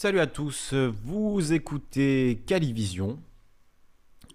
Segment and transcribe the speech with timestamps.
[0.00, 3.18] Salut à tous, vous écoutez Calivision.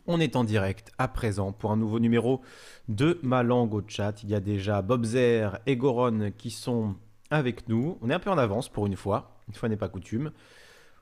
[0.07, 2.41] On est en direct à présent pour un nouveau numéro
[2.89, 4.23] de Ma langue au chat.
[4.23, 6.97] Il y a déjà Bob Zer et Goron qui sont
[7.29, 7.97] avec nous.
[8.01, 10.33] On est un peu en avance pour une fois, une fois n'est pas coutume.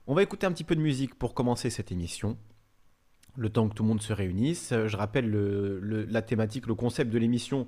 [0.05, 2.37] On va écouter un petit peu de musique pour commencer cette émission.
[3.35, 4.75] Le temps que tout le monde se réunisse.
[4.85, 5.31] Je rappelle
[6.07, 7.65] la thématique, le concept de l'émission,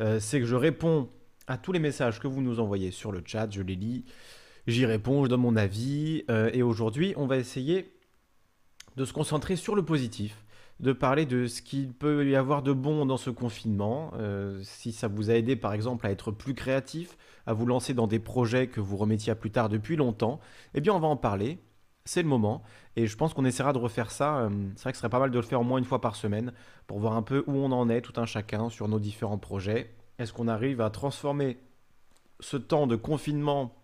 [0.00, 1.08] euh, c'est que je réponds
[1.46, 4.04] à tous les messages que vous nous envoyez sur le chat, je les lis
[4.68, 6.24] J'y réponds, je donne mon avis.
[6.30, 7.92] Euh, et aujourd'hui, on va essayer
[8.96, 10.44] de se concentrer sur le positif,
[10.78, 14.12] de parler de ce qu'il peut y avoir de bon dans ce confinement.
[14.14, 17.92] Euh, si ça vous a aidé, par exemple, à être plus créatif, à vous lancer
[17.92, 20.38] dans des projets que vous remettiez à plus tard depuis longtemps,
[20.74, 21.58] eh bien, on va en parler.
[22.04, 22.62] C'est le moment.
[22.96, 24.38] Et je pense qu'on essaiera de refaire ça.
[24.38, 26.00] Euh, c'est vrai que ce serait pas mal de le faire au moins une fois
[26.00, 26.52] par semaine
[26.86, 29.92] pour voir un peu où on en est, tout un chacun, sur nos différents projets.
[30.18, 31.58] Est-ce qu'on arrive à transformer
[32.38, 33.81] ce temps de confinement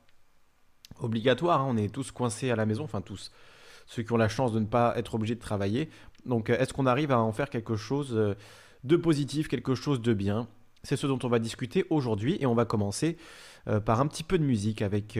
[1.00, 1.60] obligatoire.
[1.60, 1.68] Hein.
[1.70, 3.30] On est tous coincés à la maison, enfin tous
[3.86, 5.88] ceux qui ont la chance de ne pas être obligés de travailler.
[6.26, 8.34] Donc euh, est-ce qu'on arrive à en faire quelque chose euh,
[8.84, 10.46] de positif, quelque chose de bien?
[10.84, 13.16] C'est ce dont on va discuter aujourd'hui et on va commencer
[13.66, 15.18] euh, par un petit peu de musique avec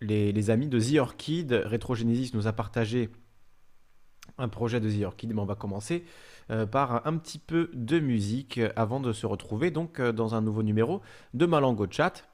[0.00, 1.52] les, amis de The Orchid.
[1.66, 3.10] Retrogenesis nous a partagé
[4.38, 6.04] un projet de The Orchid, mais on va commencer
[6.70, 11.00] par un petit peu de musique avant de se retrouver donc dans un nouveau numéro
[11.32, 12.24] de Malango Chat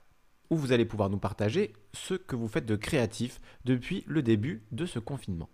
[0.51, 4.63] où vous allez pouvoir nous partager ce que vous faites de créatif depuis le début
[4.73, 5.49] de ce confinement.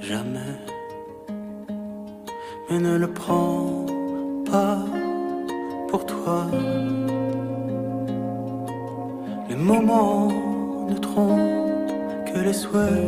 [0.00, 0.54] jamais.
[2.68, 3.86] Mais ne le prends
[4.50, 4.78] pas
[5.88, 6.46] pour toi.
[9.48, 10.28] Les moments
[10.88, 13.02] ne trompent que les souhaits.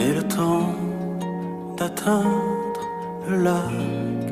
[0.00, 0.74] Et le temps
[1.76, 2.80] d'atteindre
[3.28, 4.31] le lac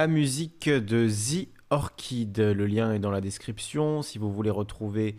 [0.00, 4.00] La musique de The Orchid, le lien est dans la description.
[4.00, 5.16] Si vous voulez retrouver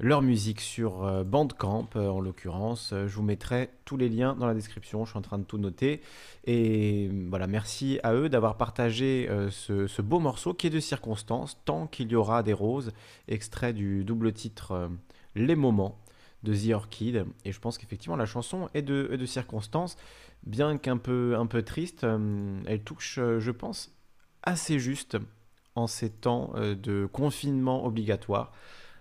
[0.00, 4.34] leur musique sur euh, Bandcamp, euh, en l'occurrence, euh, je vous mettrai tous les liens
[4.34, 5.04] dans la description.
[5.04, 6.00] Je suis en train de tout noter.
[6.46, 11.86] Et voilà, merci à eux d'avoir partagé ce, beau morceau qui est de circonstance, tant
[11.86, 12.92] qu'il y aura des roses,
[13.28, 14.88] extrait du double titre
[15.34, 15.98] Les Moments
[16.42, 17.26] de The Orchid.
[17.44, 19.98] Et je pense qu'effectivement, la chanson est de, est de circonstance,
[20.44, 22.06] bien qu'un peu, un peu triste.
[22.64, 23.92] elle touche, je pense,
[24.42, 25.18] assez juste
[25.74, 28.52] en ces temps euh, de confinement obligatoire.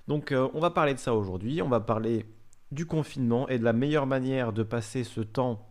[0.08, 2.26] Donc euh, on va parler de ça aujourd'hui, on va parler
[2.72, 5.68] du confinement et de la meilleure manière de passer ce temps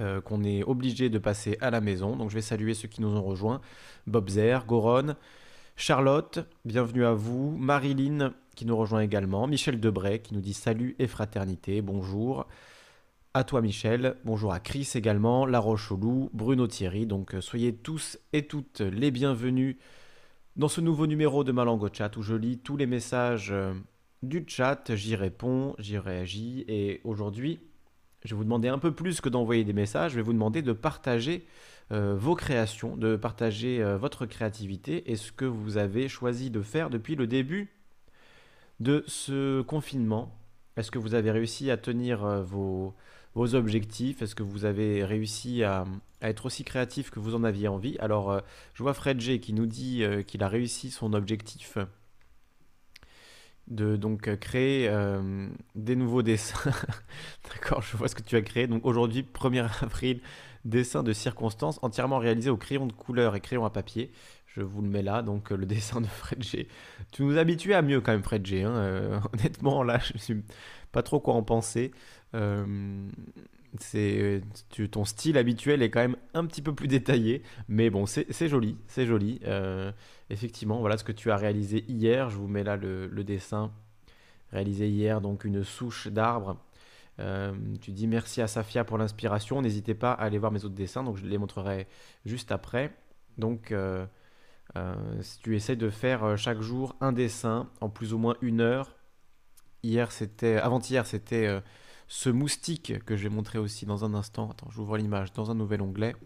[0.00, 2.16] euh, qu'on est obligé de passer à la maison.
[2.16, 3.60] Donc je vais saluer ceux qui nous ont rejoints.
[4.06, 5.14] Bob Zer, Goron,
[5.76, 7.56] Charlotte, bienvenue à vous.
[7.58, 9.46] Marilyn qui nous rejoint également.
[9.46, 12.46] Michel Debray qui nous dit salut et fraternité, bonjour
[13.34, 17.74] à toi Michel, bonjour à Chris également, La roche loup, Bruno Thierry, donc euh, soyez
[17.74, 19.76] tous et toutes les bienvenus
[20.56, 23.74] dans ce nouveau numéro de Malango Chat où je lis tous les messages euh,
[24.22, 26.64] du chat, j'y réponds, j'y réagis.
[26.68, 27.60] Et aujourd'hui
[28.24, 30.62] je vais vous demander un peu plus que d'envoyer des messages, je vais vous demander
[30.62, 31.46] de partager
[31.92, 36.90] euh, vos créations, de partager votre créativité et ce que vous avez choisi de faire
[36.90, 37.72] depuis le début
[38.80, 40.34] de ce confinement.
[40.76, 42.94] Est-ce que vous avez réussi à tenir vos,
[43.38, 45.84] vos objectifs Est-ce que vous avez réussi à,
[46.20, 47.96] être aussi créatif que vous en aviez envie?
[48.00, 48.40] Alors, euh,
[48.74, 51.78] je vois Fred G qui nous dit euh, qu'il a réussi son objectif
[53.68, 56.72] de donc créer euh, des nouveaux dessins.
[57.48, 58.66] D'accord, je vois ce que tu as créé.
[58.66, 60.20] Donc aujourd'hui, 1er avril,
[60.64, 64.10] dessin de circonstances entièrement réalisé au crayon de couleur et crayon à papier.
[64.46, 66.66] Je vous le mets là, donc le dessin de Fred G.
[67.12, 68.64] Tu nous habitues à mieux quand même, Fred G.
[68.64, 70.40] Hein, honnêtement, là, je ne
[70.90, 71.92] pas trop quoi en penser.
[72.34, 73.08] Euh,
[73.78, 74.42] c'est
[74.90, 78.76] ton style habituel est quand même un petit peu plus détaillé, mais bon, c'est joli,
[78.86, 79.40] c'est joli.
[79.44, 79.92] Euh,
[80.30, 82.30] effectivement, voilà ce que tu as réalisé hier.
[82.30, 83.70] Je vous mets là le, dessin
[84.52, 86.56] réalisé hier, donc une souche d'arbre.
[87.20, 89.60] Euh, tu dis merci à Safia pour l'inspiration.
[89.60, 91.86] N'hésitez pas à aller voir mes autres dessins, donc je les montrerai
[92.24, 92.96] juste après.
[93.36, 93.74] Donc,
[95.20, 98.96] si tu essaies de faire chaque jour un dessin en plus ou moins une heure,
[99.82, 101.60] hier c'était, avant-hier c'était
[102.08, 104.50] ce moustique que je vais montrer aussi dans un instant.
[104.50, 106.16] Attends, j'ouvre l'image dans un nouvel onglet.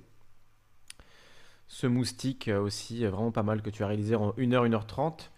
[1.66, 5.30] Ce moustique euh, aussi, euh, vraiment pas mal, que tu as réalisé en 1h, 1h30.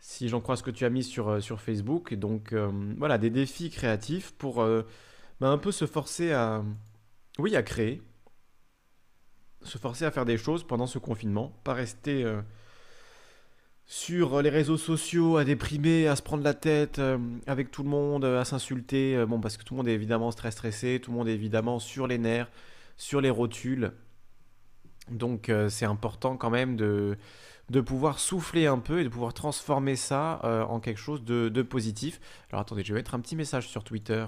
[0.00, 2.12] Si j'en crois ce que tu as mis sur, euh, Facebook.
[2.14, 2.52] Donc
[2.98, 4.56] voilà, des défis créatifs pour
[5.40, 6.62] bah, un peu se forcer à,
[7.38, 8.02] oui, à créer.
[9.62, 11.58] Se forcer à faire des choses pendant ce confinement.
[11.64, 12.24] Pas rester
[13.86, 17.90] sur les réseaux sociaux à déprimer, à se prendre la tête euh, avec tout le
[17.90, 19.16] monde, à s'insulter.
[19.16, 21.78] Euh, bon, parce que tout le monde est évidemment stressé, tout le monde est évidemment
[21.78, 22.50] sur les nerfs,
[22.96, 23.92] sur les rotules.
[25.10, 27.16] Donc euh, c'est important quand même de,
[27.84, 32.20] pouvoir souffler un peu et de pouvoir transformer ça en quelque chose de, de, positif.
[32.50, 34.24] Alors attendez, je vais mettre un petit message sur Twitter.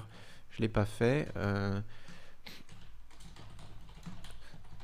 [0.50, 1.28] Je ne l'ai pas fait.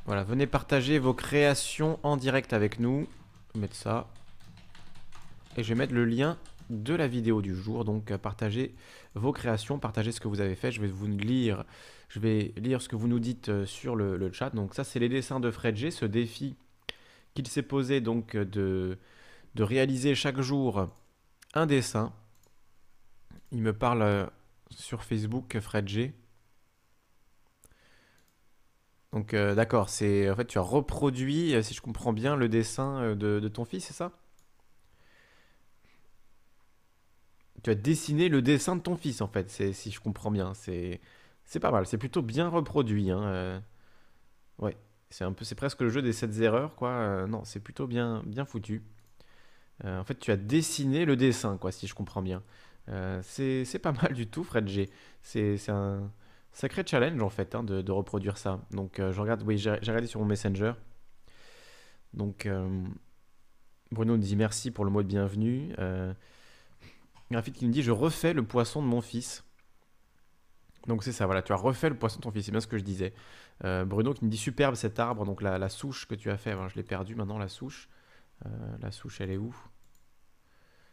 [0.07, 3.07] Voilà, venez partager vos créations en direct avec nous.
[3.55, 4.09] Je mettre ça
[5.57, 6.39] et je vais mettre le lien
[6.71, 7.85] de la vidéo du jour.
[7.85, 8.75] Donc euh, partagez
[9.15, 10.73] vos créations, partagez ce que vous avez fait.
[10.73, 11.65] Je vais vous lire,
[12.09, 14.51] je vais lire ce que vous nous dites euh, sur le, chat.
[14.51, 16.57] Donc ça c'est les dessins de Fred G, ce défi
[17.35, 18.99] qu'il s'est posé donc euh, de,
[19.55, 20.89] de réaliser chaque jour
[21.55, 22.13] un dessin.
[23.53, 24.31] Il me parle
[24.71, 26.15] sur Facebook Fred G.
[29.13, 33.47] Donc d'accord, c'est en fait tu as reproduit, si je comprends bien, le dessin de
[33.49, 34.22] ton fils, c'est ça?
[37.63, 40.53] Tu as dessiné le dessin de ton fils, en fait, si je comprends bien.
[40.55, 41.01] C'est,
[41.61, 43.11] pas mal, c'est plutôt bien reproduit.
[43.11, 43.61] Hein, euh.
[44.59, 44.77] Ouais,
[45.11, 46.91] c'est un peu, c'est presque le jeu des 7 erreurs, quoi.
[46.91, 48.83] Euh, non, c'est plutôt bien, bien foutu.
[49.85, 52.43] Euh, en fait, tu as dessiné le dessin, quoi, si je comprends bien.
[53.23, 54.91] c'est, pas mal du tout, Fred G.
[55.23, 56.11] C'est, un
[56.53, 58.61] sacré challenge, en fait, hein, de, reproduire ça.
[58.73, 60.73] Donc, je regarde, oui, j'ai, regardé sur mon Messenger.
[62.13, 62.49] Donc,
[63.93, 65.73] Bruno nous dit merci pour le mot de bienvenue.
[67.33, 69.45] Graphite qui nous dit Je refais le poisson de mon fils.
[70.87, 72.67] Donc c'est ça, voilà, tu as refait le poisson de ton fils, c'est bien ce
[72.67, 73.15] que je disais.
[73.65, 76.57] Euh, Bruno qui nous dit Superbe cet arbre, donc la, souche que tu as fait,
[76.69, 77.89] je l'ai perdu maintenant, la souche.
[78.47, 78.49] Euh,
[78.81, 79.55] la souche, elle est où?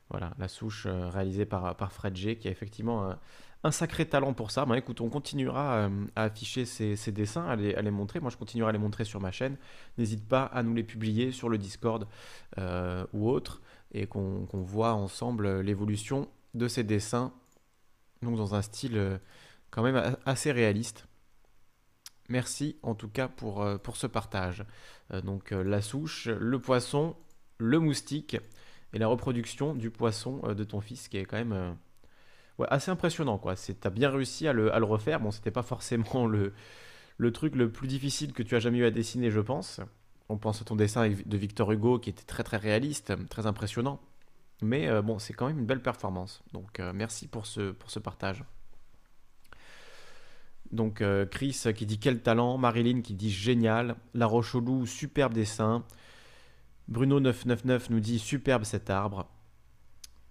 [0.10, 3.16] Voilà, la souche euh, réalisée par, par Fred G, qui a effectivement
[3.64, 4.66] un, sacré talent pour ça.
[4.66, 8.20] Ben, écoute, on continuera à afficher ces, dessins, à les, à les, montrer.
[8.20, 9.58] Moi, je continuerai à les montrer sur ma chaîne.
[9.98, 12.08] N'hésite pas à nous les publier sur le Discord
[12.58, 17.34] ou autre et qu'on voit ensemble l'évolution de ces dessins,
[18.22, 19.18] donc dans un style euh,
[19.72, 21.08] quand même assez réaliste.
[22.30, 24.64] Merci en tout cas pour, pour ce partage.
[25.24, 27.16] donc la souche, le poisson,
[27.58, 28.38] le moustique
[28.94, 31.76] et la reproduction du poisson de ton fils qui est quand même
[32.68, 33.38] assez impressionnant.
[33.38, 33.56] quoi.
[33.56, 35.20] Tu as bien réussi à le, à le refaire.
[35.20, 36.54] Bon, c'était pas forcément le,
[37.18, 39.82] le truc le plus difficile que tu as jamais eu à dessiner, je pense.
[40.30, 44.00] On pense à ton dessin de Victor Hugo qui était très très réaliste, très impressionnant.
[44.62, 46.44] Mais euh, bon, c'est quand même une belle performance.
[46.54, 48.44] Donc euh, merci pour ce, pour ce partage.
[50.72, 55.84] Donc euh, Chris qui dit quel talent, Marilyn qui dit génial, La Roche-au-Loup, superbe dessin.
[56.88, 59.28] Bruno 999 nous dit superbe cet arbre.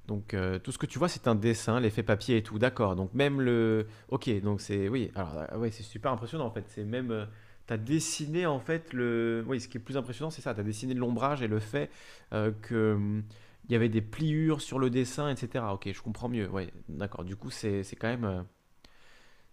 [0.07, 2.97] Donc tout ce que tu vois c'est un dessin, l'effet papier et tout, d'accord.
[2.97, 6.85] Donc même le OK, donc c'est oui, alors ouais, c'est super impressionnant en fait, c'est
[6.85, 7.29] même
[7.69, 10.61] tu as dessiné en fait le oui, ce qui est plus impressionnant c'est ça, tu
[10.61, 11.91] as dessiné l'ombrage et le fait
[12.31, 13.23] que hum,
[13.69, 15.65] il y avait des pliures sur le dessin, etc.
[15.73, 16.49] Ok, je comprends mieux.
[16.49, 17.25] Ouais, d'accord.
[17.25, 18.25] Du coup, c'est quand même.
[18.25, 18.43] Euh,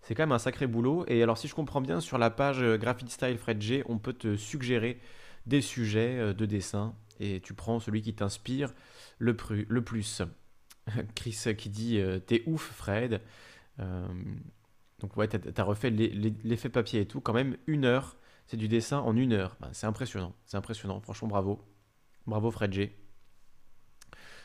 [0.02, 1.04] c'est quand un sacré boulot.
[1.08, 3.98] Et alors, si je comprends bien, sur la page euh, Graphite Style Fred G, on
[3.98, 5.00] peut te suggérer
[5.46, 8.74] des sujets euh, de dessin et tu prends celui qui t'inspire
[9.20, 10.22] le, plus.
[11.16, 13.22] Chris qui dit T'es ouf, Fred.
[15.00, 17.22] Donc, ouais, t'as as refait l'effet papier et tout.
[17.22, 18.18] Quand même, une heure.
[18.48, 19.58] C'est du dessin en une heure.
[19.60, 20.34] Ben, c'est impressionnant.
[20.46, 21.02] C'est impressionnant.
[21.02, 21.60] Franchement, bravo.
[22.28, 22.96] Bravo, Fred G.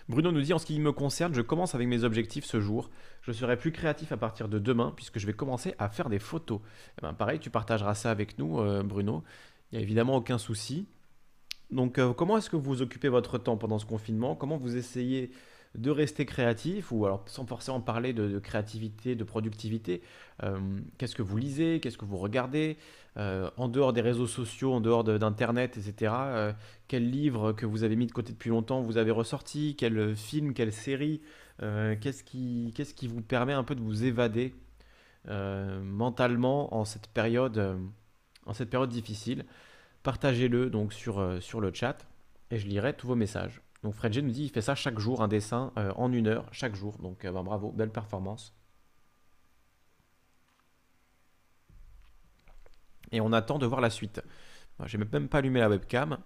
[0.08, 2.90] Bruno nous dit en ce qui me concerne, je commence avec mes objectifs ce jour.
[3.22, 6.18] Je serai plus créatif à partir de demain puisque je vais commencer à faire des
[6.18, 6.60] photos.
[6.98, 9.22] Eh ben, pareil, tu partageras ça avec nous, euh, Bruno.
[9.70, 10.88] Il n'y a évidemment aucun souci.
[11.70, 14.34] Donc, euh, comment est-ce que vous occupez votre temps pendant ce confinement?
[14.34, 15.30] Comment vous essayez
[15.76, 20.02] de rester créatif, ou alors sans forcément parler de, créativité, de productivité,
[20.42, 20.58] euh,
[20.98, 22.76] qu'est-ce que vous lisez, qu'est-ce que vous regardez,
[23.16, 26.12] euh, en dehors des réseaux sociaux, en dehors d'Internet, etc.
[26.16, 26.52] Euh,
[26.88, 30.54] quel livre que vous avez mis de côté depuis longtemps vous avez ressorti, quel film,
[30.54, 31.20] quelle série,
[31.58, 34.54] qu'est-ce qui, qui vous permet un peu de vous évader
[35.28, 37.78] mentalement en cette période,
[38.46, 39.44] en cette période difficile?
[40.02, 42.08] Partagez-le donc sur, sur le chat
[42.50, 43.60] et je lirai tous vos messages.
[43.82, 46.26] Donc Fred G nous dit il fait ça chaque jour, un dessin euh, en une
[46.26, 46.98] heure, chaque jour.
[46.98, 48.54] Donc euh, ben, bravo, belle performance.
[53.12, 54.22] Et on attend de voir la suite.
[54.86, 56.18] J'ai même pas allumé la webcam.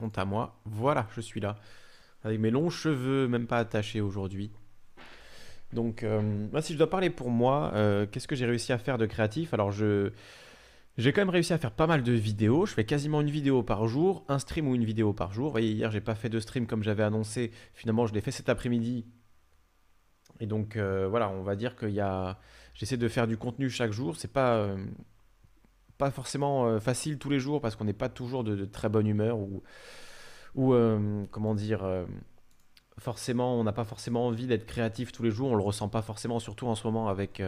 [0.00, 0.60] Honte à moi.
[0.64, 1.56] Voilà, je suis là.
[2.22, 4.52] Avec mes longs cheveux, même pas attachés aujourd'hui.
[5.72, 7.72] Donc, euh, si je dois parler pour moi,
[8.10, 9.52] qu'est-ce que j'ai réussi à faire de créatif?
[9.52, 10.12] Alors, je,
[10.96, 12.66] j'ai quand même réussi à faire pas mal de vidéos.
[12.66, 15.46] Je fais quasiment une vidéo par jour, un stream ou une vidéo par jour.
[15.46, 17.50] Vous voyez, hier, j'ai pas fait de stream comme j'avais annoncé.
[17.74, 19.04] Finalement, je l'ai fait cet après-midi.
[20.38, 22.38] Et donc, euh, voilà, on va dire qu'il y a.
[22.74, 24.16] J'essaie de faire du contenu chaque jour.
[24.16, 24.56] C'est pas.
[24.56, 24.76] Euh,
[25.98, 29.06] pas forcément euh, facile tous les jours parce qu'on n'est pas toujours de, très bonne
[29.06, 29.62] humeur ou,
[30.56, 30.74] ou
[31.30, 31.84] comment dire,
[32.98, 35.50] forcément, on n'a pas forcément envie d'être créatif tous les jours.
[35.50, 37.40] On le ressent pas forcément, surtout en ce moment avec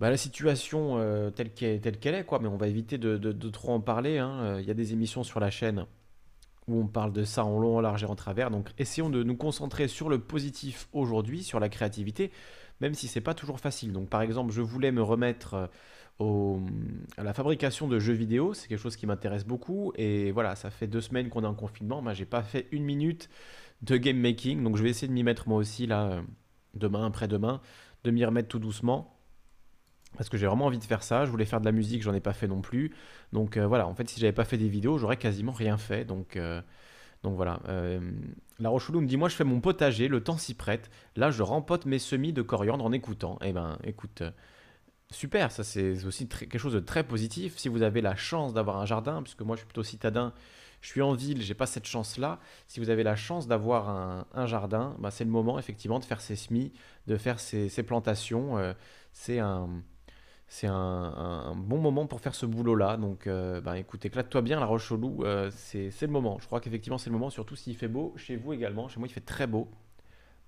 [0.00, 2.38] bah, la situation euh, telle qu'elle est, quoi.
[2.40, 4.18] Mais on va éviter de, trop en parler.
[4.18, 4.40] Hein.
[4.40, 5.86] Euh, il y a des émissions sur la chaîne
[6.66, 8.50] où on parle de ça en long, en large et en travers.
[8.50, 12.32] Donc essayons de nous concentrer sur le positif aujourd'hui, sur la créativité,
[12.80, 13.92] même si c'est pas toujours facile.
[13.92, 15.68] Donc par exemple, je voulais me remettre
[16.20, 16.58] euh,
[17.18, 19.92] à la fabrication de jeux vidéo, c'est quelque chose qui m'intéresse beaucoup.
[19.96, 22.00] Et voilà, ça fait deux semaines qu'on est en confinement.
[22.00, 23.28] Moi, j'ai pas fait une minute
[23.82, 26.22] de game making, donc je vais essayer de m'y mettre moi aussi là,
[26.72, 27.60] demain, après-demain,
[28.04, 29.13] de m'y remettre tout doucement
[30.16, 31.24] parce que j'ai vraiment envie de faire ça.
[31.24, 32.94] Je voulais faire de la musique, j'en ai pas fait non plus.
[33.32, 36.04] Donc euh, voilà, en fait, si j'avais pas fait des vidéos, j'aurais quasiment rien fait.
[36.04, 36.60] Donc, euh,
[37.22, 37.60] voilà.
[37.68, 38.00] Euh,
[38.58, 40.90] la Rocheloulou me dit Moi, je fais mon potager, le temps s'y prête.
[41.16, 43.38] Là, je rempote mes semis de coriandre en écoutant.
[43.42, 44.22] Eh ben, écoute,
[45.10, 47.56] super, ça c'est aussi quelque chose de très positif.
[47.56, 50.32] Si vous avez la chance d'avoir un jardin, puisque moi, je suis plutôt citadin,
[50.82, 52.40] je suis en ville, j'ai pas cette chance-là.
[52.66, 53.88] Si vous avez la chance d'avoir
[54.34, 56.72] un, jardin, bah, c'est le moment effectivement de faire ses semis,
[57.06, 58.74] de faire ses plantations.
[59.12, 59.70] c'est un
[60.54, 62.96] c'est un, bon moment pour faire ce boulot-là.
[62.96, 66.38] Donc, euh, bah, écoute, éclate-toi bien, la roche au loup, euh, c'est le moment.
[66.40, 68.86] Je crois qu'effectivement, c'est le moment, surtout s'il fait beau chez vous également.
[68.86, 69.68] Chez moi, il fait très beau.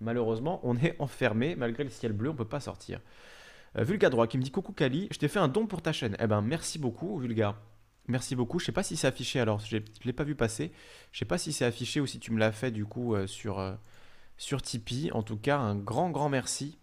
[0.00, 3.00] Malheureusement, on est enfermé, malgré le ciel bleu, on peut pas sortir.
[3.76, 5.92] Euh, Vulga droit qui me dit Coucou Kali, je t'ai fait un don pour ta
[5.92, 6.16] chaîne.
[6.20, 7.56] Eh ben, merci beaucoup, Vulga.
[8.06, 8.60] Merci beaucoup.
[8.60, 10.70] Je sais pas si c'est affiché alors, je l'ai pas vu passer.
[11.10, 13.76] Je sais pas si c'est affiché ou si tu me l'as fait du coup sur,
[14.36, 15.10] sur Tipeee.
[15.10, 16.78] En tout cas, un grand, grand merci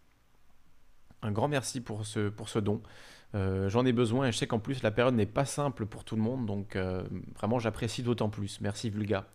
[1.24, 2.82] un grand merci pour ce don.
[3.36, 6.04] Euh, j'en ai besoin et je sais qu'en plus la période n'est pas simple pour
[6.04, 7.04] tout le monde, donc euh,
[7.36, 8.62] vraiment j'apprécie d'autant plus.
[8.62, 9.28] Merci Vulga.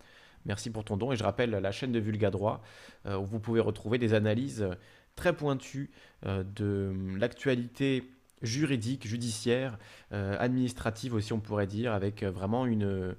[0.47, 2.63] Merci pour ton don et je rappelle la chaîne de Vulga Droit
[3.07, 4.69] euh, où vous pouvez retrouver des analyses
[5.17, 5.91] très pointues
[6.25, 8.09] de l'actualité
[8.41, 9.77] juridique, judiciaire,
[10.13, 13.17] administrative aussi on pourrait dire, avec vraiment une,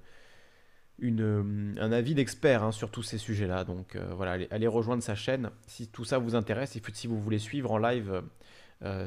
[1.02, 3.66] un avis d'expert hein, sur tous ces sujets-là.
[3.66, 7.20] Donc voilà, allez, allez, rejoindre sa chaîne si tout ça vous intéresse et si vous
[7.20, 8.24] voulez suivre en live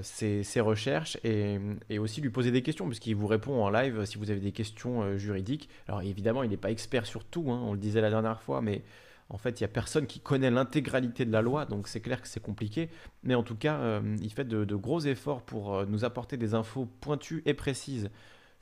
[0.02, 1.58] ses, recherches et,
[1.98, 5.16] aussi lui poser des questions, puisqu'il vous répond en live si vous avez des questions
[5.16, 5.68] juridiques.
[5.88, 8.60] Alors évidemment, il n'est pas expert sur tout, hein, on le disait la dernière fois,
[8.60, 8.82] mais
[9.30, 12.20] en fait, il n'y a personne qui connaît l'intégralité de la loi, donc c'est clair
[12.20, 12.90] que c'est compliqué.
[13.22, 17.42] Mais en tout cas, il fait de, gros efforts pour nous apporter des infos pointues
[17.46, 18.10] et précises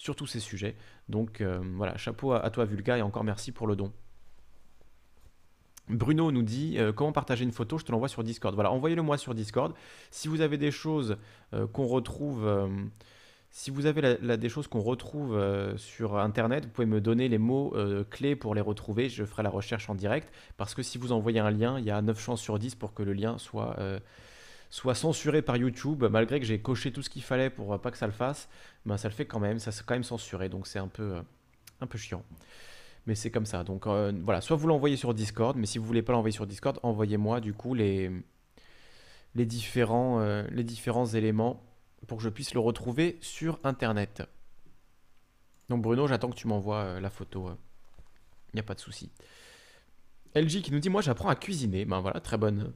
[0.01, 0.75] sur tous ces sujets.
[1.09, 3.93] Donc euh, voilà, chapeau à, toi Vulga et encore merci pour le don.
[5.91, 8.55] Bruno nous dit euh, comment partager une photo, je te l'envoie sur Discord.
[8.55, 9.75] Voilà, envoyez-le moi sur Discord.
[10.11, 11.17] Si vous avez des choses
[11.55, 12.49] euh, qu'on retrouve,
[13.51, 15.37] si vous avez des choses qu'on retrouve
[15.77, 17.75] sur Internet, vous pouvez me donner les mots
[18.09, 19.09] clés pour les retrouver.
[19.09, 21.91] Je ferai la recherche en direct parce que si vous envoyez un lien, il y
[21.91, 23.75] a 9 chances sur 10 pour que le lien soit
[24.95, 28.07] censuré par YouTube, malgré que j'ai coché tout ce qu'il fallait pour pas que ça
[28.07, 28.49] le fasse,
[28.87, 31.17] ben ça le fait quand même, ça s'est quand même censuré, donc c'est un peu,
[31.17, 31.23] euh,
[31.81, 32.25] un peu chiant.
[33.07, 33.65] Mais c'est comme ça.
[33.65, 36.47] Donc euh, voilà, soit vous l'envoyez sur Discord, mais si vous voulez pas l'envoyer sur
[36.47, 38.11] Discord, envoyez-moi du coup les,
[39.35, 41.63] les, différents, euh, les différents éléments
[42.07, 44.23] pour que je puisse le retrouver sur Internet.
[45.69, 47.51] Donc Bruno, j'attends que tu m'envoies la photo.
[48.53, 49.11] Il n'y a pas de souci.
[50.35, 51.85] LG qui nous dit, moi j'apprends à cuisiner.
[51.85, 52.73] Ben voilà, très bonne,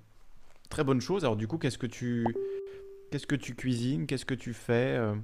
[0.69, 1.25] Très bonne chose.
[1.25, 2.25] Alors du coup, qu'est-ce que tu
[3.11, 4.07] qu'est-ce que tu cuisines?
[4.07, 5.15] Qu'est-ce que tu fais euh,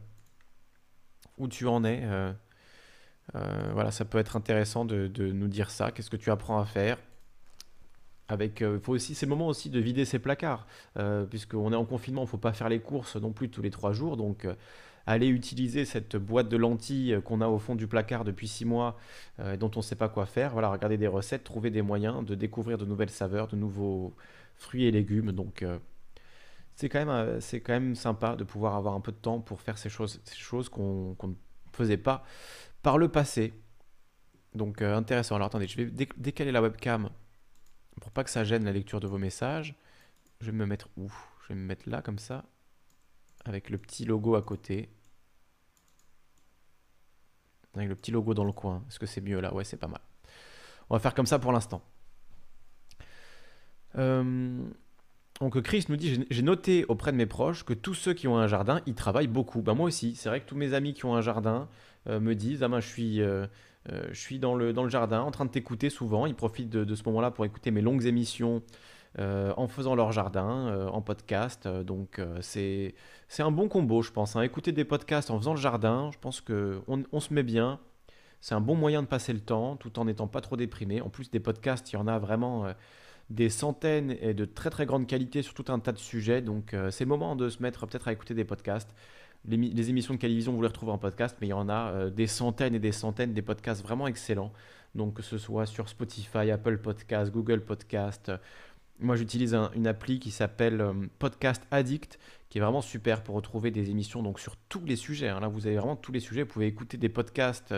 [1.39, 2.03] Où tu en es
[3.35, 5.91] euh, euh, Voilà, ça peut être intéressant de, nous dire ça.
[5.91, 6.99] Qu'est-ce que tu apprends à faire
[8.29, 10.65] avec, faut aussi, c'est le moment aussi de vider ses placards,
[11.31, 13.71] puisqu'on est en confinement, il ne faut pas faire les courses non plus tous les
[13.71, 14.47] trois jours, donc
[15.05, 18.97] aller utiliser cette boîte de lentilles qu'on a au fond du placard depuis six mois,
[19.59, 20.53] dont on ne sait pas quoi faire.
[20.53, 24.15] Voilà, regarder des recettes, trouver des moyens de découvrir de nouvelles saveurs, de nouveaux,
[24.61, 25.33] fruits et légumes.
[25.33, 25.79] Donc euh,
[26.77, 29.41] c'est quand, même, euh, c'est quand même sympa de pouvoir avoir un peu de temps
[29.41, 31.35] pour faire ces choses, ces choses qu'on ne
[31.73, 32.25] faisait pas
[32.83, 33.55] par le passé.
[34.55, 35.37] Donc euh, intéressant.
[35.37, 37.11] Alors attendez, je vais décaler la webcam
[38.01, 39.75] pour pas que ça gêne la lecture de vos messages.
[40.41, 41.13] Je vais me mettre où?
[41.43, 42.45] Je vais me mettre là comme ça,
[43.45, 44.89] avec le petit logo à côté.
[47.75, 48.85] Avec le petit logo dans le coin.
[48.89, 49.55] Est-ce que c'est mieux là?
[49.55, 50.01] Ouais, c'est pas mal.
[50.89, 51.83] On va faire comme ça pour l'instant.
[53.97, 54.65] Euh,
[55.41, 58.37] donc Chris nous dit, j'ai noté auprès de mes proches que tous ceux qui ont
[58.37, 59.63] un jardin, ils travaillent beaucoup.
[59.63, 61.67] Ben moi aussi, c'est vrai que tous mes amis qui ont un jardin
[62.09, 63.47] euh, me disent, ah ben je suis, euh,
[63.89, 66.27] je suis dans, le, dans le jardin en train de t'écouter souvent.
[66.27, 68.63] Ils profitent de, ce moment-là pour écouter mes longues émissions
[69.19, 71.67] en faisant leur jardin, en podcast.
[71.67, 72.95] donc c'est
[73.27, 74.37] c'est un bon combo, je pense.
[74.37, 74.43] Hein.
[74.43, 77.81] Écouter des podcasts en faisant le jardin, je pense qu'on on se met bien.
[78.41, 81.01] C'est un bon moyen de passer le temps tout en n'étant pas trop déprimé.
[81.01, 82.73] En plus des podcasts, il y en a vraiment
[83.31, 86.43] des centaines et de très très grande qualité sur tout un tas de sujets.
[86.43, 88.93] Donc euh, c'est le moment de se mettre peut-être à écouter des podcasts.
[89.47, 92.11] Les, émissions de Calivision, vous les retrouvez en podcast, mais il y en a euh,
[92.11, 94.53] des centaines et des centaines des podcasts vraiment excellents.
[94.95, 98.33] Donc que ce soit sur Spotify, Apple Podcast, Google Podcast.
[98.99, 102.19] Moi j'utilise une appli qui s'appelle euh, Podcast Addict,
[102.51, 105.29] qui est vraiment super pour retrouver des émissions donc sur tous les sujets.
[105.29, 105.41] Hein.
[105.41, 106.43] Là vous avez vraiment tous les sujets.
[106.43, 107.73] Vous pouvez écouter des podcasts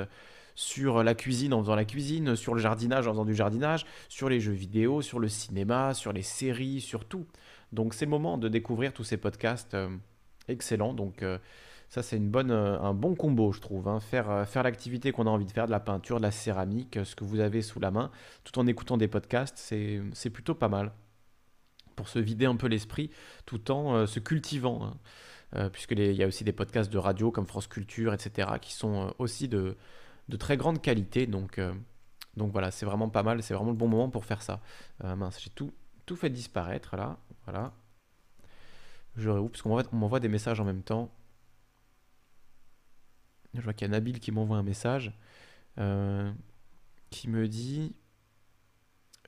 [0.55, 4.29] sur la cuisine en faisant la cuisine, sur le jardinage en faisant du jardinage, sur
[4.29, 7.27] les jeux vidéo, sur le cinéma, sur les séries, sur tout.
[7.73, 9.89] Donc c'est le moment de découvrir tous ces podcasts euh,
[10.49, 10.93] excellents.
[10.93, 11.39] Donc euh,
[11.89, 13.89] ça c'est une bonne, euh, un bon combo je trouve.
[13.89, 14.01] Hein.
[14.01, 17.17] Faire, faire l'activité qu'on a envie de faire, de la peinture, de la céramique, ce
[17.17, 18.11] que vous avez sous la main,
[18.45, 20.93] tout en écoutant des podcasts, c'est plutôt pas mal.
[21.97, 23.11] Pour se vider un peu l'esprit
[23.45, 24.93] tout en se cultivant.
[25.55, 25.69] Hein.
[25.71, 29.47] puisqu'il y a aussi des podcasts de radio comme France Culture, etc., qui sont aussi
[29.47, 29.77] de,
[30.29, 31.27] de très grande qualité.
[31.27, 31.73] Donc, euh,
[32.37, 33.43] donc voilà, c'est vraiment pas mal.
[33.43, 34.61] C'est vraiment le bon moment pour faire ça.
[35.05, 35.73] Euh, mince, j'ai tout,
[36.07, 37.19] tout fait disparaître là.
[37.45, 37.73] Voilà.
[39.17, 41.13] Je réouvre parce qu'on m'envoie des messages en même temps.
[43.55, 45.13] Je vois qu'il y a Nabil qui m'envoie un message
[45.79, 46.33] euh,
[47.11, 47.95] qui me dit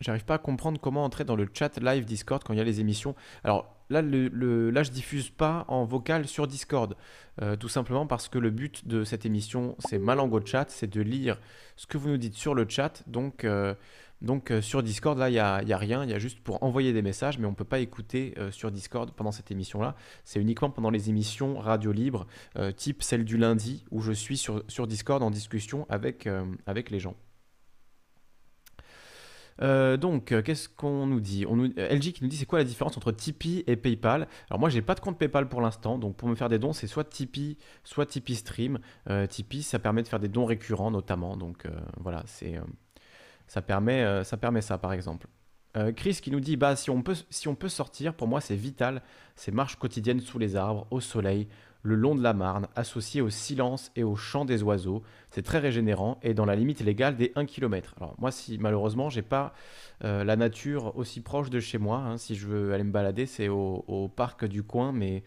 [0.05, 2.65] J'arrive pas à comprendre comment entrer dans le chat live Discord quand il y a
[2.65, 3.15] les émissions.
[3.43, 6.95] Alors, là, le, là, je diffuse pas en vocal sur Discord.
[7.41, 11.01] Euh, tout simplement parce que le but de cette émission, c'est Malango Chat, c'est de
[11.01, 11.41] lire
[11.77, 13.03] ce que vous nous dites sur le chat.
[13.07, 13.75] Donc, euh,
[14.21, 16.05] donc euh, sur Discord, là, il n'y a, a, rien.
[16.05, 18.71] Il y a juste pour envoyer des messages, mais on ne peut pas écouter sur
[18.71, 19.97] Discord pendant cette émission-là.
[20.25, 22.27] C'est uniquement pendant les émissions radio libre,
[22.77, 26.29] type celle du lundi, où je suis sur, sur Discord en discussion avec,
[26.67, 27.15] avec les gens.
[29.63, 32.59] Euh, donc, euh, qu'est-ce qu'on nous dit on euh, LG qui nous dit c'est quoi
[32.59, 35.99] la différence entre Tipeee et PayPal Alors moi, j'ai pas de compte PayPal pour l'instant,
[35.99, 38.79] donc pour me faire des dons, c'est soit Tipeee, soit Tipeee Stream.
[39.29, 41.67] Tipeee, ça permet de faire des dons récurrents notamment, donc
[42.01, 42.61] voilà, c'est
[43.47, 45.29] ça permet ça permet ça par exemple.
[45.97, 48.57] Chris qui nous dit bah si on peut si on peut sortir, pour moi c'est
[48.57, 49.03] vital,
[49.37, 51.49] c'est marche quotidienne sous les arbres, au soleil,
[51.85, 55.03] le long de la Marne, associé au silence et au chant des oiseaux.
[55.31, 57.95] C'est très régénérant et dans la limite légale des 1 km.
[57.99, 59.55] Alors moi, si malheureusement, j'ai pas
[60.03, 63.27] euh, la nature aussi proche de chez moi, hein, si je veux aller me balader,
[63.27, 65.23] c'est au, parc du coin, mais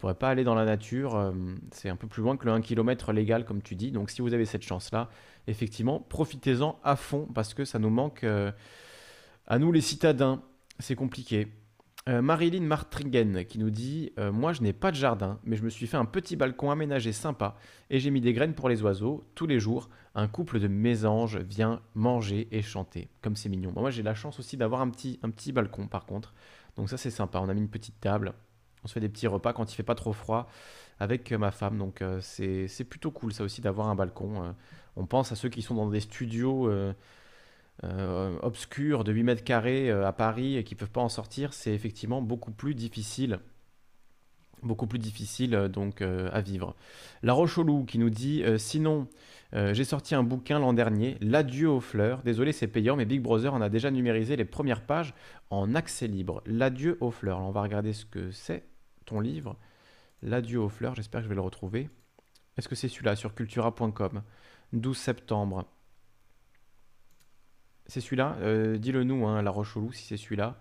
[0.00, 1.14] pourrait pas aller dans la nature.
[1.14, 1.32] euh,
[1.70, 3.92] c'est un peu plus loin que le 1 km légal, comme tu dis.
[3.92, 5.10] Donc si vous avez cette chance-là,
[5.46, 8.50] effectivement, profitez-en à fond parce que ça nous manque euh,
[9.46, 10.42] à nous les citadins.
[10.78, 11.48] C'est compliqué.
[12.08, 15.62] Euh, Marilyn Martringen qui nous dit euh, Moi, je n'ai pas de jardin, mais je
[15.62, 17.56] me suis fait un petit balcon aménagé sympa
[17.90, 19.24] et j'ai mis des graines pour les oiseaux.
[19.34, 23.10] Tous les jours, un couple de mésanges vient manger et chanter.
[23.20, 23.72] Comme c'est mignon.
[23.76, 26.32] Moi, j'ai la chance aussi d'avoir un petit, un petit balcon par contre.
[26.76, 27.38] Donc, ça, c'est sympa.
[27.40, 28.32] On a mis une petite table.
[28.82, 30.48] On se fait des petits repas quand il fait pas trop froid
[31.00, 31.76] avec euh, ma femme.
[31.76, 34.54] Donc, c'est plutôt cool, ça aussi, d'avoir un balcon.
[34.96, 36.70] On pense à ceux qui sont dans des studios.
[37.84, 38.38] Euh,
[39.04, 42.20] de 8 mètres carrés euh, à Paris et qui peuvent pas en sortir, c'est effectivement
[42.22, 43.40] beaucoup plus difficile.
[44.62, 46.76] Beaucoup plus difficile euh, donc euh, à vivre.
[47.22, 49.08] La Roche-au-Loup qui nous dit Sinon,
[49.52, 52.22] j'ai sorti un bouquin l'an dernier, L'adieu aux fleurs.
[52.22, 55.14] Désolé, c'est payant, mais Big Brother en a déjà numérisé les premières pages
[55.50, 56.42] en accès libre.
[56.46, 57.38] L'adieu aux fleurs.
[57.38, 58.64] Alors, on va regarder ce que c'est
[59.06, 59.56] ton livre.
[60.22, 61.90] L'adieu aux fleurs, j'espère que je vais le retrouver.
[62.56, 64.22] Est-ce que c'est celui-là sur cultura.com
[64.72, 65.64] 12 septembre.
[67.90, 70.60] C'est celui-là Euh, Dis-le nous, hein, La Roche-au-Loup, si c'est celui-là.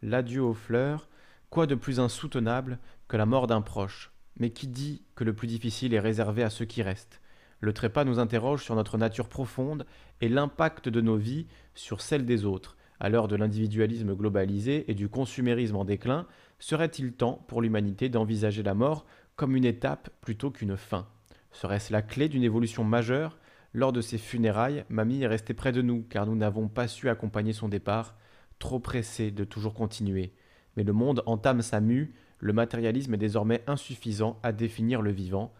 [0.00, 1.10] L'adieu aux fleurs.
[1.50, 4.12] Quoi de plus insoutenable que la mort d'un proche?
[4.38, 7.20] Mais qui dit que le plus difficile est réservé à ceux qui restent?
[7.60, 9.84] Le trépas nous interroge sur notre nature profonde
[10.22, 12.78] et l'impact de nos vies sur celle des autres.
[12.98, 16.26] À l'heure de l'individualisme globalisé et du consumérisme en déclin,
[16.60, 19.04] serait-il temps pour l'humanité d'envisager la mort
[19.36, 21.06] comme une étape plutôt qu'une fin?
[21.52, 23.36] Serait-ce la clé d'une évolution majeure
[23.72, 27.08] lors de ses funérailles, Mamie est restée près de nous car nous n'avons pas su
[27.08, 28.16] accompagner son départ,
[28.58, 30.32] trop pressé de toujours continuer.
[30.76, 35.52] Mais le monde entame sa mue, le matérialisme est désormais insuffisant à définir le vivant.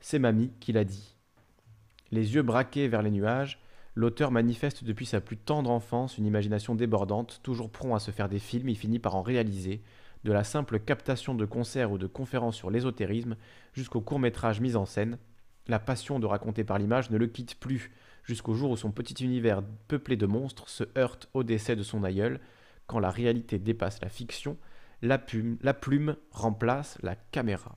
[0.00, 1.16] C'est Mamie qui l'a dit.
[2.10, 3.60] Les yeux braqués vers les nuages,
[3.94, 8.28] l'auteur manifeste depuis sa plus tendre enfance une imagination débordante, toujours prompt à se faire
[8.28, 9.82] des films, il finit par en réaliser,
[10.24, 13.36] de la simple captation de concerts ou de conférences sur l'ésotérisme
[13.72, 15.18] jusqu'au court-métrage mis en scène,
[15.66, 17.90] la passion de raconter par l'image ne le quitte plus,
[18.22, 22.04] jusqu'au jour où son petit univers peuplé de monstres se heurte au décès de son
[22.04, 22.40] aïeul,
[22.86, 24.58] quand la réalité dépasse la fiction,
[25.02, 27.76] la plume, la plume remplace la caméra.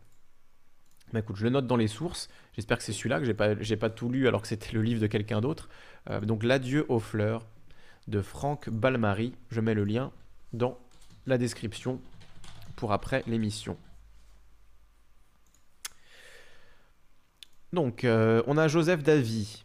[1.14, 2.28] Bah écoute, je le note dans les sources.
[2.54, 5.00] J'espère que c'est celui-là que j'ai pas, pas tout lu alors que c'était le livre
[5.00, 5.70] de quelqu'un d'autre.
[6.10, 7.48] Euh, donc l'adieu aux fleurs
[8.08, 9.34] de Franck Balmary.
[9.50, 10.12] Je mets le lien
[10.52, 10.78] dans
[11.26, 12.02] la description
[12.76, 13.78] pour après l'émission.
[17.78, 19.64] Donc, euh, on a Joseph Davy,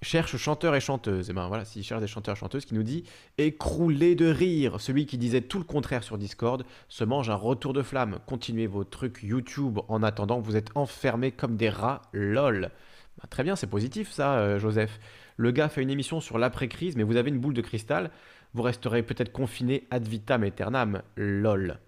[0.00, 1.28] cherche chanteur et chanteuse.
[1.28, 3.04] Et ben voilà, s'il cherche des chanteurs et chanteuses, qui nous dit
[3.36, 4.80] écroulé de rire.
[4.80, 8.20] Celui qui disait tout le contraire sur Discord se mange un retour de flamme.
[8.24, 12.00] Continuez vos trucs YouTube en attendant, vous êtes enfermés comme des rats.
[12.14, 12.70] Lol.
[13.18, 14.98] Bah, très bien, c'est positif ça, euh, Joseph.
[15.36, 18.10] Le gars fait une émission sur l'après-crise, mais vous avez une boule de cristal.
[18.54, 21.02] Vous resterez peut-être confiné ad vitam aeternam.
[21.16, 21.78] Lol.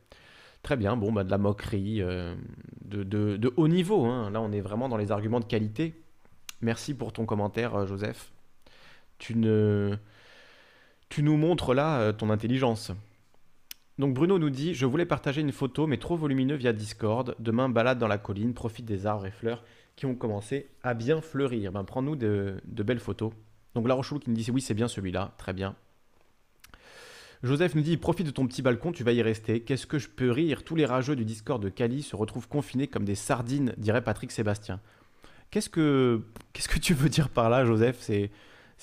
[0.65, 2.35] Très bien, bon, bah, de la moquerie, euh,
[2.87, 4.07] de, haut niveau.
[4.07, 4.31] hein.
[4.31, 5.93] Là, on est vraiment dans les arguments de qualité.
[6.63, 8.33] Merci pour ton commentaire, euh, Joseph.
[9.19, 9.99] Tu, nous
[11.37, 12.93] montres là euh, ton intelligence.
[13.99, 17.37] Donc Bruno nous dit, je voulais partager une photo, mais trop volumineux via Discord.
[17.39, 19.63] Demain, balade dans la colline, profite des arbres et fleurs
[19.97, 21.73] qui ont commencé à bien fleurir.
[21.73, 23.35] Ben, prends-nous de, de belles photos.
[23.75, 25.77] Donc La Rocheloup qui nous dit, oui, c'est bien celui-là, très bien.
[27.45, 29.61] Joseph nous dit Profite de ton petit balcon, tu vas y rester.
[29.61, 30.65] Qu'est-ce que je peux rire?
[30.65, 34.33] Tous les rageux du Discord de Cali se retrouvent confinés comme des sardines, dirait Patrick
[34.33, 34.81] Sébastien.
[35.51, 36.23] Qu'est-ce que,
[36.81, 37.99] tu veux dire par là, Joseph?
[38.01, 38.31] C'est,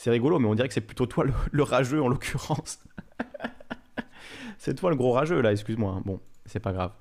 [0.06, 2.80] rigolo, mais on dirait que c'est plutôt toi le, rageux en l'occurrence.
[4.60, 6.00] c'est toi le gros rageux là, excuse-moi.
[6.06, 6.92] Bon, c'est pas grave.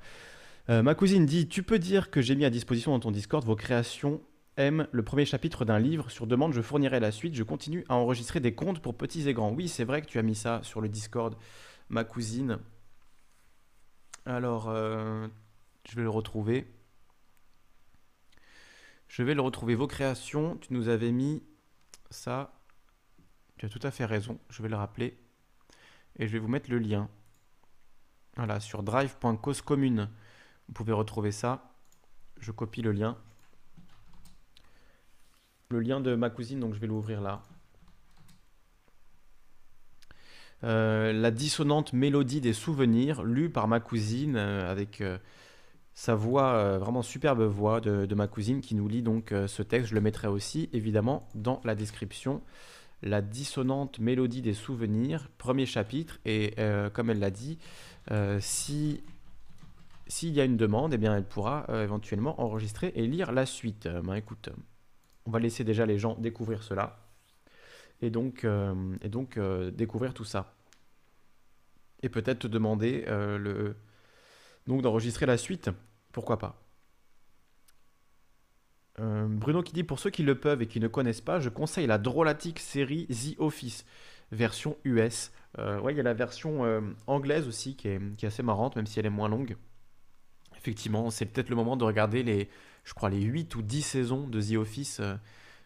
[0.71, 3.45] Euh, ma cousine dit Tu peux dire que j'ai mis à disposition dans ton Discord
[3.45, 4.23] vos créations
[4.61, 6.11] M, le premier chapitre d'un livre.
[6.11, 7.35] Sur demande, je fournirai la suite.
[7.35, 9.53] Je continue à enregistrer des contes pour petits et grands.
[9.53, 11.35] Oui, c'est vrai que tu as mis ça sur le Discord,
[11.89, 12.59] ma cousine.
[14.27, 15.27] Alors, euh,
[15.89, 16.67] je vais le retrouver.
[19.09, 19.75] Je vais le retrouver.
[19.75, 21.43] Vos créations, tu nous avais mis
[22.11, 22.53] ça.
[23.57, 24.39] Tu as tout à fait raison.
[24.51, 25.19] Je vais le rappeler.
[26.17, 27.09] Et je vais vous mettre le lien.
[28.37, 30.11] Voilà, sur drive.causecommune.
[30.69, 31.73] Vous pouvez retrouver ça.
[32.39, 33.17] Je copie le lien.
[35.71, 37.43] Le lien de ma cousine, donc je vais l'ouvrir là.
[40.65, 45.17] Euh, la dissonante mélodie des souvenirs, lue par ma cousine euh, avec euh,
[45.95, 49.91] sa voix, vraiment superbe voix de, ma cousine qui nous lit donc ce texte.
[49.91, 52.43] Je le mettrai aussi évidemment dans la description.
[53.03, 56.55] La dissonante mélodie des souvenirs, premier chapitre, et
[56.95, 57.59] comme elle l'a dit,
[58.39, 59.03] si
[60.07, 63.87] s'il y a une demande, eh bien elle pourra éventuellement enregistrer et lire la suite.
[64.05, 64.49] Ben, écoute,
[65.27, 66.99] on va laisser déjà les gens découvrir cela
[68.03, 68.75] et donc, euh,
[69.37, 70.55] euh, découvrir tout ça.
[72.03, 73.77] Et peut-être te demander euh, le...
[74.67, 75.71] donc d'enregistrer la suite,
[76.13, 76.63] pourquoi pas.
[78.99, 81.87] Bruno qui dit pour ceux qui le peuvent et qui ne connaissent pas, je conseille
[81.87, 83.87] la drôlatique série The Office,
[84.31, 85.33] version US.
[85.57, 89.07] Ouais, il y a la version anglaise aussi qui est assez marrante, même si elle
[89.07, 89.57] est moins longue.
[90.59, 92.51] Effectivement, c'est peut-être le moment de regarder les,
[92.91, 95.01] je crois, les 8 ou 10 saisons de The Office,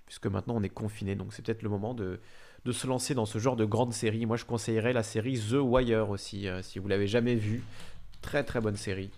[0.04, 2.20] puisque maintenant on est confiné, donc c'est peut-être le moment de,
[2.66, 4.26] de se lancer dans ce genre de grande série.
[4.26, 7.62] Moi, je conseillerais la série The Wire aussi, si vous l'avez jamais vue.
[8.20, 9.10] Très très bonne série.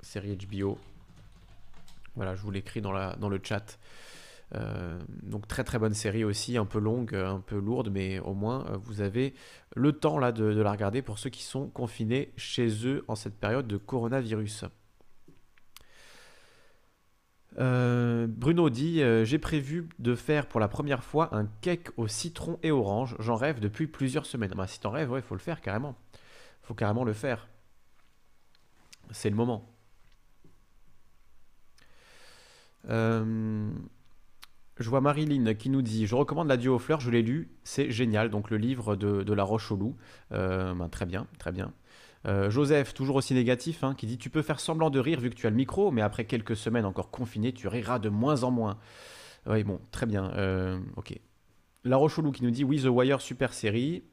[0.00, 0.78] Série HBO.
[2.16, 3.78] Voilà, je vous l'écris dans, dans le chat.
[4.54, 8.34] Euh, donc très très bonne série aussi, un peu longue, un peu lourde, mais au
[8.34, 9.34] moins euh, vous avez
[9.74, 13.34] le temps là de, la regarder pour ceux qui sont confinés chez eux en cette
[13.34, 14.66] période de coronavirus.
[17.58, 22.58] Euh, Bruno dit J'ai prévu de faire pour la première fois un cake au citron
[22.62, 23.16] et orange.
[23.18, 24.52] J'en rêve depuis plusieurs semaines.
[24.56, 25.94] Bah, si t'en rêves, il faut le faire carrément.
[26.62, 27.48] Faut carrément le faire.
[29.10, 29.74] C'est le moment.
[32.88, 33.70] Euh,
[34.78, 37.50] je vois Marilyn qui nous dit Je recommande La Duo aux fleurs, je l'ai lu,
[37.62, 38.30] c'est génial.
[38.30, 39.96] Donc le livre de, La Roche au Loup.
[40.32, 41.72] Euh, ben, très bien, très bien.
[42.26, 45.30] Euh, Joseph, toujours aussi négatif, hein, qui dit Tu peux faire semblant de rire vu
[45.30, 48.44] que tu as le micro, mais après quelques semaines encore confiné, tu riras de moins
[48.44, 48.78] en moins.
[49.46, 50.32] Oui, bon, très bien.
[50.96, 51.18] ok.
[51.84, 54.04] La Roche au Loup qui nous dit Oui, The Wire, super série.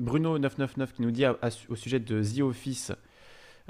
[0.00, 1.24] Bruno999 qui nous dit
[1.68, 2.92] au sujet de The Office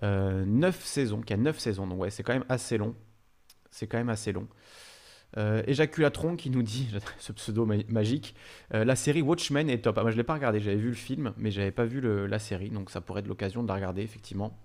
[0.02, 2.94] 9 saisons, qui a 9 saisons, donc ouais, c'est quand même assez long.
[3.70, 4.48] C'est quand même assez long.
[5.36, 8.34] Euh, Éjaculatron qui nous dit, ce pseudo magique,
[8.74, 9.98] euh, la série Watchmen est top.
[9.98, 12.38] Ah, moi je l'ai pas regardé, j'avais vu le film, mais j'avais pas vu la
[12.38, 14.58] série, donc ça pourrait être l'occasion de la regarder effectivement.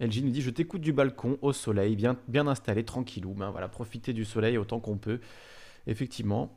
[0.00, 3.32] LG nous dit, je t'écoute du balcon au soleil, bien, bien installé, tranquillou.
[3.34, 5.20] Ben voilà, profiter du soleil autant qu'on peut.
[5.86, 6.56] Effectivement.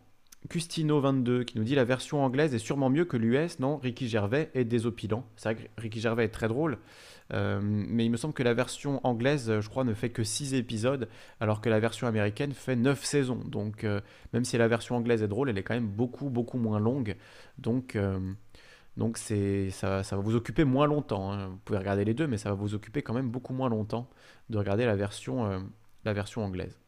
[0.49, 3.77] Custino22 qui nous dit la version anglaise est sûrement mieux que l'US, non?
[3.77, 5.25] Ricky Gervais est désopilant.
[5.35, 6.77] C'est vrai que Ricky Gervais est très drôle,
[7.33, 10.53] euh, mais il me semble que la version anglaise, je crois, ne fait que 6
[10.53, 13.41] épisodes, alors que la version américaine fait 9 saisons.
[13.45, 13.99] Donc, euh,
[14.31, 17.15] même si la version anglaise est drôle, elle est quand même beaucoup, beaucoup moins longue.
[17.57, 18.19] Donc, euh,
[18.95, 21.33] donc c'est, ça, ça, va vous occuper moins longtemps.
[21.33, 21.47] Hein.
[21.49, 24.09] Vous pouvez regarder les deux, mais ça va vous occuper quand même beaucoup moins longtemps
[24.49, 25.67] de regarder la version,
[26.05, 26.79] la version anglaise.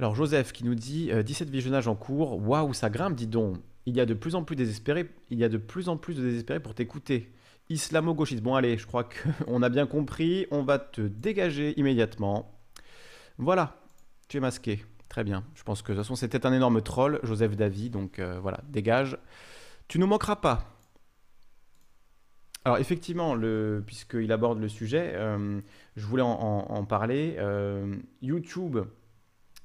[0.00, 3.94] Alors Joseph qui nous dit 17 visionnages en cours, waouh ça grimpe dis donc il
[3.94, 6.22] y a de plus en plus désespéré, il y a de plus en plus de
[6.22, 7.30] désespérés pour t'écouter.
[7.68, 8.42] Islamo-gauchiste.
[8.42, 10.46] Bon allez, je crois qu'on a bien compris.
[10.50, 12.58] On va te dégager immédiatement.
[13.36, 13.76] Voilà,
[14.28, 14.82] tu es masqué.
[15.10, 15.44] Très bien.
[15.54, 17.90] Je pense que de toute façon c'était un énorme troll, Joseph Davy.
[17.90, 19.18] Donc euh, voilà, dégage.
[19.86, 20.64] Tu ne manqueras pas.
[22.64, 23.36] Alors effectivement,
[23.84, 25.60] puisqu'il aborde le sujet, euh,
[25.96, 27.36] je voulais en, parler.
[27.38, 28.78] Euh, YouTube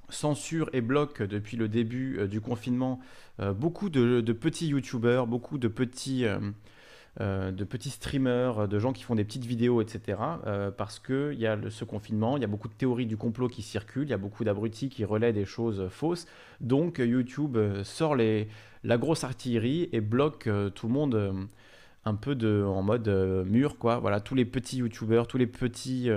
[0.10, 3.00] censure et bloque depuis le début euh, du confinement
[3.40, 6.26] euh, beaucoup de, petits youtubeurs, beaucoup de petits,
[7.20, 10.18] euh, de petits streamers, de gens qui font des petites vidéos, etc.
[10.78, 13.62] parce qu'il y a ce confinement, il y a beaucoup de théories du complot qui
[13.62, 16.28] circulent, il y a beaucoup d'abrutis qui relaient des choses fausses.
[16.62, 18.48] Donc YouTube sort les,
[18.84, 21.48] la grosse artillerie et bloque tout le monde
[22.06, 23.08] un peu de, en mode
[23.48, 23.78] mur.
[23.78, 24.00] Quoi.
[24.00, 26.10] Voilà, tous les petits youtubeurs, tous les petits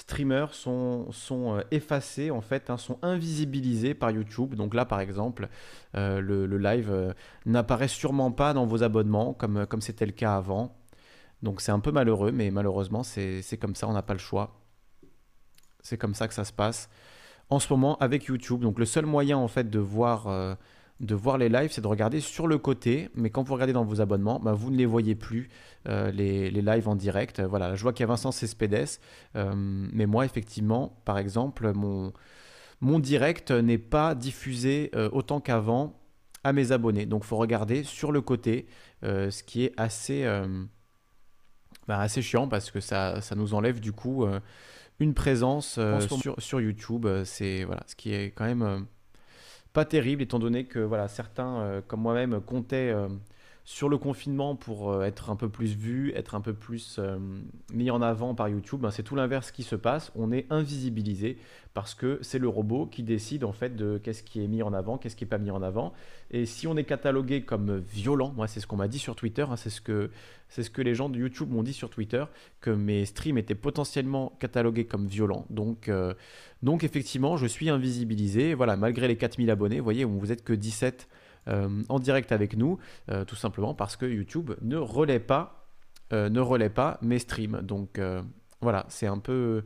[0.00, 4.54] streamers sont, sont euh, effacés, en fait, hein, sont invisibilisés par YouTube.
[4.54, 5.48] Donc là, par exemple,
[5.94, 7.12] euh, le, live euh,
[7.46, 10.74] n'apparaît sûrement pas dans vos abonnements, comme comme c'était le cas avant.
[11.42, 14.60] Donc c'est un peu malheureux, mais malheureusement, c'est comme ça, on n'a pas le choix.
[15.82, 16.90] C'est comme ça que ça se passe
[17.48, 18.60] en ce moment avec YouTube.
[18.60, 20.56] Donc le seul moyen, en fait, de voir
[21.00, 23.84] de voir les lives, c'est de regarder sur le côté, mais quand vous regardez dans
[23.84, 25.48] vos abonnements, bah, vous ne les voyez plus,
[25.88, 27.40] euh, les, lives en direct.
[27.40, 29.00] Voilà, je vois qu'il y a Vincent Cespedes,
[29.34, 32.12] euh, mais moi, effectivement, par exemple, mon,
[32.82, 35.98] mon direct n'est pas diffusé euh, autant qu'avant
[36.44, 37.06] à mes abonnés.
[37.06, 38.66] Donc, il faut regarder sur le côté,
[39.02, 40.24] ce qui est assez,
[41.88, 44.26] bah, assez chiant parce que ça, ça nous enlève du coup
[45.00, 47.06] une présence sur, sur, YouTube.
[47.24, 48.86] C'est voilà, ce qui est quand même
[49.72, 53.08] pas terrible, étant donné que voilà, certains, euh, comme moi-même, comptaient euh,
[53.64, 57.00] sur le confinement pour euh, être un peu plus vu, être un peu plus
[57.72, 58.80] mis en avant par YouTube.
[58.80, 60.12] Ben, c'est tout l'inverse qui se passe.
[60.14, 61.38] On est invisibilisé
[61.72, 64.72] parce que c'est le robot qui décide en fait de qu'est-ce qui est mis en
[64.72, 65.92] avant, qu'est-ce qui est pas mis en avant.
[66.32, 69.44] Et si on est catalogué comme violent, moi c'est ce qu'on m'a dit sur Twitter,
[69.48, 70.10] hein, c'est ce que
[70.48, 72.24] c'est ce que les gens de YouTube m'ont dit sur Twitter
[72.60, 75.46] que mes streams étaient potentiellement catalogués comme violents.
[75.48, 76.14] Donc euh,
[76.62, 78.54] donc effectivement, je suis invisibilisé.
[78.54, 81.08] Voilà, malgré les 4000 abonnés, vous voyez, vous êtes que 17
[81.48, 82.78] euh, en direct avec nous,
[83.10, 85.56] euh, tout simplement parce que YouTube ne relaie pas
[86.12, 87.60] ne relaie pas mes streams.
[87.62, 88.00] Donc
[88.60, 89.62] voilà, c'est un peu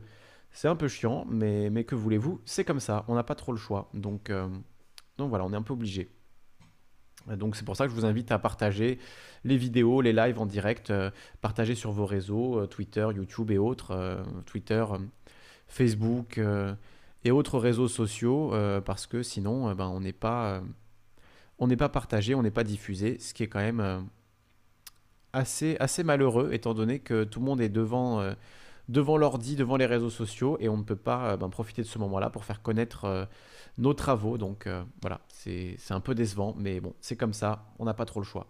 [0.55, 3.51] c'est un peu chiant, mais, mais que voulez-vous C'est comme ça, on n'a pas trop
[3.51, 3.89] le choix.
[3.93, 4.47] Donc, euh,
[5.17, 6.09] donc voilà, on est un peu obligé.
[7.27, 8.97] Donc c'est pour ça que je vous invite à partager
[9.43, 11.11] les vidéos, les lives en direct, euh,
[11.41, 14.23] partager sur vos réseaux, euh, Twitter, YouTube et autres.
[14.45, 14.85] Twitter,
[15.67, 16.39] Facebook
[17.25, 18.53] et autres réseaux sociaux,
[18.85, 20.61] parce que sinon, ben, on n'est pas,
[21.59, 24.07] on n'est pas partagé, on n'est pas diffusé, ce qui est quand même
[25.33, 28.21] assez, assez malheureux, étant donné que tout le monde est devant
[28.89, 31.87] devant l'ordi, devant les réseaux sociaux, et on ne peut pas euh, ben, profiter de
[31.87, 33.25] ce moment-là pour faire connaître euh,
[33.77, 34.37] nos travaux.
[34.37, 38.05] Donc euh, voilà, c'est un peu décevant, mais bon, c'est comme ça, on n'a pas
[38.05, 38.47] trop le choix.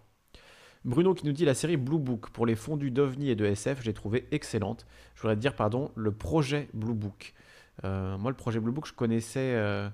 [0.84, 3.82] Bruno qui nous dit la série Blue Book pour les fondus d'OVNI et de SF,
[3.82, 4.86] j'ai trouvé excellente.
[5.16, 7.34] Je voudrais dire, pardon, le projet Blue Book.
[7.82, 9.90] moi, le projet Blue Book, je connaissais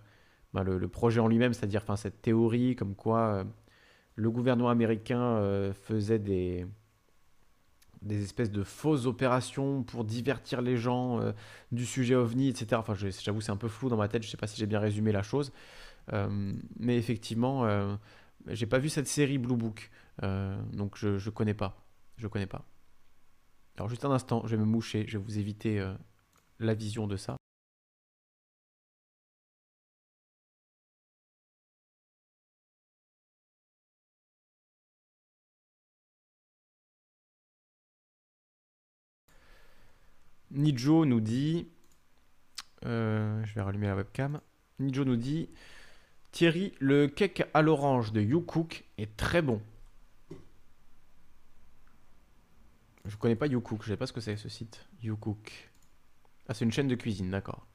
[0.55, 3.45] ben, le, projet en lui-même, c'est-à-dire cette théorie comme quoi
[4.15, 6.67] le gouvernement américain faisait des,
[8.11, 11.33] espèces de fausses opérations pour divertir les gens euh,
[11.71, 12.75] du sujet ovni, etc.
[12.75, 14.67] Enfin, j'avoue, c'est un peu flou dans ma tête, je ne sais pas si j'ai
[14.67, 15.53] bien résumé la chose.
[16.13, 17.95] Euh, mais effectivement, euh,
[18.49, 19.91] j'ai pas vu cette série Blue Book,
[20.23, 21.87] euh, donc je ne connais pas.
[22.17, 22.65] Je connais pas.
[23.77, 25.85] Alors juste un instant, je vais me moucher, je vais vous éviter
[26.59, 27.37] la vision de ça.
[40.53, 41.69] Nijo nous dit.
[42.85, 44.41] Euh, je vais rallumer la webcam.
[44.79, 45.49] Nijo nous dit
[46.31, 49.61] Thierry, le cake à l'orange de YouCook est très bon.
[53.05, 54.87] Je connais pas YouCook, je sais pas ce que c'est ce site.
[55.03, 55.71] YouCook.
[56.49, 57.67] Ah, c'est une chaîne de cuisine, d'accord.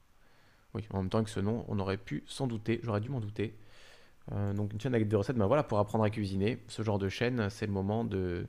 [0.74, 3.20] Oui, en même temps que ce nom, on aurait pu s'en douter, j'aurais dû m'en
[3.20, 3.58] douter.
[4.32, 6.98] Euh, donc une chaîne avec des recettes, ben voilà, pour apprendre à cuisiner, ce genre
[6.98, 8.46] de chaîne, c'est le moment de,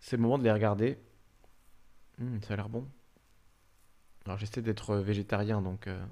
[0.00, 0.98] c'est le moment de les regarder.
[2.18, 2.88] Hmm, ça a l'air bon.
[4.26, 6.02] Alors j'essaie d'être végétarien, donc euh,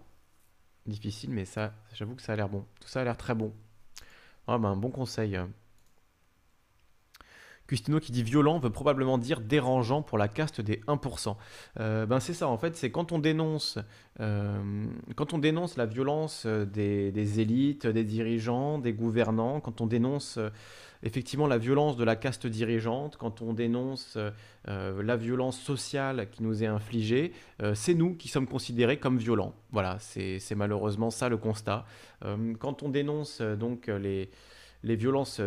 [0.87, 2.65] difficile, mais ça, j'avoue que ça a l'air bon.
[2.81, 3.53] Tout ça a l'air très bon.
[4.47, 5.39] Ah ben, bon conseil.
[7.67, 11.37] Custino qui dit violent veut probablement dire dérangeant pour la caste des 1%.
[11.81, 13.79] Euh, ben c'est ça en fait, c'est quand on dénonce,
[14.21, 20.39] euh, quand on dénonce la violence des, élites, des dirigeants, des gouvernants, quand on dénonce
[21.03, 24.17] effectivement la violence de la caste dirigeante, quand on dénonce
[24.69, 29.19] euh, la violence sociale qui nous est infligée, euh, c'est nous qui sommes considérés comme
[29.19, 29.55] violents.
[29.71, 31.85] Voilà, c'est malheureusement ça le constat.
[32.25, 34.31] Euh, quand on dénonce donc les,
[34.83, 35.41] les violences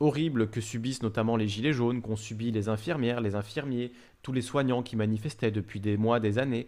[0.00, 4.42] horribles que subissent notamment les gilets jaunes, qu'ont subi les infirmières, les infirmiers, tous les
[4.42, 6.66] soignants qui manifestaient depuis des mois, des années,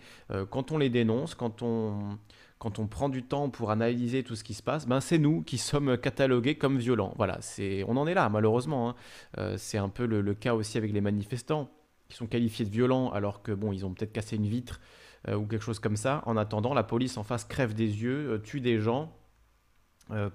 [0.51, 2.19] quand on les dénonce, quand on
[2.65, 5.43] quand on prend du temps pour analyser tout ce qui se passe, ben c'est nous
[5.43, 7.13] qui sommes catalogués comme violents.
[7.19, 8.89] Voilà, c'est, on en est là malheureusement.
[8.89, 8.95] Hein.
[9.37, 11.69] Euh, c'est un peu le, cas aussi avec les manifestants
[12.09, 14.81] qui sont qualifiés de violents alors que bon, ils ont peut-être cassé une vitre
[15.29, 16.23] euh, ou quelque chose comme ça.
[16.25, 19.13] En attendant, la police en face crève des yeux, euh, tue des gens.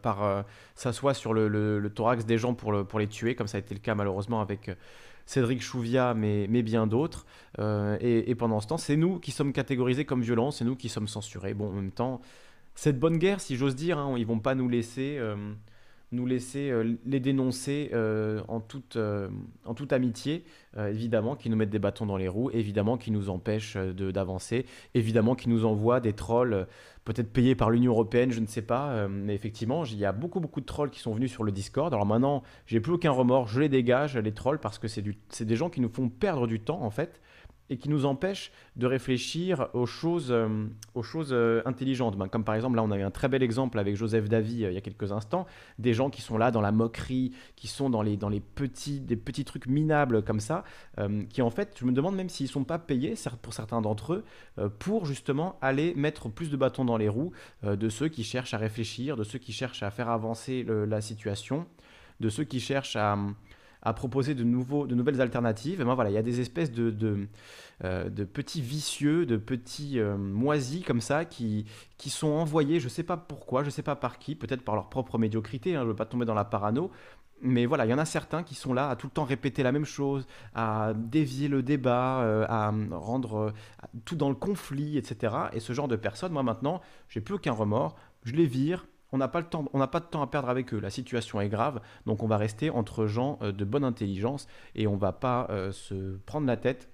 [0.04, 3.74] par s'assoit sur le, thorax des gens pour, pour les tuer, comme ça a été
[3.74, 4.70] le cas malheureusement avec
[5.30, 7.27] Cédric Chouviat, mais, mais bien d'autres.
[7.60, 10.90] Euh, et, pendant ce temps, c'est nous qui sommes catégorisés comme violents, c'est nous qui
[10.90, 11.54] sommes censurés.
[11.54, 12.19] Bon, en même temps,
[12.73, 15.36] cette bonne guerre, si j'ose dire, hein, ils vont pas nous laisser, euh,
[16.12, 17.92] nous laisser euh, les dénoncer
[18.48, 18.98] en, toute,
[19.66, 20.44] en toute amitié,
[20.78, 25.36] évidemment, qui nous mettent des bâtons dans les roues, évidemment, qui nous empêchent d'avancer, évidemment,
[25.36, 26.68] qui nous envoient des trolls
[27.10, 28.92] peut-être payé par l'Union européenne, je ne sais pas.
[28.92, 31.52] Euh, mais effectivement, il y a beaucoup, beaucoup de trolls qui sont venus sur le
[31.52, 31.92] Discord.
[31.92, 35.56] Alors maintenant, j'ai plus aucun remords, je les dégage, les trolls, parce que c'est des
[35.56, 37.20] gens qui nous font perdre du temps, en fait
[37.70, 40.65] et qui nous empêche de réfléchir aux choses, euh,
[40.96, 42.17] aux choses euh, intelligentes.
[42.17, 44.65] Ben, comme par exemple, là, on a eu un très bel exemple avec Joseph Davy
[44.65, 45.46] euh, il y a quelques instants,
[45.78, 49.00] des gens qui sont là dans la moquerie, qui sont dans les, dans les petits,
[49.00, 50.63] des petits trucs minables comme ça,
[51.30, 54.13] qui en fait, je me demande même s'ils ne sont pas payés, pour certains d'entre
[54.13, 57.32] eux, pour justement aller mettre plus de bâtons dans les roues
[57.63, 61.65] de ceux qui cherchent à réfléchir, de ceux qui cherchent à faire avancer la situation,
[62.20, 63.15] de ceux qui cherchent à à
[63.94, 65.82] proposer de, nouveaux, de nouvelles alternatives.
[65.82, 67.27] Et ben voilà, il y a des espèces de, de,
[67.84, 71.65] euh, petits vicieux, de petits euh, moisis comme ça qui,
[71.98, 74.63] qui sont envoyés, je ne sais pas pourquoi, je ne sais pas par qui, peut-être
[74.63, 76.92] par leur propre médiocrité, hein, je ne veux pas tomber dans la parano,
[77.42, 79.63] mais voilà, il y en a certains qui sont là à tout le temps répéter
[79.63, 83.54] la même chose, à dévier le débat, euh, à rendre
[84.04, 85.34] tout dans le conflit, etc.
[85.54, 89.18] Et ce genre de personnes, moi maintenant, j'ai plus aucun remords, je les vire, on
[89.18, 90.80] n'a pas, de temps à perdre avec eux.
[90.80, 94.88] La situation est grave, donc on va rester entre gens euh, de bonne intelligence et
[94.88, 96.90] on va pas euh, se prendre la tête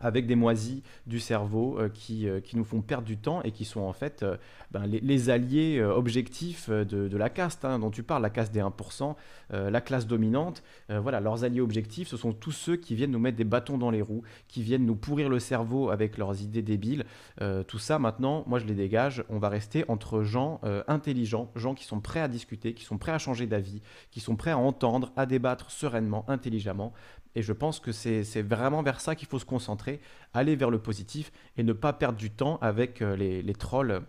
[0.00, 3.52] avec des moisies du cerveau euh, qui, euh, qui, nous font perdre du temps et
[3.52, 4.36] qui sont en fait euh,
[4.70, 9.14] ben, les, alliés objectifs de, la caste hein, dont tu parles, la caste des 1%,
[9.50, 10.62] la classe dominante.
[10.88, 13.90] voilà, leurs alliés objectifs, ce sont tous ceux qui viennent nous mettre des bâtons dans
[13.90, 17.04] les roues, qui viennent nous pourrir le cerveau avec leurs idées débiles.
[17.66, 19.24] tout ça, maintenant, moi je les dégage.
[19.28, 23.12] On va rester entre gens intelligents, gens qui sont prêts à discuter, qui sont prêts
[23.12, 23.80] à changer d'avis,
[24.10, 26.92] qui sont prêts à entendre, à débattre sereinement, intelligemment
[27.36, 30.00] Et je pense que c'est vraiment vers ça qu'il faut se concentrer,
[30.32, 34.00] aller vers le positif et ne pas perdre du temps avec euh, les, trolls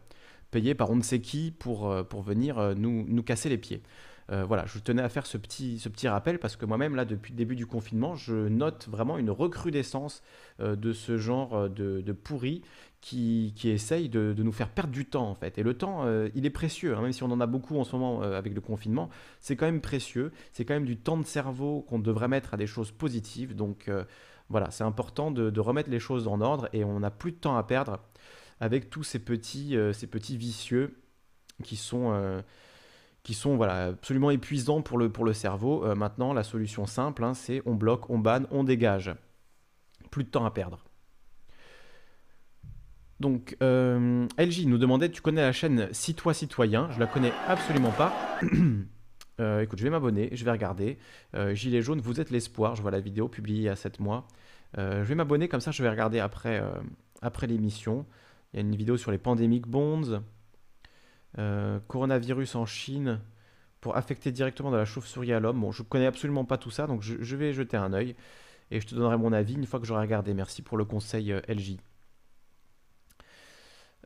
[0.49, 3.83] payés par on ne sait qui pour, euh, venir euh, nous, casser les pieds.
[4.29, 7.33] voilà, je tenais à faire ce petit, ce petit rappel parce que moi-même, là, depuis
[7.33, 10.23] le début du confinement, je note vraiment une recrudescence
[10.59, 12.61] de ce genre de, de pourri
[13.07, 15.57] qui, qui essaye de, nous faire perdre du temps, en fait.
[15.57, 16.05] Et le temps,
[16.35, 18.61] il est précieux, hein, même si on en a beaucoup en ce moment avec le
[18.61, 20.31] confinement, c'est quand même précieux.
[20.51, 23.55] C'est quand même du temps de cerveau qu'on devrait mettre à des choses positives.
[23.55, 23.89] Donc
[24.49, 27.57] voilà, c'est important de, remettre les choses en ordre et on n'a plus de temps
[27.57, 27.99] à perdre
[28.59, 30.99] avec tous ces petits, euh, ces petits vicieux
[31.63, 32.41] qui sont, euh,
[33.23, 35.85] qui sont voilà, absolument épuisants pour le, pour le cerveau.
[35.85, 39.13] Euh, maintenant, la solution simple, hein, c'est on bloque, on banne, on dégage.
[40.09, 40.86] Plus de temps à perdre.
[43.19, 48.13] Donc, LJ nous demandait, tu connais la chaîne Citois Citoyen Je la connais absolument pas.
[49.61, 50.97] écoute, je vais m'abonner, je vais regarder.
[51.53, 52.75] Gilet jaune, vous êtes l'espoir.
[52.75, 54.27] Je vois la vidéo publiée il y a 7 mois.
[54.77, 56.61] je vais m'abonner, comme ça je vais regarder après,
[57.47, 58.05] l'émission.
[58.53, 60.21] Il y a une vidéo sur les pandémiques bonds.
[61.39, 63.19] Euh, coronavirus en Chine
[63.79, 65.61] pour affecter directement de la chauve-souris à l'homme.
[65.61, 68.15] Bon, je connais absolument pas tout ça, donc je, vais jeter un œil
[68.71, 70.33] et je te donnerai mon avis une fois que j'aurai regardé.
[70.33, 71.77] Merci pour le conseil euh, LJ.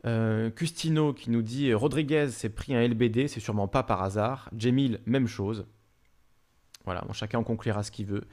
[0.04, 4.50] Euh, Custino qui nous dit Rodriguez s'est pris un LBD, c'est sûrement pas par hasard.
[4.56, 5.66] Jemil, même chose.
[6.84, 8.24] Voilà, chacun en conclura ce qu'il veut.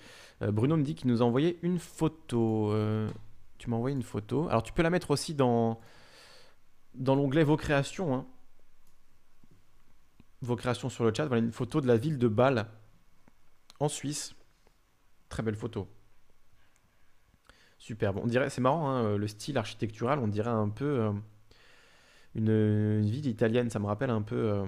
[0.41, 2.73] Bruno me dit qu'il nous a envoyé une photo.
[3.59, 4.47] tu m'as envoyé une photo.
[4.49, 5.79] Alors tu peux la mettre aussi dans,
[6.95, 8.25] dans l'onglet Vos créations, hein.
[10.41, 12.67] vos créations sur le chat, voilà une photo de la ville de Bâle,
[13.79, 14.35] en Suisse.
[15.29, 15.87] Très belle photo.
[17.77, 18.17] Super.
[18.17, 21.11] on dirait, c'est marrant, hein, le style architectural, on dirait un peu
[22.35, 23.69] une, ville italienne.
[23.69, 24.65] Ça me rappelle un peu, euh,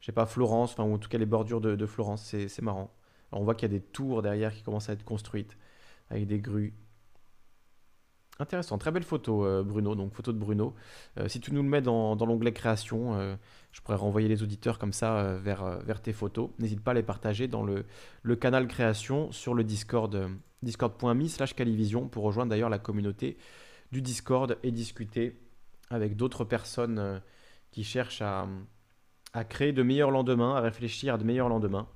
[0.00, 2.34] je sais pas, Florence, enfin, ou en tout cas les bordures de, Florence.
[2.48, 2.90] C'est marrant.
[3.32, 5.56] on voit qu'il y a des tours derrière qui commencent à être construites
[6.10, 6.74] avec des grues.
[8.40, 10.74] Intéressant, très belle photo euh, Bruno, donc photo de Bruno.
[11.18, 13.36] Euh, si tu nous le mets dans, l'onglet création, euh,
[13.70, 16.50] je pourrais renvoyer les auditeurs comme ça vers, vers tes photos.
[16.58, 17.84] N'hésite pas à les partager dans le,
[18.22, 20.28] le canal création sur le Discord,
[20.62, 23.36] discord.me slash calivision pour rejoindre d'ailleurs la communauté
[23.92, 25.38] du Discord et discuter
[25.90, 27.20] avec d'autres personnes
[27.70, 28.46] qui cherchent à,
[29.48, 31.88] créer de meilleurs lendemains, à réfléchir à de meilleurs lendemains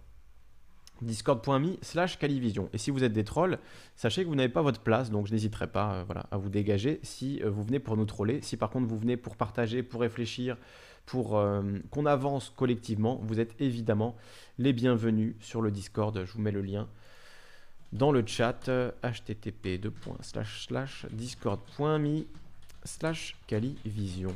[1.03, 2.69] discord.me slash calivision.
[2.73, 3.59] Et si vous êtes des trolls,
[3.95, 6.49] sachez que vous n'avez pas votre place, donc je n'hésiterai pas euh, voilà, à vous
[6.49, 8.43] dégager si euh, vous venez pour nous troller.
[8.43, 10.57] Si par contre vous venez pour partager, pour réfléchir,
[11.07, 14.17] pour euh, qu'on avance collectivement, vous êtes évidemment
[14.59, 16.25] les bienvenus sur le Discord.
[16.25, 16.89] Je vous mets le lien
[17.93, 18.69] dans le chat
[19.03, 19.81] http
[21.11, 22.25] discord.me
[22.85, 24.35] slash calivision.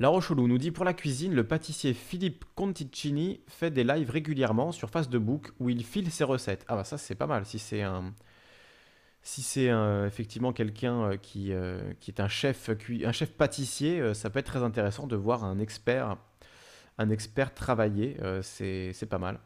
[0.00, 4.70] La Rochelou nous dit pour la cuisine, le pâtissier Philippe Conticini fait des lives régulièrement
[4.70, 6.64] sur Facebook où il file ses recettes.
[6.68, 8.14] Ah bah ça c'est pas mal si c'est un
[9.22, 9.70] si c'est
[10.06, 12.70] effectivement quelqu'un euh, qui, euh, qui est un chef
[13.04, 16.16] un chef pâtissier, euh, ça peut être très intéressant de voir un expert
[17.00, 19.38] un expert travailler, c'est pas mal.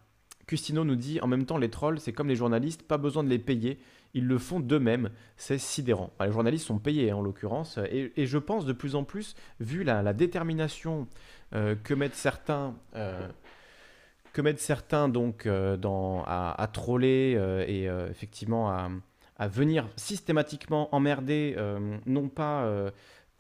[0.47, 3.29] Custino nous dit en même temps les trolls c'est comme les journalistes, pas besoin de
[3.29, 3.79] les payer,
[4.15, 5.11] ils le font d'eux-mêmes.
[5.37, 6.11] C'est sidérant.
[6.21, 9.85] les journalistes sont payés hein, en l'occurrence, et, je pense de plus en plus, vu
[9.85, 11.09] la, détermination
[11.55, 13.27] euh, que mettent certains, euh,
[14.33, 15.77] que mettent certains donc euh,
[16.27, 18.91] à, troller et effectivement à,
[19.49, 21.57] venir systématiquement emmerder,
[22.07, 22.93] non pas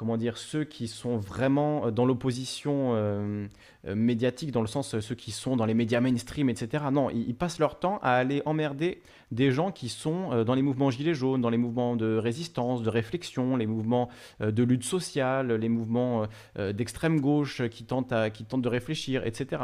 [0.02, 3.46] comment dire, ceux qui sont vraiment euh, dans l'opposition euh,
[3.86, 6.86] euh, médiatique, dans le sens ceux qui sont dans les médias mainstream, etc.
[6.90, 9.00] Non, ils, passent leur temps à aller emmerder
[9.30, 12.90] des gens qui sont dans les mouvements gilets jaunes, dans les mouvements de résistance, de
[12.90, 14.08] réflexion, les mouvements
[14.40, 16.26] de lutte sociale, les mouvements
[16.58, 19.62] d'extrême gauche qui tentent, à, qui tentent de réfléchir, etc.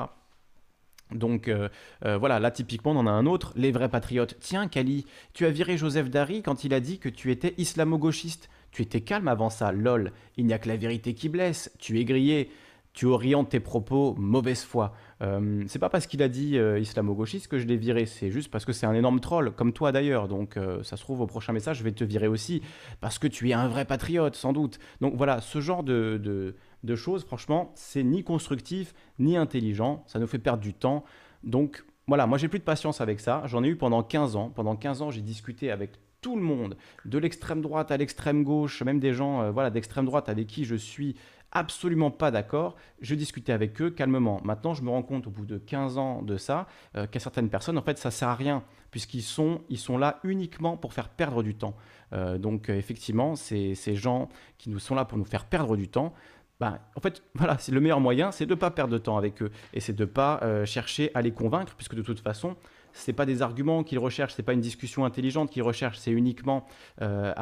[1.13, 1.51] Donc
[2.03, 4.37] voilà, là typiquement on en a un autre, les vrais patriotes.
[4.41, 8.49] Tiens Kali, tu as viré Joseph Dari quand il a dit que tu étais islamo-gauchiste.
[8.71, 10.13] Tu étais calme avant ça, lol.
[10.37, 11.71] Il n'y a que la vérité qui blesse.
[11.79, 12.51] Tu es grillé.
[12.93, 14.93] Tu orientes tes propos mauvaise foi.
[15.23, 18.51] Euh, c'est pas parce qu'il a dit euh, islamo-gauchiste que je l'ai viré, c'est juste
[18.51, 20.27] parce que c'est un énorme troll, comme toi d'ailleurs.
[20.27, 22.61] Donc euh, ça se trouve au prochain message, je vais te virer aussi,
[23.01, 24.81] parce que tu es un vrai patriote, sans doute.
[25.01, 26.21] Donc voilà, ce genre de,
[26.83, 30.03] de choses, franchement, c'est ni constructif, ni intelligent.
[30.07, 31.05] Ça nous fait perdre du temps.
[31.45, 33.43] Donc voilà, moi j'ai plus de patience avec ça.
[33.47, 34.51] J'en ai eu pendant 15 ans.
[34.51, 38.83] Pendant 15 ans, j'ai discuté avec tout le monde, de l'extrême droite à l'extrême gauche,
[38.83, 41.17] même des gens euh, voilà, d'extrême droite avec qui je suis
[41.53, 44.41] absolument pas d'accord, je discutais avec eux calmement.
[44.45, 46.67] Maintenant, je me rends compte au bout de 15 ans de ça
[46.97, 50.19] euh, qu'à certaines personnes, en fait, ça sert à rien puisqu'ils sont, ils sont là
[50.25, 51.77] uniquement pour faire perdre du temps.
[52.13, 55.89] Euh, donc, effectivement, c'est ces gens qui nous sont là pour nous faire perdre du
[55.89, 56.15] temps.
[56.59, 59.17] bah, en fait, voilà, c'est le meilleur moyen, c'est de ne pas perdre de temps
[59.17, 62.57] avec eux et c'est de ne pas chercher à les convaincre, puisque de toute façon,
[62.99, 66.67] ce pas des arguments qu'ils recherchent, c'est pas une discussion intelligente qu'ils recherchent, c'est uniquement
[67.01, 67.33] euh,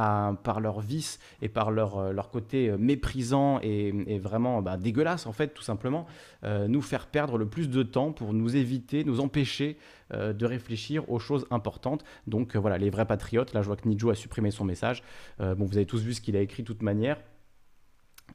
[0.43, 5.33] par leur vice et par leur, euh, leur côté méprisant et, vraiment bah, dégueulasse, en
[5.33, 6.07] fait, tout simplement,
[6.45, 9.77] nous faire perdre le plus de temps pour nous éviter, nous empêcher
[10.13, 12.05] de réfléchir aux choses importantes.
[12.27, 15.03] Donc voilà, les vrais patriotes, là je vois que Nijo a supprimé son message,
[15.39, 17.19] vous avez tous vu ce qu'il a écrit de toute manière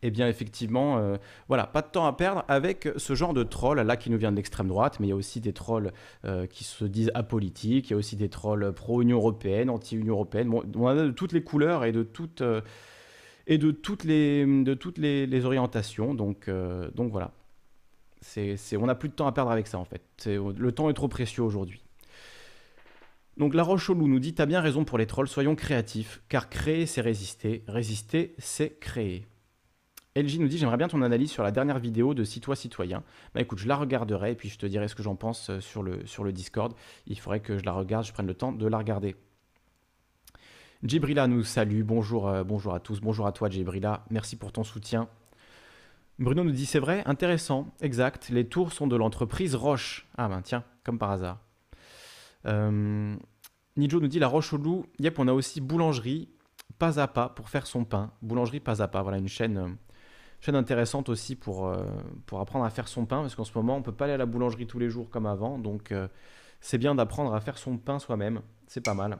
[0.03, 1.17] eh bien effectivement, euh,
[1.47, 4.31] voilà, pas de temps à perdre avec ce genre de troll là qui nous vient
[4.31, 5.91] de l'extrême droite, mais il y a aussi des trolls
[6.25, 10.49] euh, qui se disent apolitiques, il y a aussi des trolls pro-Union européenne, anti-Union européenne.
[10.49, 12.61] Bon, on a de toutes les couleurs et de toutes euh,
[13.47, 16.13] et de toutes les de toutes les, orientations.
[16.15, 16.49] Donc
[16.95, 17.31] donc voilà,
[18.21, 20.01] c'est on n'a plus de temps à perdre avec ça en fait.
[20.27, 21.83] Le temps est trop précieux aujourd'hui.
[23.37, 26.85] Donc La Roche nous dit T'as bien raison pour les trolls, soyons créatifs, car créer
[26.85, 29.25] c'est résister, résister c'est créer.
[30.17, 33.03] LG nous dit J'aimerais bien ton analyse sur la dernière vidéo de Citois Citoyen.
[33.33, 35.61] Bah écoute, je la regarderai et puis je te dirai ce que j'en pense euh,
[35.61, 36.73] sur le, sur le Discord.
[37.07, 39.15] Il faudrait que je la regarde, je prenne le temps de la regarder.
[40.83, 41.83] Djibrila nous salue.
[41.83, 42.99] Bonjour, euh, bonjour à tous.
[42.99, 44.03] Bonjour à toi, Djibrila.
[44.09, 45.07] Merci pour ton soutien.
[46.19, 48.27] Bruno nous dit C'est vrai, intéressant, exact.
[48.29, 50.07] Les tours sont de l'entreprise Roche.
[50.17, 51.39] Ah ben tiens, comme par hasard.
[52.47, 53.15] Euh,
[53.77, 54.85] Nijo nous dit La Roche au loup.
[54.99, 56.27] Yep, on a aussi boulangerie
[56.79, 58.11] pas à pas pour faire son pain.
[58.21, 59.03] Boulangerie pas à pas.
[59.03, 59.77] Voilà une chaîne
[60.41, 61.85] chaîne intéressante aussi pour, euh,
[62.25, 64.15] pour apprendre à faire son pain, parce qu'en ce moment, on ne peut pas aller
[64.15, 65.59] à la boulangerie tous les jours comme avant.
[65.59, 66.07] Donc, euh,
[66.59, 68.41] c'est bien d'apprendre à faire son pain soi-même.
[68.67, 69.19] C'est pas mal.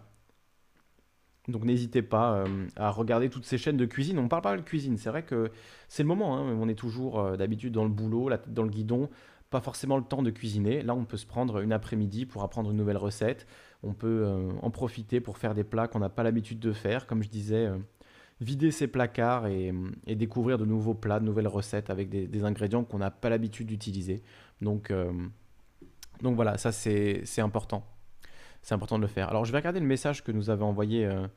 [1.48, 4.18] Donc, n'hésitez pas euh, à regarder toutes ces chaînes de cuisine.
[4.18, 4.98] On parle pas de cuisine.
[4.98, 5.52] C'est vrai que
[5.88, 6.38] c'est le moment.
[6.38, 6.58] Hein.
[6.60, 9.10] On est toujours d'habitude dans le boulot, dans le guidon.
[9.52, 10.82] Pas forcément le temps de cuisiner.
[10.82, 13.48] Là, on peut se prendre une après-midi pour apprendre une nouvelle recette.
[13.84, 14.26] On peut
[14.62, 17.06] en profiter pour faire des plats qu'on n'a pas l'habitude de faire.
[17.06, 17.70] Comme je disais
[18.42, 19.72] vider ses placards et,
[20.08, 24.22] découvrir de nouveaux plats, de nouvelles recettes avec des, ingrédients qu'on n'a pas l'habitude d'utiliser.
[24.62, 25.14] Donc, euh,
[26.22, 27.86] donc voilà, ça c'est important.
[28.64, 29.30] C'est important de le faire.
[29.30, 31.28] Alors je vais regarder le message que nous avait envoyé euh,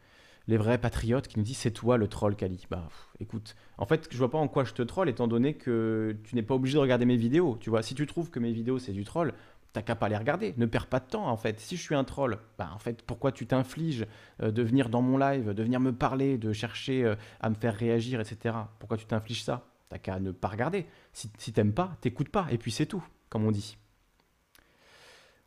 [0.47, 2.67] les vrais patriotes qui nous dit c'est toi le troll Kali.
[2.71, 2.89] Bah
[3.21, 6.35] écoute, en fait je vois pas en quoi je te troll étant donné que tu
[6.35, 7.57] n'es pas obligé de regarder mes vidéos.
[7.61, 9.33] Tu vois, si tu trouves que mes vidéos c'est du troll,
[9.75, 10.55] t'as qu'à pas les regarder.
[10.57, 11.61] Ne perds pas de temps en fait.
[11.61, 14.07] Si je suis un troll, bah en fait pourquoi tu t'infliges
[14.41, 17.55] euh, de venir dans mon live, de venir me parler, de chercher euh, à me
[17.55, 18.55] faire réagir, etc.
[18.79, 19.67] Pourquoi tu t'infliges ça?
[19.91, 20.87] T'as qu'à ne pas regarder.
[21.13, 22.47] Si, t'aimes pas, t'écoutes pas.
[22.51, 23.77] Et puis c'est tout, comme on dit.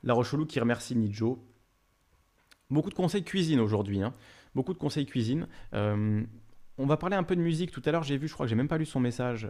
[0.04, 1.44] La Rochelou qui remercie Nijo.
[2.70, 4.04] Beaucoup de conseils cuisine aujourd'hui.
[4.04, 4.14] Hein.
[4.56, 5.48] Beaucoup de conseils cuisine.
[5.74, 6.22] Euh,
[6.78, 7.72] on va parler un peu de musique.
[7.72, 9.50] Tout à l'heure, j'ai vu, je crois que j'ai même pas lu son message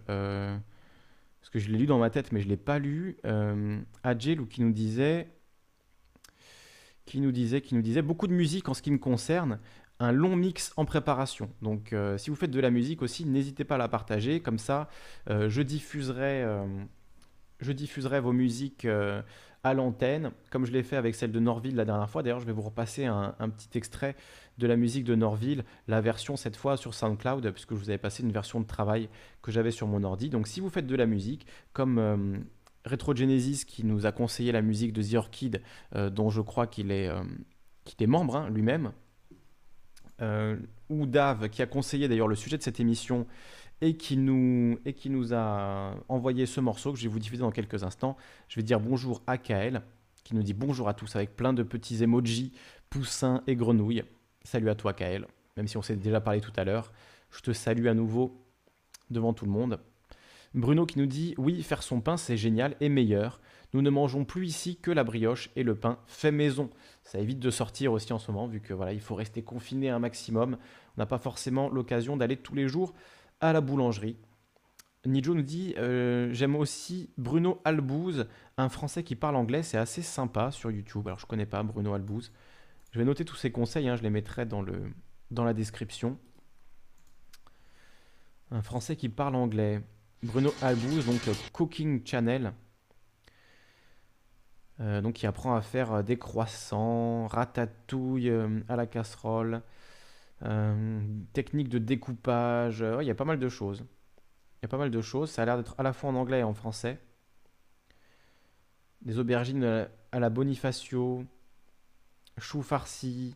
[1.48, 3.80] parce que je l'ai lu dans ma tête, mais je ne l'ai pas lu, euh,
[4.50, 5.30] qui nous disait,
[7.06, 9.58] qui nous disait, qui nous disait beaucoup de musique en ce qui me concerne,
[10.02, 11.50] un long mix en préparation.
[11.62, 14.42] Donc, euh, si vous faites de la musique aussi, n'hésitez pas à la partager.
[14.42, 14.90] Comme ça,
[15.30, 16.66] euh, je diffuserai, euh,
[17.62, 18.86] je diffuserai vos musiques
[19.64, 22.24] à l'antenne, comme je l'ai fait avec celle de Norville la dernière fois.
[22.24, 24.16] D'ailleurs, je vais vous repasser un, petit extrait
[24.58, 27.98] de la musique de Norville, la version cette fois sur SoundCloud, puisque je vous avais
[27.98, 29.10] passé une version de travail
[29.42, 30.30] que j'avais sur mon ordi.
[30.30, 32.38] Donc si vous faites de la musique, comme euh,
[32.86, 35.62] Retro Genesis qui nous a conseillé la musique de The Orchid,
[35.96, 37.24] euh, dont je crois qu'il est, euh,
[38.00, 38.92] est membre hein, lui-même,
[40.90, 43.28] ou Dave qui a conseillé d'ailleurs le sujet de cette émission
[43.82, 44.78] et qui, nous,
[45.34, 48.18] a envoyé ce morceau que je vais vous diffuser dans quelques instants.
[48.48, 49.84] Je vais dire bonjour à Kael,
[50.24, 52.54] qui nous dit bonjour à tous avec plein de petits emojis,
[52.90, 54.04] poussins et grenouilles.
[54.44, 56.92] Salut à toi Kael, même si on s'est déjà parlé tout à l'heure.
[57.30, 58.44] Je te salue à nouveau
[59.12, 59.80] devant tout le monde.
[60.54, 63.40] Bruno qui nous dit oui, faire son pain c'est génial et meilleur.
[63.74, 66.70] Nous ne mangeons plus ici que la brioche et le pain fait maison.
[67.04, 69.90] Ça évite de sortir aussi en ce moment vu que voilà, il faut rester confiné
[69.90, 70.58] un maximum.
[70.96, 72.94] On n'a pas forcément l'occasion d'aller tous les jours
[73.42, 74.18] à la boulangerie.
[75.06, 78.28] Nijo nous dit euh, J'aime aussi Bruno Albouze,
[78.58, 81.08] un Français qui parle anglais, c'est assez sympa sur YouTube.
[81.08, 82.32] Alors je connais pas Bruno Albouze.
[82.92, 84.64] Je vais noter tous ses conseils, hein, je les mettrai dans,
[85.32, 86.18] la description.
[88.52, 89.82] Un Français qui parle anglais.
[90.24, 92.54] Bruno Albouze, donc euh, Cooking Channel.
[94.80, 98.32] Euh, donc il apprend à faire des croissants, ratatouille
[98.68, 99.62] à la casserole.
[100.44, 101.02] Euh,
[101.34, 103.86] technique de découpage, il y a pas mal de choses.
[104.60, 105.32] Il y a pas mal de choses.
[105.32, 107.00] Ça a l'air d'être à la fois en anglais et en français.
[109.02, 111.26] Des aubergines à la Bonifacio,
[112.38, 113.36] chou farci.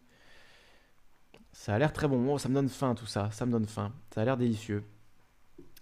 [1.53, 2.33] Ça a l'air très bon.
[2.33, 3.29] Oh, ça me donne faim tout ça.
[3.31, 3.93] Ça me donne faim.
[4.13, 4.83] Ça a l'air délicieux.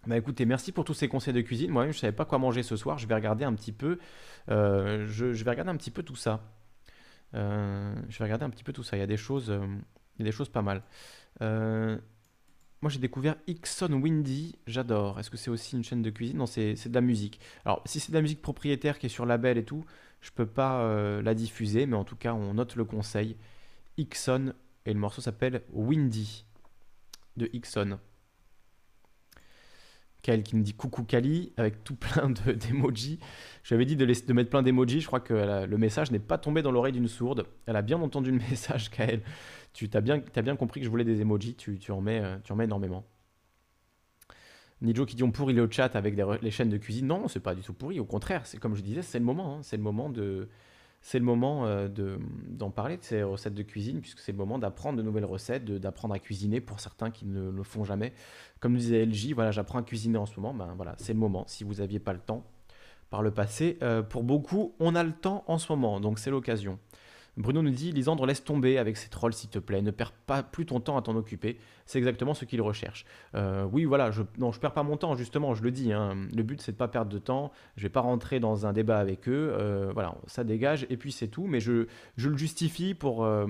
[0.08, 1.72] Bah écoutez, merci pour tous ces conseils de cuisine.
[1.72, 2.98] Moi-même, je savais pas quoi manger ce soir.
[2.98, 4.00] Je vais regarder un petit peu.
[4.50, 6.42] Euh, je, vais regarder un petit peu tout ça.
[7.36, 8.98] Euh, je vais regarder un petit peu tout ça.
[8.98, 9.54] Il y a des choses.
[10.20, 10.84] Il y a des choses pas mal.
[11.42, 11.98] Euh,
[12.82, 15.20] moi j'ai découvert Ixon Windy, j'adore.
[15.20, 16.38] Est-ce que c'est aussi une chaîne de cuisine?
[16.38, 17.40] Non, c'est de la musique.
[17.66, 19.86] Alors, si c'est de la musique propriétaire qui est sur label et tout,
[20.22, 23.38] je peux pas euh, la diffuser, mais en tout cas, on note le conseil.
[23.98, 24.54] Ixon,
[24.86, 26.46] et le morceau s'appelle Windy
[27.38, 28.00] de Ixon.
[30.22, 33.20] Kyle qui me dit coucou Kali avec tout plein d'emojis.
[33.64, 35.02] J'avais dit de, mettre plein d'emojis.
[35.02, 37.46] Je crois que le message n'est pas tombé dans l'oreille d'une sourde.
[37.66, 39.22] Elle a bien entendu le message, Kyle.
[39.74, 41.56] Tu as bien, compris que je voulais des emojis.
[41.56, 43.06] Tu, tu, en, mets, euh, tu en mets énormément.
[44.82, 47.08] Nijo qui dit on pourrit le chat avec les chaînes de cuisine.
[47.08, 48.00] Non, c'est pas du tout pourri.
[48.00, 49.58] Au contraire, c'est comme je disais, c'est le moment.
[49.58, 49.60] Hein.
[49.62, 50.50] C'est le moment de,
[51.02, 51.88] c'est le moment euh,
[52.50, 55.66] d'en parler de ces recettes de cuisine, puisque c'est le moment d'apprendre de nouvelles recettes,
[55.66, 58.14] d'apprendre à cuisiner pour certains qui ne le font jamais.
[58.60, 61.46] Comme disait LJ, voilà, j'apprends à cuisiner en ce moment, ben voilà, c'est le moment.
[61.48, 62.44] Si vous n'aviez pas le temps
[63.10, 66.30] par le passé, euh, pour beaucoup, on a le temps en ce moment, donc c'est
[66.30, 66.80] l'occasion.
[67.38, 69.82] Bruno nous dit Lisandre, laisse tomber avec ces trolls, s'il te plaît.
[69.82, 71.58] Ne perds pas plus ton temps à t'en occuper.
[71.86, 73.06] C'est exactement ce qu'il recherche.
[73.36, 75.94] Euh, oui, voilà, je, non, je perds pas mon temps, justement, je le dis.
[75.94, 76.28] Hein.
[76.36, 77.52] Le but, c'est de pas perdre de temps.
[77.78, 79.54] Je vais pas rentrer dans un débat avec eux.
[79.58, 81.48] Euh, voilà, ça dégage et puis c'est tout.
[81.48, 83.48] Mais je, je le justifie pour, euh,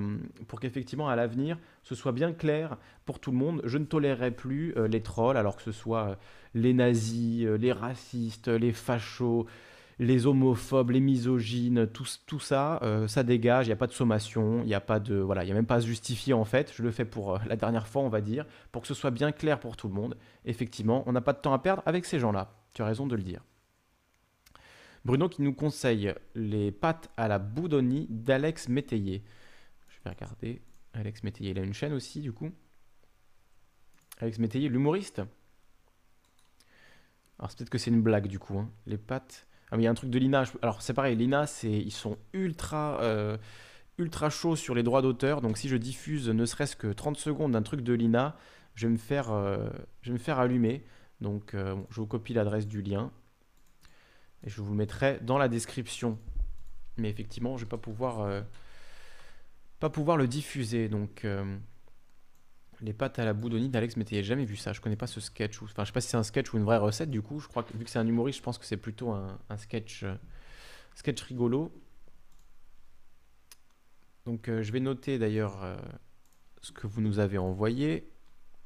[0.47, 3.61] pour qu'effectivement, à l'avenir, ce soit bien clair pour tout le monde.
[3.65, 6.17] Je ne tolérerai plus les trolls, alors que ce soit
[6.53, 9.47] les nazis, les racistes, les fachos
[10.00, 14.62] les homophobes, les misogynes, tout, ça, euh, ça dégage, il n'y a pas de sommation,
[14.62, 16.72] il n'y a pas de voilà, il a même pas à se justifier en fait.
[16.74, 19.12] Je le fais pour euh, la dernière fois, on va dire, pour que ce soit
[19.12, 20.18] bien clair pour tout le monde.
[20.45, 22.54] Effectivement, on n'a pas de temps à perdre avec ces gens-là.
[22.74, 23.43] Tu as raison de le dire.
[25.04, 29.24] Bruno qui nous conseille les pâtes à la boudoni d'Alex Métayer.
[29.89, 30.62] Je vais regarder.
[30.93, 32.52] Alex Métayer, il a une chaîne aussi du coup.
[34.20, 35.22] Alex Métayer, l'humoriste.
[37.38, 38.58] Alors c'est peut-être que c'est une blague du coup.
[38.60, 38.70] Hein.
[38.86, 40.43] Les pâtes ah, il y a un truc de Lina.
[40.61, 43.38] Alors, c'est pareil, Lina, ils sont ultra, euh,
[43.97, 45.41] ultra chauds sur les droits d'auteur.
[45.41, 48.36] Donc, si je diffuse ne serait-ce que 30 secondes d'un truc de Lina,
[48.76, 49.70] je vais me faire, euh,
[50.01, 50.84] je vais me faire allumer.
[51.22, 53.11] Donc, euh, je vous copie l'adresse du lien.
[54.43, 56.17] Et je vous le mettrai dans la description.
[56.97, 58.43] Mais effectivement, je ne vais pas pouvoir,
[59.80, 60.89] pas pouvoir le diffuser.
[60.89, 61.26] Donc.
[62.82, 64.23] Les pâtes à la boudoni d'Alex Métayer.
[64.23, 64.71] Jamais vu ça.
[64.71, 65.61] Je connais pas ce sketch.
[65.61, 67.09] Enfin, je sais pas si c'est un sketch ou une vraie recette.
[67.09, 69.11] Du coup, je crois que vu que c'est un humoriste, je pense que c'est plutôt
[69.11, 70.15] un, sketch, euh,
[70.95, 71.73] sketch rigolo.
[74.25, 75.77] Donc, euh, je vais noter d'ailleurs euh,
[76.61, 78.09] ce que vous nous avez envoyé,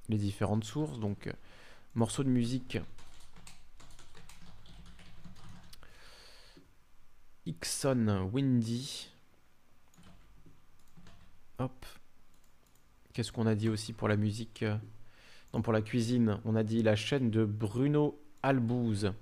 [0.09, 0.99] les différentes sources.
[0.99, 1.33] Donc,
[1.95, 2.77] morceau de musique.
[7.45, 9.09] Ixon Windy.
[11.57, 11.85] Hop.
[13.13, 14.75] Qu'est-ce qu'on a dit aussi pour la musique euh,
[15.53, 19.13] Non, pour la cuisine, on a dit la chaîne de Bruno Albouze.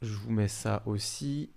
[0.00, 1.50] Je vous mets ça aussi.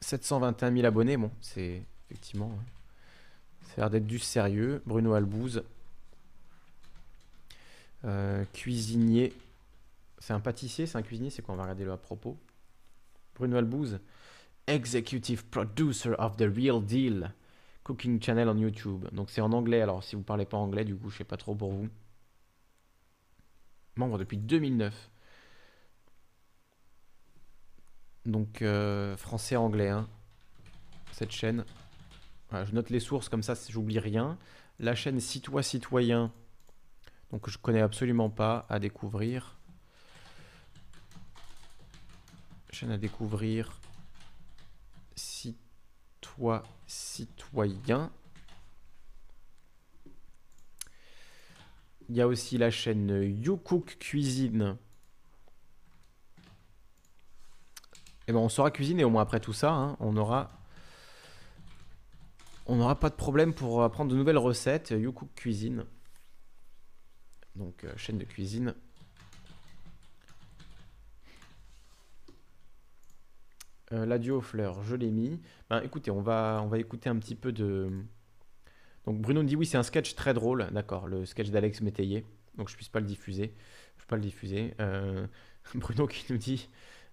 [0.00, 2.52] 721 000 abonnés, bon, c'est effectivement.
[2.52, 2.64] Hein.
[3.62, 4.82] Ça a l'air d'être du sérieux.
[4.84, 5.64] Bruno Albouze.
[8.04, 9.32] Euh, cuisinier.
[10.18, 11.54] C'est un pâtissier, c'est un cuisinier, c'est quoi?
[11.54, 12.36] On va regarder le à propos.
[13.34, 14.00] Bruno Albouze.
[14.68, 17.32] Executive Producer of the Real Deal
[17.88, 19.06] Cooking Channel on YouTube.
[19.12, 21.38] Donc c'est en anglais, alors si vous parlez pas anglais, du coup, je sais pas
[21.38, 21.88] trop pour vous.
[23.96, 25.10] Membre depuis 2009.
[28.26, 30.06] Donc euh, français-anglais, hein.
[31.12, 31.64] cette chaîne.
[32.52, 34.36] je note les sources comme ça, j'oublie rien.
[34.78, 36.30] La chaîne Citois Citoyen,
[37.30, 39.56] donc je connais absolument pas à découvrir.
[42.70, 43.80] Chaîne à découvrir
[46.86, 48.10] citoyen.
[52.08, 54.76] Il y a aussi la chaîne YouCook Cuisine.
[58.26, 59.72] Et eh ben on saura cuisiner au moins après tout ça.
[59.72, 59.96] Hein.
[60.00, 60.50] on aura
[62.66, 64.90] on n'aura pas de problème pour apprendre de nouvelles recettes.
[64.90, 65.86] YouCook Cuisine.
[67.56, 68.74] Donc euh, chaîne de cuisine.
[73.92, 75.40] Euh, l'adieu aux fleurs, je l'ai mis.
[75.70, 77.90] Ben, écoutez, on va, on va écouter un petit peu de.
[79.06, 82.26] Donc Bruno me dit oui, c'est un sketch très drôle, d'accord, le sketch d'Alex Métayer.
[82.58, 83.54] Donc je puisse pas le diffuser.
[83.96, 84.74] Je peux pas le diffuser.
[84.80, 85.26] Euh,
[85.74, 86.68] Bruno qui nous dit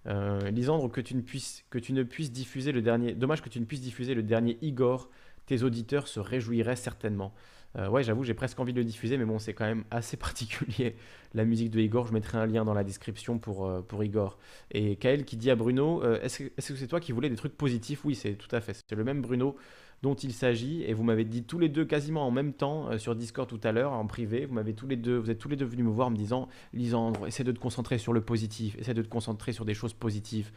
[0.06, 1.22] euh, Lisandre, que tu, ne
[1.70, 3.14] que tu ne puisses diffuser le dernier.
[3.14, 5.08] Dommage que tu ne puisses diffuser le dernier Igor.
[5.46, 7.32] Tes auditeurs se réjouiraient certainement.
[7.76, 10.16] Euh, ouais, j'avoue, j'ai presque envie de le diffuser, mais bon, c'est quand même assez
[10.16, 10.96] particulier
[11.34, 12.06] la musique de Igor.
[12.06, 14.38] Je mettrai un lien dans la description pour, euh, pour Igor.
[14.70, 17.56] Et Kael qui dit à Bruno euh, Est-ce que c'est toi qui voulais des trucs
[17.56, 18.04] positifs?
[18.04, 18.82] Oui, c'est tout à fait.
[18.88, 19.56] C'est le même Bruno
[20.02, 20.82] dont il s'agit.
[20.84, 23.72] Et vous m'avez dit tous les deux quasiment en même temps sur Discord tout à
[23.72, 24.46] l'heure, en privé.
[24.46, 26.48] Vous m'avez tous les deux, vous êtes tous les deux venus me voir me disant
[26.72, 29.94] Lisandre, essaie de te concentrer sur le positif, essaie de te concentrer sur des choses
[29.94, 30.52] positives.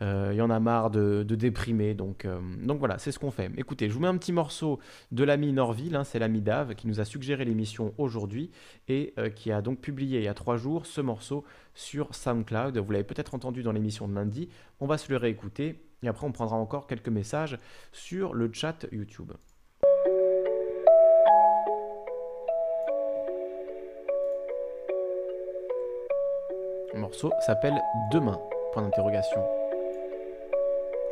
[0.00, 1.94] Il y en a marre de, déprimer.
[1.94, 2.26] Donc,
[2.62, 3.50] donc voilà, c'est ce qu'on fait.
[3.56, 4.78] Écoutez, je vous mets un petit morceau
[5.12, 8.50] de l'ami Norville, hein, c'est l'ami Dave qui nous a suggéré l'émission aujourd'hui
[8.88, 11.44] et qui a donc publié il y a trois jours ce morceau
[11.74, 12.78] sur SoundCloud.
[12.78, 14.48] Vous l'avez peut-être entendu dans l'émission de lundi.
[14.80, 17.58] On va se le réécouter et après on prendra encore quelques messages
[17.92, 19.32] sur le chat YouTube.
[26.94, 27.80] Le morceau s'appelle
[28.12, 28.38] Demain.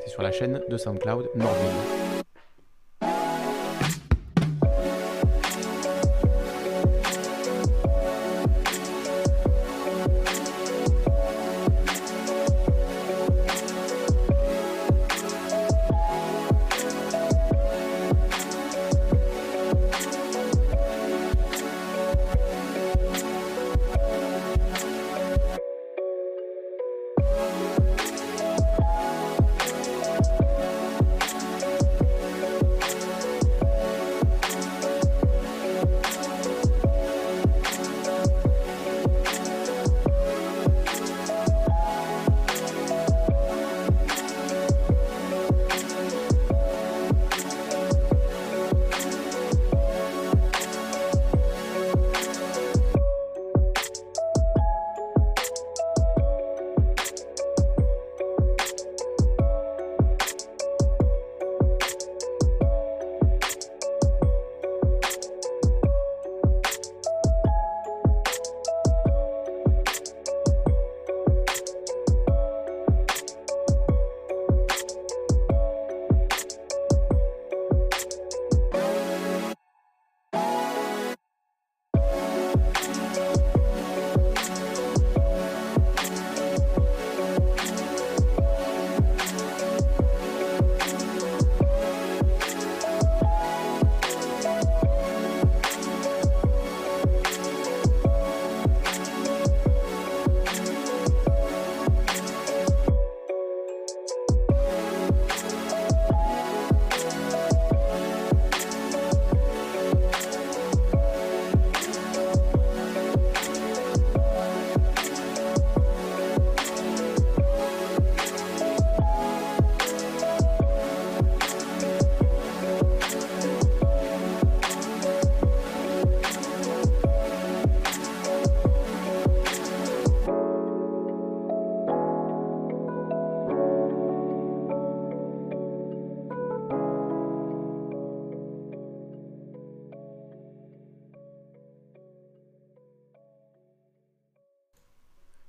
[0.07, 2.05] C'est sur la chaîne de SoundCloud Norville.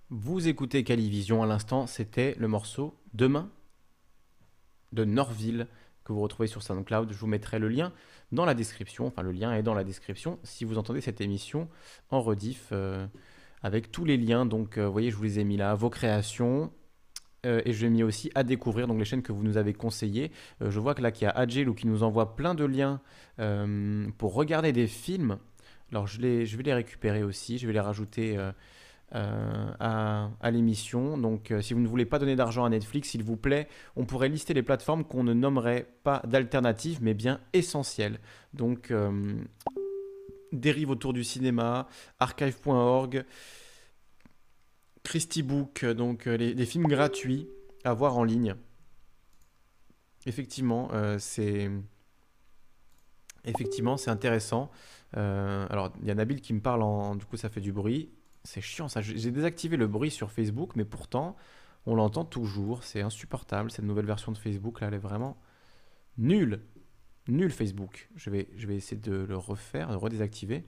[0.09, 3.49] Vous écoutez Calivision à l'instant, c'était le morceau Demain
[4.93, 5.67] de Norville
[6.05, 7.11] que vous retrouvez sur SoundCloud.
[7.11, 7.91] Je vous mettrai le lien
[8.31, 11.67] dans la description, enfin le lien est dans la description si vous entendez cette émission
[12.09, 13.05] en rediff euh,
[13.61, 14.45] avec tous les liens.
[14.45, 16.71] Donc euh, vous voyez, je vous les ai mis là, vos créations,
[17.45, 19.73] euh, et je l'ai mis aussi à découvrir, donc les chaînes que vous nous avez
[19.73, 20.31] conseillées.
[20.61, 23.01] je vois que là, qu'il y a Agile qui nous envoie plein de liens
[24.17, 25.37] pour regarder des films.
[25.91, 28.37] Alors je vais les récupérer aussi, je vais les rajouter
[29.15, 31.17] euh, à, l'émission.
[31.17, 34.03] Donc euh, si vous ne voulez pas donner d'argent à Netflix, s'il vous plaît, on
[34.05, 38.19] pourrait lister les plateformes qu'on ne nommerait pas d'alternatives, mais bien essentielles.
[38.53, 39.33] Donc euh,
[40.51, 41.87] dérive autour du cinéma,
[42.19, 43.23] archive.org,
[45.03, 47.47] Christie Book, donc les, les, films gratuits
[47.85, 48.55] à voir en ligne.
[50.25, 51.71] Effectivement, c'est
[53.45, 54.69] effectivement c'est intéressant.
[55.13, 58.09] alors il y a Nabil qui me parle en, du coup ça fait du bruit.
[58.47, 59.01] C'est chiant ça.
[59.01, 61.35] J'ai désactivé le bruit sur Facebook, mais pourtant,
[61.85, 62.85] on l'entend toujours.
[62.85, 63.69] C'est insupportable.
[63.69, 65.37] Cette nouvelle version de Facebook, là, elle est vraiment
[66.17, 66.63] nulle.
[67.27, 68.07] Nulle Facebook.
[68.15, 70.65] Je vais, je vais essayer de le refaire, de redésactiver.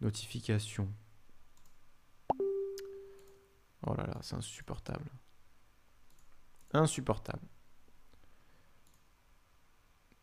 [0.00, 0.92] Notification.
[3.86, 5.08] Oh là là, c'est insupportable.
[6.72, 7.46] Insupportable.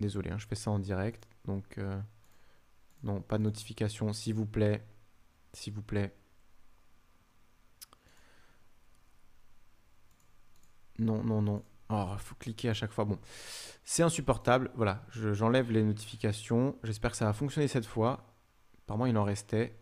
[0.02, 1.30] Désolé, hein, je fais ça en direct.
[1.46, 1.98] Donc, euh,
[3.04, 4.86] non, pas de notification, s'il vous plaît
[5.54, 6.16] s'il vous plaît.
[11.00, 11.64] Non, non, non.
[11.90, 13.06] Oh, il faut cliquer à chaque fois.
[13.06, 13.20] Bon,
[13.84, 14.72] c'est insupportable.
[14.76, 16.78] Voilà, j'enlève les notifications.
[16.84, 18.26] J'espère que ça va fonctionner cette fois.
[18.84, 19.78] Apparemment, il en restait.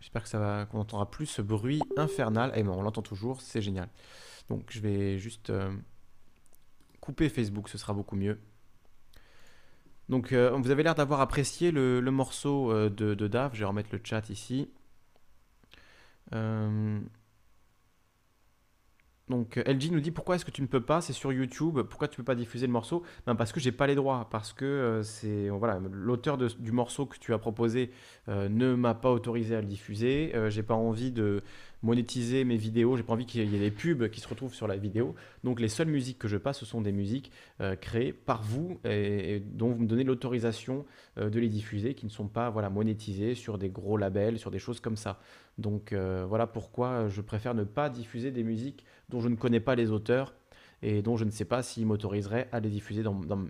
[0.00, 2.52] J'espère que ça va, qu'on entendra plus ce bruit infernal.
[2.54, 3.88] Eh bon, on l'entend toujours, c'est génial.
[4.48, 5.72] Donc, je vais juste euh,
[7.00, 8.40] couper Facebook, ce sera beaucoup mieux.
[10.08, 13.50] Donc, euh, vous avez l'air d'avoir apprécié le, morceau euh, de, de, Dave.
[13.54, 14.70] Je vais remettre le chat ici.
[16.34, 17.00] Euh,
[19.30, 21.00] Donc LG nous dit pourquoi est-ce que tu ne peux pas?
[21.00, 21.80] C'est sur YouTube.
[21.82, 23.02] Pourquoi tu peux pas diffuser le morceau?
[23.26, 24.28] Ben, Parce que j'ai pas les droits.
[24.30, 27.90] Parce que c'est voilà l'auteur du morceau que tu as proposé
[28.28, 30.32] ne m'a pas autorisé à le diffuser.
[30.48, 31.42] j'ai pas envie de
[31.82, 32.96] monétiser mes vidéos.
[32.96, 35.14] J'ai pas envie qu'il y ait des pubs qui se retrouvent sur la vidéo.
[35.44, 38.78] Donc les seules musiques que je passe, ce sont des musiques euh, créées par vous
[38.84, 40.84] et, dont vous me donnez l'autorisation
[41.18, 44.50] euh, de les diffuser, qui ne sont pas voilà monétisées sur des gros labels, sur
[44.50, 45.20] des choses comme ça.
[45.58, 49.60] Donc euh, voilà pourquoi je préfère ne pas diffuser des musiques dont je ne connais
[49.60, 50.34] pas les auteurs
[50.82, 53.02] et dont je ne sais pas s'ils m'autoriseraient à les diffuser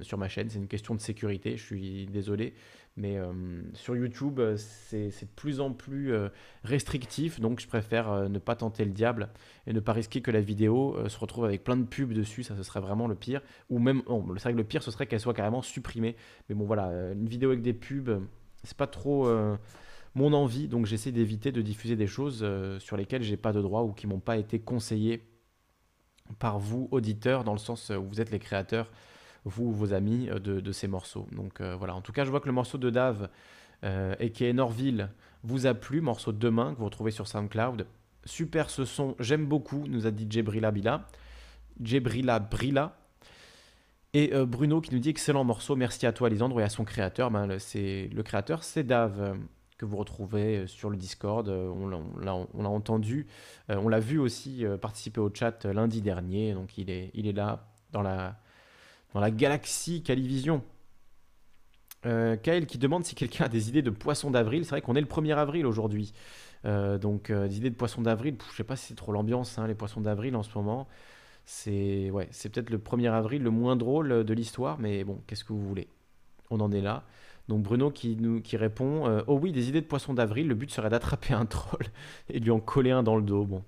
[0.03, 0.49] sur ma chaîne.
[0.49, 2.55] C'est une question de sécurité, je suis désolé,
[2.97, 3.33] mais euh,
[3.75, 6.31] sur YouTube, euh, c'est de plus en plus euh,
[6.65, 9.29] restrictif, donc je préfère ne pas tenter le diable
[9.67, 12.57] et ne pas risquer que la vidéo se retrouve avec plein de pubs dessus, ça
[12.57, 13.43] ce serait vraiment le pire.
[13.69, 16.17] Ou même, oh, c'est vrai le pire ce serait qu'elle soit carrément supprimée.
[16.49, 18.23] Mais bon voilà, une vidéo avec des pubs,
[18.65, 19.31] c'est pas trop
[20.15, 22.45] mon envie, donc j'essaie d'éviter de diffuser des choses
[22.79, 25.28] sur lesquelles j'ai pas de droit ou qui m'ont pas été conseillées
[26.39, 28.91] par vous, auditeurs, dans le sens où vous êtes les créateurs
[29.45, 31.27] vous ou vos amis, euh, de, ces morceaux.
[31.33, 33.29] Donc euh, voilà, en tout cas, je vois que le morceau de Dave
[33.85, 35.11] euh, et qui est Norville
[35.43, 37.87] vous a plu, morceau de demain que vous retrouvez sur SoundCloud.
[38.25, 41.07] Super ce son, j'aime beaucoup, nous a dit Jebrila Bila.
[41.83, 42.97] Jebrila Brila.
[44.15, 47.31] Et Bruno qui nous dit excellent morceau, merci à toi Lisandre et à son créateur.
[47.31, 49.37] Ben, le, le créateur, c'est Dave
[49.79, 51.49] que vous retrouvez sur le Discord.
[51.49, 53.27] On l'a entendu,
[53.69, 56.53] on l'a vu aussi participer au chat lundi dernier.
[56.53, 58.37] Donc il est, là dans la,
[59.15, 60.63] dans la galaxie Calivision.
[62.07, 64.65] Euh, qui demande si quelqu'un a des idées de poisson d'avril.
[64.65, 66.13] C'est vrai qu'on est le 1er avril aujourd'hui.
[66.65, 69.59] Euh, donc euh, des idées de poisson d'avril, je sais pas si c'est trop l'ambiance,
[69.59, 70.87] hein, les poissons d'avril en ce moment.
[71.45, 75.45] C'est ouais, c'est peut-être le 1er avril le moins drôle de l'histoire, mais bon, qu'est-ce
[75.45, 75.89] que vous voulez?
[76.51, 77.05] On en est là.
[77.49, 80.55] Donc Bruno qui, nous, qui répond euh, Oh oui, des idées de poisson d'avril, le
[80.55, 81.87] but serait d'attraper un troll
[82.29, 83.45] et lui en coller un dans le dos.
[83.45, 83.65] Bon,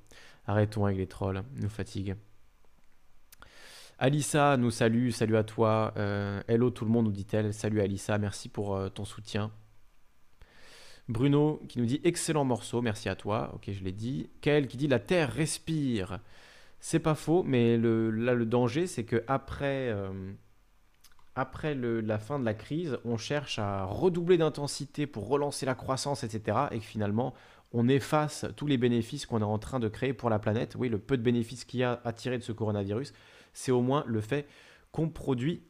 [0.46, 2.14] arrêtons avec les trolls, nous fatigue.
[3.98, 5.92] Alissa nous salue, salut à toi.
[5.96, 7.52] Euh, hello tout le monde, nous dit-elle.
[7.52, 9.50] Salut Alissa, merci pour euh, ton soutien.
[11.08, 13.50] Bruno qui nous dit excellent morceau, merci à toi.
[13.54, 14.30] Ok, je l'ai dit.
[14.42, 16.20] Kael qui dit la terre respire.
[16.80, 19.94] C'est pas faux, mais le, là le danger c'est que après,
[21.34, 26.24] après la fin de la crise, on cherche à redoubler d'intensité pour relancer la croissance,
[26.24, 26.58] etc.
[26.70, 27.34] Et que finalement
[27.72, 30.74] on efface tous les bénéfices qu'on est en train de créer pour la planète.
[30.76, 33.12] Oui, le peu de bénéfices qu'il y a à tirer de ce coronavirus
[33.52, 34.46] c'est au moins le fait
[34.92, 35.62] qu'on produit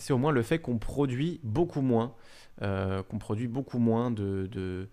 [0.00, 2.14] c'est au moins le fait qu'on produit beaucoup moins,
[2.62, 4.88] euh, qu'on produit beaucoup moins de,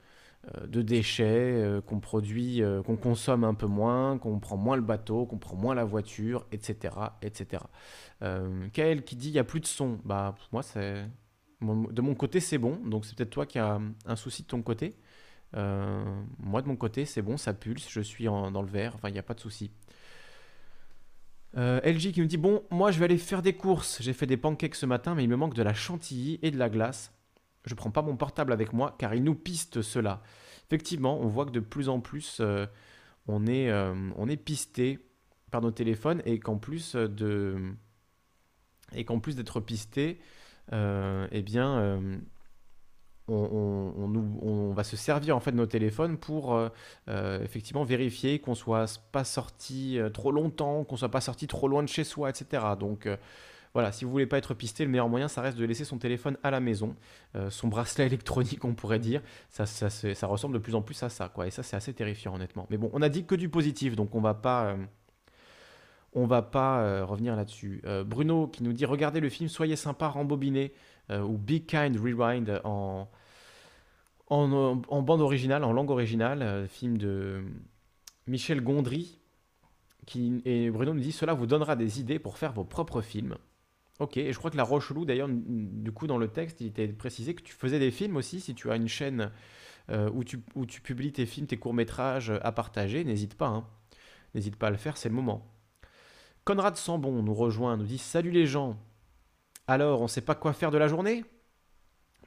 [0.55, 5.25] euh, déchets, euh, qu'on produit, qu'on consomme un peu moins, qu'on prend moins le bateau,
[5.25, 7.63] qu'on prend moins la voiture, etc., etc.
[8.73, 11.05] Kael qui dit il y a plus de son, bah moi c'est
[11.61, 14.61] de mon côté c'est bon, donc c'est peut-être toi qui as un souci de ton
[14.61, 14.95] côté.
[15.53, 19.19] moi de mon côté c'est bon, ça pulse, je suis dans le vert, il n'y
[19.19, 19.71] a pas de souci.
[21.55, 24.01] Euh, LG qui me dit Bon, moi je vais aller faire des courses.
[24.01, 26.57] J'ai fait des pancakes ce matin, mais il me manque de la chantilly et de
[26.57, 27.11] la glace.
[27.67, 30.21] Je prends pas mon portable avec moi car il nous piste cela.
[30.67, 32.65] Effectivement, on voit que de plus en plus euh,
[33.27, 34.99] on, est, euh, on est pisté
[35.51, 37.57] par nos téléphones et qu'en plus de
[38.93, 40.19] et qu'en plus d'être pisté,
[40.71, 42.21] eh bien
[43.29, 46.69] on, va se servir en fait de nos téléphones pour euh,
[47.09, 51.67] euh, effectivement vérifier qu'on soit pas sorti euh, trop longtemps, qu'on soit pas sorti trop
[51.67, 52.63] loin de chez soi, etc.
[52.79, 53.07] Donc
[53.77, 55.97] voilà, si vous voulez pas être pisté, le meilleur moyen, ça reste de laisser son
[55.97, 56.95] téléphone à la maison,
[57.49, 59.21] son bracelet électronique, on pourrait dire.
[59.49, 59.65] Ça,
[60.27, 61.47] ressemble de plus en plus à ça, quoi.
[61.47, 62.65] Et ça, c'est assez terrifiant, honnêtement.
[62.69, 64.75] Mais bon, on a dit que du positif, donc on va pas.
[66.13, 67.83] on va pas revenir là-dessus.
[68.05, 70.73] Bruno qui nous dit regardez le film Soyez sympa, rembobiné
[71.09, 72.61] ou Be Kind Rewind
[74.29, 77.43] en, bande originale, en langue originale, euh, film de
[78.27, 79.19] Michel Gondry.
[80.45, 83.35] Et Bruno nous dit Cela vous donnera des idées pour faire vos propres films.
[83.99, 86.87] Ok, et je crois que la Rochelou, d'ailleurs, du coup, dans le texte, il était
[86.87, 88.39] précisé que tu faisais des films aussi.
[88.39, 89.31] Si tu as une chaîne
[89.89, 93.47] euh, où, tu, publies tes films, tes courts-métrages à partager, n'hésite pas.
[93.47, 93.67] Hein.
[94.35, 95.47] N'hésite pas à le faire, c'est le moment.
[96.45, 98.77] Conrad Sambon nous rejoint, nous dit Salut les gens
[99.65, 101.25] Alors, on sait pas quoi faire de la journée?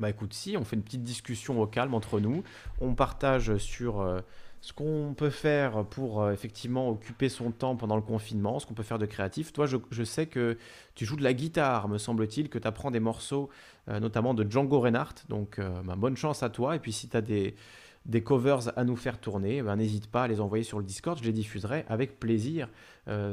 [0.01, 2.43] Bah écoute, si, on fait une petite discussion au calme entre nous,
[2.81, 4.21] on partage sur euh,
[4.61, 8.75] ce qu'on peut faire pour euh, effectivement occuper son temps pendant le confinement, ce qu'on
[8.75, 9.53] peut faire de créatif.
[9.53, 10.59] Toi, je, sais que
[10.95, 13.49] tu joues de la guitare, me semble-t-il, que tu apprends des morceaux,
[13.89, 15.25] euh, notamment de Django Reinhardt.
[15.29, 16.77] Donc, bah, bonne chance à toi.
[16.77, 17.55] Et puis, si tu as des,
[18.23, 21.19] covers à nous faire tourner, ben, n'hésite pas à les envoyer sur le Discord.
[21.19, 22.69] Je les diffuserai avec plaisir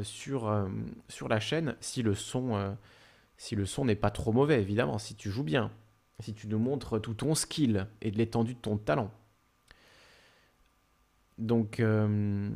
[0.03, 0.67] sur,
[1.09, 2.75] sur la chaîne si le son,
[3.37, 5.71] si le son n'est pas trop mauvais, évidemment, si tu joues bien
[6.19, 9.11] si tu nous montres tout ton skill et de l'étendue de ton talent.
[11.37, 12.49] Donc, euh,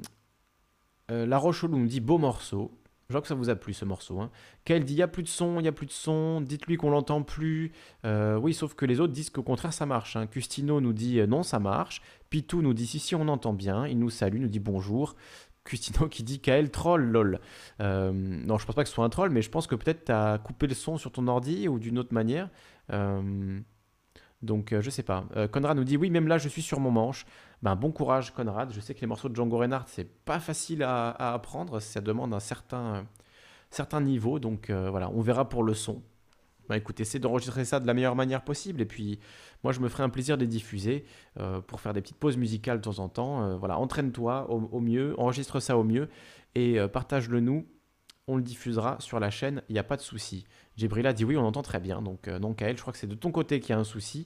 [1.12, 2.72] Euh, la Roche nous dit beau morceau.
[3.10, 4.22] Je vois que ça vous a plu ce morceau.
[4.22, 4.32] Hein.
[4.64, 6.78] Kael dit il n'y a plus de son, il n'y a plus de son, dites-lui
[6.78, 7.74] qu'on l'entend plus.
[8.06, 10.16] Euh, oui, sauf que les autres disent qu'au contraire ça marche.
[10.16, 10.28] Hein.
[10.28, 12.02] Custino nous dit euh, non, ça marche.
[12.30, 13.86] Pitou nous dit si, si, on entend bien.
[13.86, 15.16] Il nous salue, nous dit bonjour.
[15.66, 17.42] Custino qui dit Kael troll, lol.
[17.82, 20.06] Euh, non, je pense pas que ce soit un troll, mais je pense que peut-être
[20.06, 22.50] tu as coupé le son sur ton ordi ou d'une autre manière.
[24.42, 25.26] donc je sais pas.
[25.52, 27.26] Conrad nous dit oui, même là je suis sur mon manche.
[27.64, 28.72] Ben, bon courage Conrad.
[28.74, 32.34] Je sais que les morceaux de Django Reinhardt, c'est pas facile à, apprendre, ça demande
[32.34, 33.06] un certain,
[33.70, 36.02] certain niveau, donc euh, voilà, on verra pour le son.
[36.70, 39.20] Ben, écoute, essaie d'enregistrer ça de la meilleure manière possible, et puis
[39.64, 41.06] moi je me ferai un plaisir de les diffuser
[41.40, 43.44] euh, pour faire des petites pauses musicales de temps en temps.
[43.44, 46.10] Euh, voilà, entraîne-toi au, mieux, enregistre ça au mieux,
[46.56, 47.68] et partage-le nous.
[48.28, 50.46] On le diffusera sur la chaîne, il n'y a pas de souci.
[50.78, 52.02] Jibrila dit oui, on entend très bien.
[52.02, 54.26] Donc, à elle, je crois que c'est de ton côté qu'il y a un souci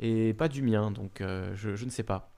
[0.00, 0.90] et pas du mien.
[0.90, 2.37] Donc je, je ne sais pas.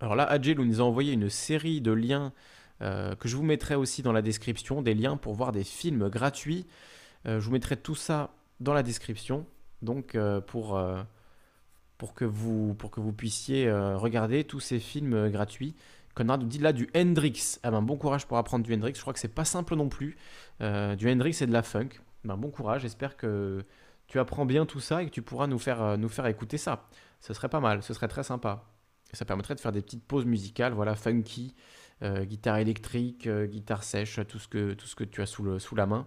[0.00, 2.32] Alors là, Adjel nous a envoyé une série de liens
[2.80, 6.08] euh, que je vous mettrai aussi dans la description, des liens pour voir des films
[6.08, 6.66] gratuits.
[7.26, 8.30] Euh, je vous mettrai tout ça
[8.60, 9.46] dans la description,
[9.82, 10.80] donc euh, pour,
[12.14, 15.74] que vous, pour que vous puissiez regarder tous ces films gratuits.
[16.14, 17.58] Conrad nous dit là du Hendrix.
[17.62, 18.94] Ah ben, bon courage pour apprendre du Hendrix.
[18.96, 20.16] Je crois que c'est pas simple non plus.
[20.60, 21.88] du Hendrix et de la funk.
[22.24, 22.82] Ben, bon courage.
[22.82, 23.64] J'espère que
[24.06, 26.88] tu apprends bien tout ça et que tu pourras nous faire écouter ça.
[27.20, 27.82] Ce serait pas mal.
[27.82, 28.64] Ce serait très sympa
[29.16, 31.54] ça permettrait de faire des petites pauses musicales, voilà, funky,
[32.02, 35.42] euh, guitare électrique, euh, guitare sèche, tout ce que, tout ce que tu as sous,
[35.42, 36.06] le, sous la main.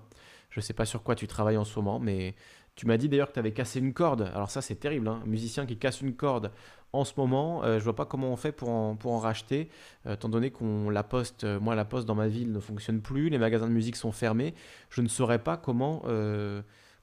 [0.50, 2.36] Je ne sais pas sur quoi tu travailles en ce moment, mais
[2.76, 4.32] tu m'as dit d'ailleurs que tu avais cassé une corde.
[4.34, 5.22] Alors ça, c'est terrible, hein.
[5.24, 6.52] un musicien qui casse une corde
[6.94, 9.70] en ce moment, euh, je vois pas comment on fait pour en, pour en racheter,
[10.08, 13.40] étant donné qu'on la poste, moi la poste dans ma ville ne fonctionne plus, les
[13.40, 14.54] magasins de musique sont fermés,
[14.90, 16.04] je ne saurais pas comment,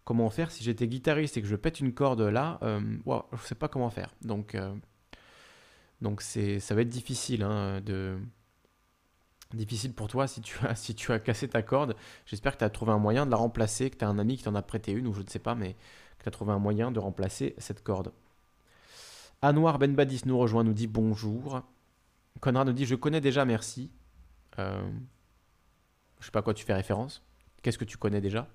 [0.04, 3.56] comment faire si j'étais guitariste et que je pète une corde là, je ne sais
[3.56, 4.14] pas comment faire.
[4.22, 4.56] Donc
[6.00, 7.80] donc c'est, ça va être difficile hein,
[9.54, 11.96] difficile pour toi si tu as si tu as cassé ta corde.
[12.26, 14.36] J'espère que tu as trouvé un moyen de la remplacer, que tu as un ami
[14.36, 15.74] qui t'en a prêté une ou je ne sais pas, mais
[16.18, 18.12] que tu as trouvé un moyen de remplacer cette corde.
[19.42, 21.62] Anouar Benbadis nous rejoint, nous dit bonjour.
[22.40, 23.90] Conrad nous dit je connais déjà, merci.
[24.58, 24.90] Euh,
[26.20, 27.22] je sais pas à quoi tu fais référence.
[27.62, 28.46] Qu'est-ce que tu connais déjà?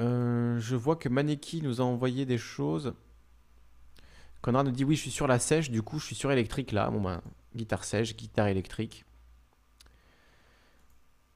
[0.00, 2.94] Euh, je vois que Maneki nous a envoyé des choses.
[4.42, 6.72] Conrad nous dit oui, je suis sur la sèche, du coup je suis sur électrique
[6.72, 6.90] là.
[6.90, 7.22] Bon ben,
[7.56, 9.04] guitare sèche, guitare électrique.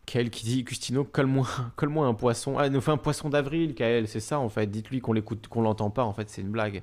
[0.09, 1.47] Kael qui dit Custino, colle-moi
[1.77, 2.57] colle un poisson.
[2.59, 4.67] Ah, il nous fait un poisson d'avril, Kael, c'est ça en fait.
[4.67, 6.83] Dites-lui qu'on l'écoute, qu'on l'entend pas, en fait, c'est une blague.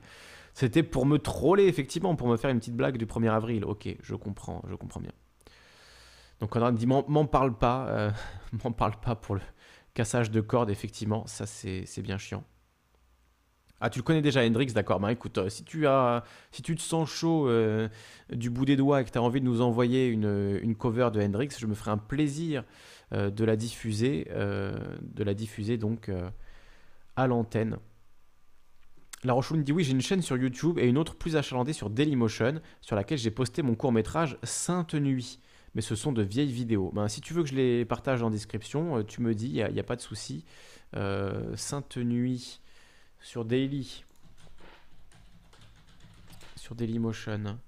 [0.54, 3.66] C'était pour me troller, effectivement, pour me faire une petite blague du 1er avril.
[3.66, 5.12] Ok, je comprends, je comprends bien.
[6.40, 8.12] Donc Conrad dit m'en parle pas, euh,
[8.64, 9.42] m'en parle pas pour le,
[9.96, 12.44] Cassage de cordes, effectivement, ça c'est bien chiant.
[13.80, 15.00] Ah, tu le connais déjà, Hendrix, d'accord.
[15.00, 17.90] Bah écoute, euh, si tu, as, si tu te sens chaud euh,
[18.32, 21.10] du bout des doigts et que tu as envie de nous envoyer une, une, cover
[21.14, 22.64] de Hendrix, je me ferai un plaisir
[23.14, 26.12] euh, de la diffuser, de la diffuser donc
[27.16, 27.78] à l'antenne.
[29.24, 31.90] La Rochoune dit oui, j'ai une chaîne sur YouTube et une autre plus achalandée sur
[31.90, 35.40] Dailymotion, sur laquelle j'ai posté mon court métrage Sainte Nuit
[35.76, 36.92] mais ce sont de vieilles vidéos.
[36.96, 39.74] Ben, si tu veux que je les partage en description, euh, tu me dis, il
[39.74, 40.46] n'y a, pas de souci.
[40.96, 42.62] Euh, Sainte Nuit
[43.20, 44.06] sur Daily.
[46.56, 47.60] Sur Dailymotion.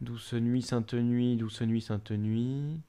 [0.00, 2.80] Douce Nuit, Sainte Nuit, Douce Nuit, Sainte Nuit.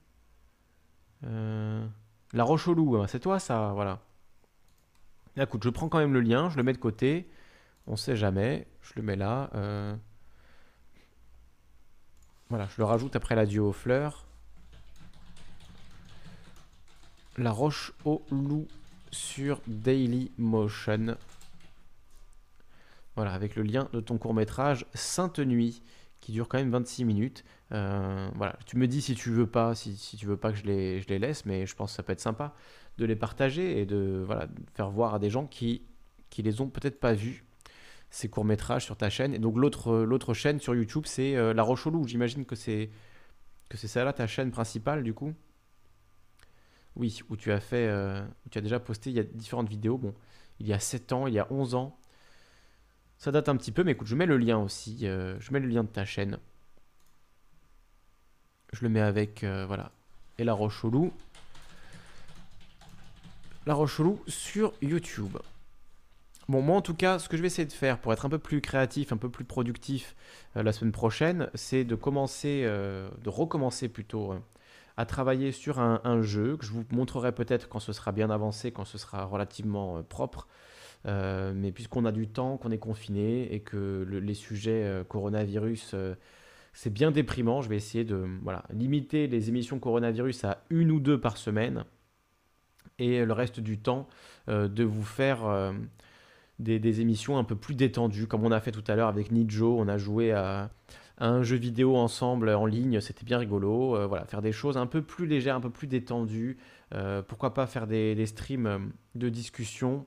[1.24, 1.86] Euh,
[2.32, 4.00] La Roche au Loup, hein, c'est toi ça, voilà.
[5.36, 7.30] Écoute, je prends quand même le lien, je le mets de côté.
[7.86, 8.66] On sait jamais.
[8.82, 9.50] Je le mets là.
[12.50, 14.26] Voilà, je le rajoute après l'adieu aux fleurs.
[17.38, 18.68] La Roche au Loup
[19.10, 21.16] sur Daily Motion.
[23.16, 25.82] Voilà, avec le lien de ton court métrage Sainte Nuit,
[26.20, 27.44] qui dure quand même 26 minutes.
[27.72, 30.64] Euh, voilà, tu me dis si tu veux pas, si, tu veux pas que je
[30.64, 32.54] les, laisse, mais je pense que ça peut être sympa
[32.98, 34.26] de les partager et de
[34.74, 35.82] faire voir à des gens qui,
[36.28, 37.44] qui les ont peut-être pas vus
[38.10, 39.32] ces courts métrages sur ta chaîne.
[39.32, 42.06] Et donc l'autre l'autre chaîne sur YouTube, c'est euh, La Roche au Loup.
[42.06, 42.90] J'imagine que c'est
[43.70, 45.32] que c'est ça là ta chaîne principale du coup?
[46.96, 49.68] Oui, où tu as fait, euh, où tu as déjà posté, il y a différentes
[49.68, 49.96] vidéos.
[49.96, 50.14] Bon,
[50.60, 51.98] il y a 7 ans, il y a 11 ans.
[53.18, 55.06] Ça date un petit peu, mais écoute, je mets le lien aussi.
[55.06, 56.38] Euh, je mets le lien de ta chaîne.
[58.72, 59.92] Je le mets avec, euh, voilà,
[60.38, 61.12] et la roche au.
[63.64, 65.38] La roche au sur YouTube.
[66.48, 68.28] Bon, moi en tout cas, ce que je vais essayer de faire pour être un
[68.28, 70.16] peu plus créatif, un peu plus productif
[70.56, 74.34] la semaine prochaine, c'est de commencer, de recommencer plutôt
[74.96, 78.72] à travailler sur un, jeu que je vous montrerai peut-être quand ce sera bien avancé,
[78.72, 80.48] quand ce sera relativement euh, propre.
[81.04, 85.94] mais puisqu'on a du temps, qu'on est confiné et que les sujets coronavirus
[86.74, 87.60] c'est bien déprimant.
[87.60, 91.84] Je vais essayer de voilà, limiter les émissions coronavirus à une ou deux par semaine
[92.98, 94.08] et le reste du temps
[94.48, 95.72] de vous faire
[96.62, 99.76] des, émissions un peu plus détendues, comme on a fait tout à l'heure avec Nijo.
[99.78, 100.70] On a joué à,
[101.22, 103.96] un jeu vidéo ensemble en ligne, c'était bien rigolo.
[103.96, 106.58] Euh, voilà, faire des choses un peu plus légères, un peu plus détendues.
[106.94, 110.04] Euh, pourquoi pas faire des, streams de discussion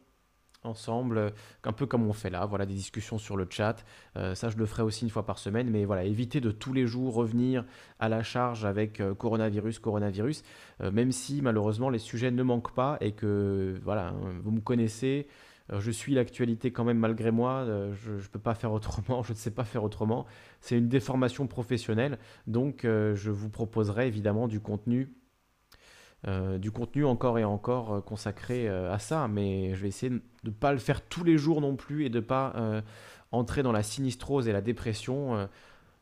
[0.63, 1.31] ensemble,
[1.63, 3.85] un peu comme on fait là, voilà, des discussions sur le chat.
[4.17, 6.73] Euh, ça, je le ferai aussi une fois par semaine, mais voilà, éviter de tous
[6.73, 7.63] les jours revenir
[7.99, 10.43] à la charge avec coronavirus, coronavirus,
[10.91, 14.13] même si malheureusement les sujets ne manquent pas et que, voilà,
[14.43, 15.27] vous me connaissez,
[15.73, 19.33] je suis l'actualité quand même malgré moi, euh, je ne peux pas faire autrement, je
[19.33, 20.25] ne sais pas faire autrement.
[20.61, 25.13] C'est une déformation professionnelle, donc euh, je vous proposerai évidemment du contenu,
[26.27, 30.51] euh, du contenu encore et encore consacré à ça, mais je vais essayer de ne
[30.51, 32.83] pas le faire tous les jours non plus et de ne pas
[33.31, 35.49] entrer dans la sinistrose et la dépression.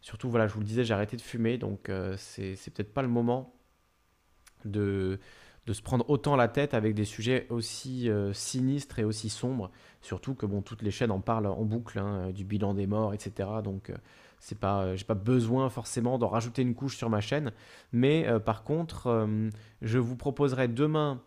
[0.01, 3.07] surtout, voilà, je vous le disais, j'ai arrêté de fumer, donc c'est peut-être pas le
[3.07, 3.53] moment
[4.65, 5.19] de
[5.65, 9.71] de se prendre autant la tête avec des sujets aussi euh, sinistres et aussi sombres.
[10.01, 13.13] Surtout que bon, toutes les chaînes en parlent en boucle, hein, du bilan des morts,
[13.13, 13.49] etc.
[13.63, 13.95] Donc euh,
[14.39, 17.51] c'est pas, euh, j'ai pas besoin forcément d'en rajouter une couche sur ma chaîne.
[17.93, 19.27] Mais par contre,
[19.81, 21.21] je vous proposerai demain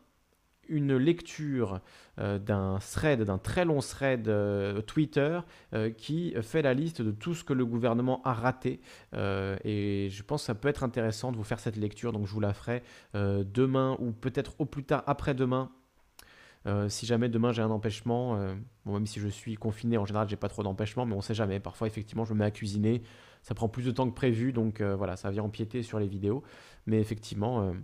[0.68, 1.80] une lecture
[2.18, 5.40] euh, d'un thread, d'un très long thread euh, Twitter
[5.74, 8.80] euh, qui fait la liste de tout ce que le gouvernement a raté.
[9.12, 12.32] et je pense que ça peut être intéressant de vous faire cette lecture, donc je
[12.32, 12.82] vous la ferai
[13.14, 15.70] demain ou peut-être au plus tard après-demain.
[16.88, 18.38] si jamais demain j'ai un empêchement,
[18.84, 21.60] même si je suis confiné, en général j'ai pas trop d'empêchement, mais on sait jamais.
[21.60, 23.02] Parfois effectivement je me mets à cuisiner,
[23.42, 26.42] ça prend plus de temps que prévu, donc voilà, ça vient empiéter sur les vidéos.
[26.86, 27.74] Mais effectivement,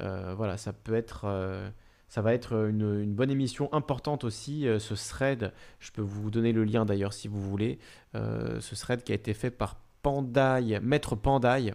[0.00, 1.68] voilà, ça peut être euh,
[2.08, 5.52] ça va être une, bonne émission importante aussi, euh, ce thread.
[5.80, 7.78] Je peux vous donner le lien d'ailleurs si vous voulez.
[8.14, 11.74] ce thread qui a été fait par Pandaï, Maître Pandaï,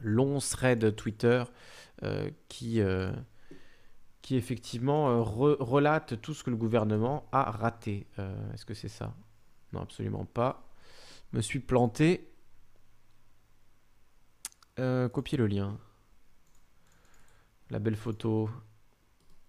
[0.00, 1.44] long thread Twitter
[2.48, 2.80] qui,
[4.22, 8.06] qui effectivement relate tout ce que le gouvernement a raté.
[8.54, 9.14] Est-ce que c'est ça?
[9.72, 10.70] Non, absolument pas.
[11.32, 12.30] Me suis planté.
[14.76, 15.78] copier le lien
[17.70, 18.48] la belle photo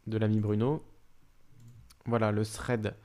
[0.07, 0.83] de l'ami Bruno.
[2.05, 2.95] Voilà le thread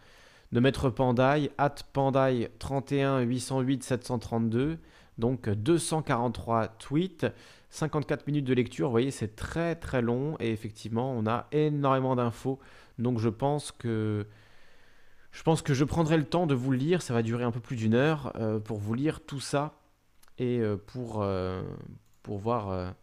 [0.52, 4.78] de Maître Pandaï, at Pandaï 31 808 732.
[5.18, 7.26] Donc 243 tweets,
[7.70, 8.88] 54 minutes de lecture.
[8.88, 12.58] Vous voyez, c'est très très long et effectivement, on a énormément d'infos.
[12.98, 14.26] Donc je pense que
[15.32, 17.02] je pense que je prendrai le temps de vous lire.
[17.02, 19.78] Ça va durer un peu plus d'une heure euh, pour vous lire tout ça
[20.38, 21.62] et euh, euh,
[22.22, 22.94] pour voir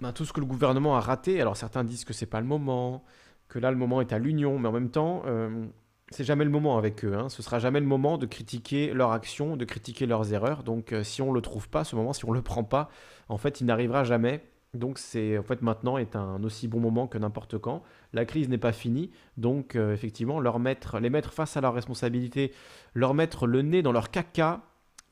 [0.00, 1.40] ben, tout ce que le gouvernement a raté.
[1.40, 3.04] Alors certains disent que c'est pas le moment,
[3.48, 5.66] que là le moment est à l'union, mais en même temps, euh,
[6.10, 7.14] c'est jamais le moment avec eux.
[7.14, 7.28] Hein.
[7.28, 10.62] Ce sera jamais le moment de critiquer leur action, de critiquer leurs erreurs.
[10.62, 12.90] Donc euh, si on le trouve pas, ce moment, si on le prend pas,
[13.28, 14.44] en fait, il n'arrivera jamais.
[14.74, 17.82] Donc c'est en fait maintenant est un aussi bon moment que n'importe quand.
[18.12, 21.72] La crise n'est pas finie, donc euh, effectivement leur mettre, les mettre face à leurs
[21.74, 22.52] responsabilités,
[22.94, 24.62] leur mettre le nez dans leur caca,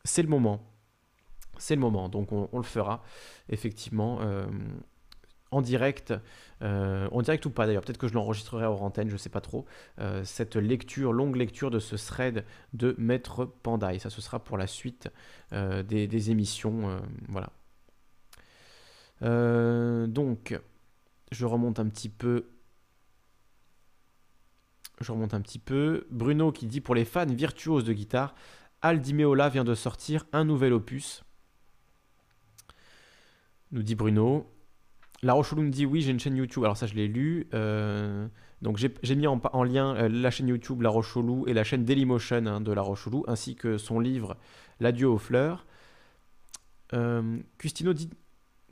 [0.04, 0.60] c'est le moment
[1.58, 2.08] c'est le moment.
[2.08, 3.02] Donc on, le fera
[3.48, 4.46] effectivement euh,
[5.50, 6.14] en direct,
[6.62, 7.82] euh, en direct ou pas d'ailleurs.
[7.82, 9.64] Peut-être que je l'enregistrerai hors antenne, je ne sais pas trop.
[10.00, 14.00] Euh, cette lecture, longue lecture de ce thread de Maître Pandaï.
[14.00, 15.08] Ça, ce sera pour la suite
[15.52, 17.00] des, émissions.
[17.28, 17.50] voilà.
[20.06, 20.58] donc,
[21.30, 22.50] je remonte un petit peu.
[25.00, 26.06] Je remonte un petit peu.
[26.10, 28.34] Bruno qui dit pour les fans virtuoses de guitare,
[28.84, 31.24] Aldi Meola vient de sortir un nouvel opus
[33.74, 34.50] nous dit Bruno.
[35.22, 36.64] La Rochelou nous dit oui, j'ai une chaîne YouTube.
[36.64, 37.48] Alors ça, je l'ai lu.
[37.54, 38.26] Euh,
[38.62, 42.46] donc j'ai mis en, lien euh, la chaîne YouTube La Rochelou et la chaîne Dailymotion
[42.46, 44.36] hein, de La Rochelou, ainsi que son livre
[44.80, 45.66] L'adieu aux fleurs.
[46.94, 48.10] Euh, Custino dit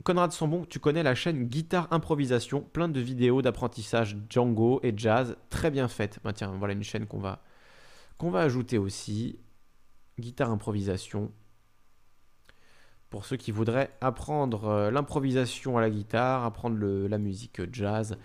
[0.03, 5.37] Conrad Sambon, tu connais la chaîne Guitare Improvisation, plein de vidéos d'apprentissage Django et jazz,
[5.49, 6.19] très bien faites.
[6.23, 7.41] Bah, tiens, voilà une chaîne qu'on va,
[8.17, 9.39] qu'on va ajouter aussi.
[10.19, 11.31] Guitare Improvisation
[13.13, 18.17] pour ceux qui voudraient apprendre euh, l'improvisation à la guitare, apprendre la musique jazz.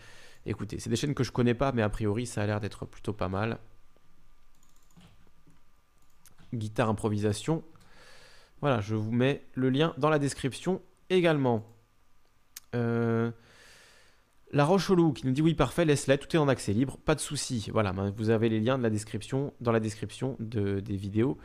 [0.46, 2.86] Écoutez, c'est des chaînes que je connais pas, mais a priori ça a l'air d'être
[2.86, 3.58] plutôt pas mal.
[6.54, 7.62] Guitare improvisation.
[8.62, 11.66] Voilà, je vous mets le lien dans la description également.
[12.74, 13.30] Euh,
[14.52, 17.20] la Rochelou qui nous dit oui parfait, laisse-la, tout est en accès libre, pas de
[17.20, 17.68] souci.
[17.74, 18.84] Voilà, ben, vous avez les liens dans
[19.72, 21.36] la description de, des vidéos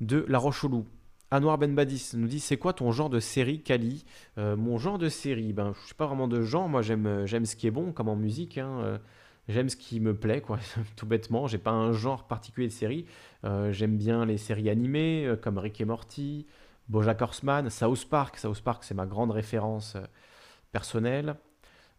[0.00, 0.86] de La Rochelou.
[1.34, 4.04] Anwar Ben Badis nous dit c'est quoi ton genre de série Kali?
[4.38, 7.26] Euh, Mon genre de série, ben je suis pas vraiment de genre, moi j'aime euh,
[7.26, 8.56] j'aime ce qui est bon comme en musique.
[8.56, 8.98] Hein, euh.
[9.48, 10.60] J'aime ce qui me plaît, quoi,
[10.96, 11.48] tout bêtement.
[11.48, 13.04] J'ai pas un genre particulier de série.
[13.72, 16.46] J'aime bien les séries animées comme Rick et Morty,
[16.88, 18.38] BoJack Horseman, South Park.
[18.38, 19.98] South Park, c'est ma grande référence
[20.72, 21.36] personnelle.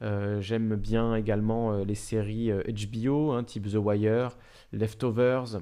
[0.02, 4.36] J'aime bien également les séries HBO, hein, type The Wire,
[4.74, 5.60] Leftovers,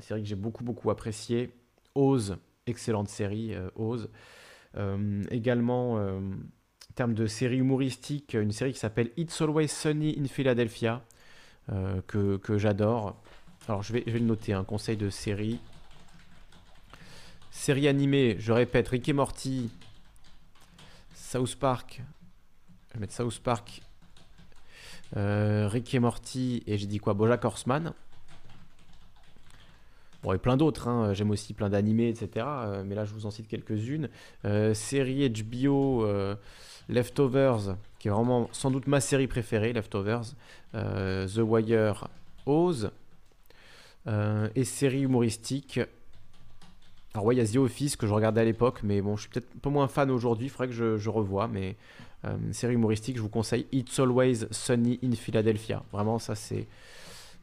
[0.00, 1.52] série que j'ai beaucoup beaucoup appréciée.
[1.94, 2.38] Oz,
[2.68, 4.10] excellente série, Oz.
[5.30, 5.98] également
[6.98, 11.04] termes de série humoristique, une série qui s'appelle It's Always Sunny in Philadelphia,
[11.70, 13.22] euh, que, que j'adore.
[13.68, 15.60] Alors je vais, je vais le noter, un conseil de série.
[17.52, 19.70] Série animée, je répète, Rick et Morty,
[21.14, 22.02] South Park,
[22.88, 23.80] je vais mettre South Park,
[25.16, 27.94] euh, Rick et Morty, et j'ai dit quoi Bojack Horseman.
[30.22, 31.14] Bon, et plein d'autres, hein.
[31.14, 32.46] j'aime aussi plein d'animés, etc.
[32.46, 34.08] Euh, mais là, je vous en cite quelques-unes.
[34.74, 36.04] série HBO,
[36.88, 40.34] Leftovers, qui est vraiment sans doute ma série préférée, Leftovers,
[40.74, 42.08] euh, The Wire,
[42.46, 42.90] Oz,
[44.06, 45.80] euh, et série humoristique.
[47.14, 49.30] Alors il y a The Office que je regardais à l'époque, mais bon, je suis
[49.30, 51.76] peut-être un peu moins fan aujourd'hui, il faudrait que je, je revoie, mais
[52.24, 55.82] euh, série humoristique, je vous conseille It's Always Sunny in Philadelphia.
[55.92, 56.66] Vraiment, ça c'est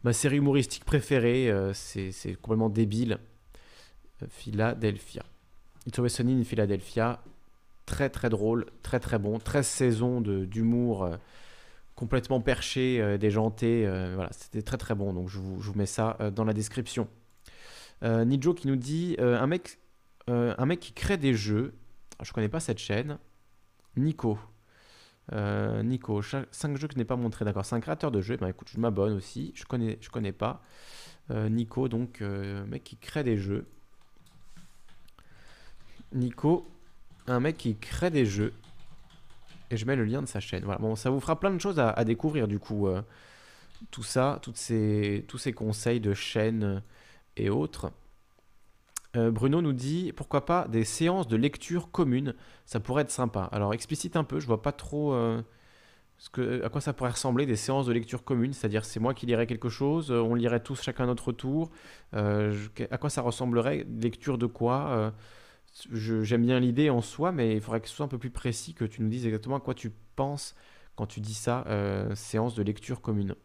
[0.05, 3.17] ma série humoristique préférée, c'est complètement débile.
[4.29, 5.23] Philadelphia.
[5.87, 7.23] It's Always Sunny in Philadelphia,
[7.87, 11.17] très très drôle, très très bon, 13 saisons d'humour euh,
[11.95, 16.17] complètement perché, euh, déjanté, euh, voilà, c'était très très bon, donc je vous, mets ça
[16.35, 17.07] dans la description.
[18.03, 19.79] Nijo qui nous dit un, mec,
[20.27, 21.73] un mec qui crée des jeux,
[22.21, 23.17] je connais pas cette chaîne,
[23.97, 24.37] Nico.
[25.31, 28.47] Nico, 5 jeux que je n'ai pas montré, d'accord, c'est un créateur de jeux, ben
[28.47, 30.61] écoute, je m'abonne aussi, je connais, je connais pas.
[31.29, 33.65] Nico, donc, mec qui crée des jeux.
[36.13, 36.67] Nico,
[37.27, 38.53] un mec qui crée des jeux.
[39.71, 40.63] Et je mets le lien de sa chaîne.
[40.63, 40.79] Voilà.
[40.79, 42.87] Bon, ça vous fera plein de choses à, découvrir du coup.
[42.87, 43.01] Euh,
[43.91, 46.81] tout ça, toutes ces, tous ces conseils de chaîne
[47.35, 47.91] et autres.
[49.15, 52.33] Euh, Bruno nous dit pourquoi pas des séances de lecture communes,
[52.65, 53.49] ça pourrait être sympa.
[53.51, 55.41] Alors explicite un peu, je vois pas trop euh,
[56.17, 59.13] ce que, à quoi ça pourrait ressembler des séances de lecture communes, c'est-à-dire c'est moi
[59.13, 61.71] qui lirais quelque chose, on lirait tous chacun notre tour.
[62.13, 63.85] à quoi ça ressemblerait?
[64.01, 65.13] Lecture de quoi?
[65.91, 68.73] J'aime bien l'idée en soi, mais il faudrait que ce soit un peu plus précis,
[68.73, 70.55] que tu nous dises exactement à quoi tu penses
[70.95, 73.35] quand tu dis ça, euh, séance de lecture commune.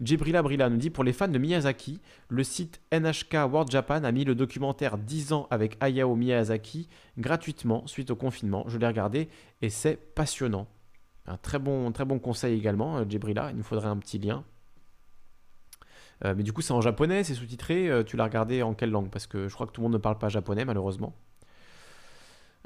[0.00, 4.12] Jibrila Brila nous dit pour les fans de Miyazaki, le site NHK World Japan a
[4.12, 8.64] mis le documentaire 10 ans avec Hayao Miyazaki gratuitement suite au confinement.
[8.68, 9.28] Je l'ai regardé
[9.62, 10.66] et c'est passionnant.
[11.26, 13.50] Un très bon, très bon conseil également, Jibrila.
[13.50, 14.44] Il nous faudrait un petit lien.
[16.24, 17.90] Euh, mais du coup, c'est en japonais, c'est sous-titré.
[17.90, 19.10] Euh, tu l'as regardé en quelle langue?
[19.10, 21.14] Parce que je crois que tout le monde ne parle pas japonais, malheureusement.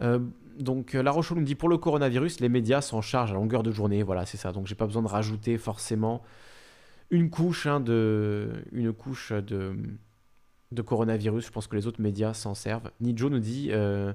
[0.03, 0.19] Euh,
[0.59, 3.71] donc La Rochelle nous dit pour le coronavirus, les médias s'en chargent à longueur de
[3.71, 4.03] journée.
[4.03, 4.53] Voilà, c'est ça.
[4.53, 6.23] Donc j'ai pas besoin de rajouter forcément
[7.11, 8.53] une couche, hein, de,
[10.85, 11.47] coronavirus.
[11.47, 12.91] Je pense que les autres médias s'en servent.
[13.01, 14.13] Nijo nous dit euh,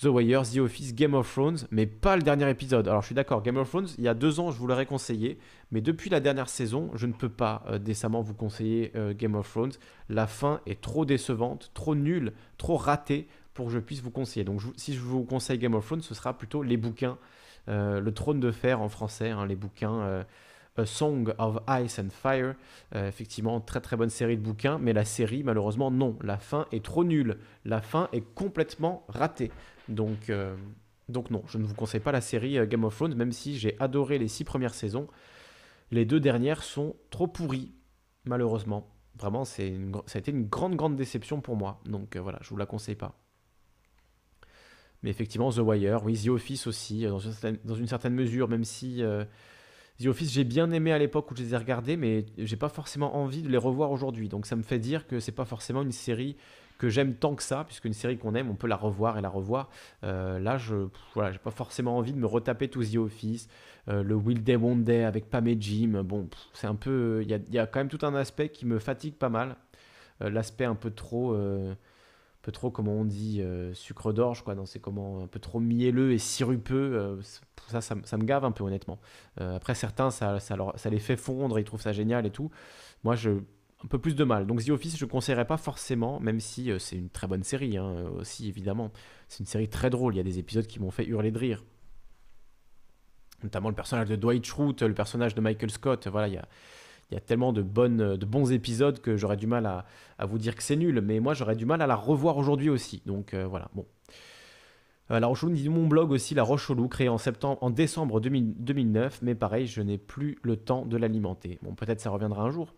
[0.00, 2.88] The Wire, The Office, Game of Thrones, mais pas le dernier épisode.
[2.88, 4.86] Alors je suis d'accord, Game of Thrones, il y a deux ans, je vous l'aurais
[4.86, 5.38] conseillé,
[5.70, 9.50] mais depuis la dernière saison, je ne peux pas euh, décemment vous conseiller Game of
[9.50, 9.72] Thrones.
[10.08, 14.44] La fin est trop décevante, trop nulle, trop ratée pour que je puisse vous conseiller.
[14.44, 17.18] Donc si je vous conseille Game of Thrones, ce sera plutôt les bouquins,
[17.68, 20.24] euh, le trône de fer en français, hein, les bouquins euh,
[20.80, 22.54] A Song of Ice and Fire.
[22.94, 26.16] Euh, effectivement, très très bonne série de bouquins, mais la série, malheureusement, non.
[26.22, 27.38] La fin est trop nulle.
[27.64, 29.50] La fin est complètement ratée.
[29.88, 30.30] Donc,
[31.08, 33.76] donc non, je ne vous conseille pas la série Game of Thrones, même si j'ai
[33.80, 35.08] adoré les six premières saisons.
[35.90, 37.72] Les deux dernières sont trop pourries,
[38.24, 38.88] malheureusement.
[39.18, 39.74] Vraiment, c'est
[40.06, 41.80] ça a été une grande, grande déception pour moi.
[41.86, 43.20] Donc voilà, je vous la conseille pas.
[45.02, 47.10] Mais effectivement, The Wire, oui, The Office aussi, euh,
[47.64, 49.24] dans une certaine, mesure, même si euh,
[50.00, 52.70] The Office, j'ai bien aimé à l'époque où je les ai regardés, mais j'ai pas
[52.70, 54.28] forcément envie de les revoir aujourd'hui.
[54.28, 56.36] Donc ça me fait dire que c'est pas forcément une série
[56.78, 59.20] que j'aime tant que ça, puisque une série qu'on aime, on peut la revoir et
[59.20, 59.68] la revoir.
[60.02, 63.48] Euh, là, je voilà, j'ai pas forcément envie de me retaper tout The Office,
[63.88, 66.02] le Will Day One Day avec Pam et Jim.
[66.02, 69.14] Bon, c'est un peu, il y a, quand même tout un aspect qui me fatigue
[69.14, 69.56] pas mal.
[70.20, 71.36] L'aspect un peu trop
[72.42, 74.54] peu trop, comment on dit, euh, sucre d'orge, quoi.
[74.66, 76.96] C'est comment un peu trop mielleux et sirupeux.
[76.96, 77.20] Euh,
[77.68, 78.98] ça, ça, me gave un peu, honnêtement.
[79.40, 82.50] Euh, après, certains, ça, ça, ça, les fait fondre, ils trouvent ça génial et tout.
[83.04, 83.30] Moi, je
[83.82, 84.46] un peu plus de mal.
[84.46, 87.78] Donc The Office, je ne conseillerais pas forcément, même si c'est une très bonne série
[87.78, 88.92] hein, aussi, évidemment.
[89.28, 90.14] C'est une série très drôle.
[90.14, 91.64] Il y a des épisodes qui m'ont fait hurler de rire.
[93.42, 96.08] Notamment le personnage de Dwight Schrute, le personnage de Michael Scott.
[96.08, 96.46] Voilà, il y a,
[97.10, 100.62] il y a tellement de, bons épisodes que j'aurais du mal à, vous dire que
[100.62, 103.02] c'est nul, mais moi j'aurais du mal à la revoir aujourd'hui aussi.
[103.06, 103.86] Donc euh, voilà, bon.
[105.08, 109.34] la Roche dit mon blog aussi, La Roche créé en, septembre, en décembre 2009, mais
[109.34, 111.58] pareil, je n'ai plus le temps de l'alimenter.
[111.62, 112.74] Bon, peut-être ça reviendra un jour.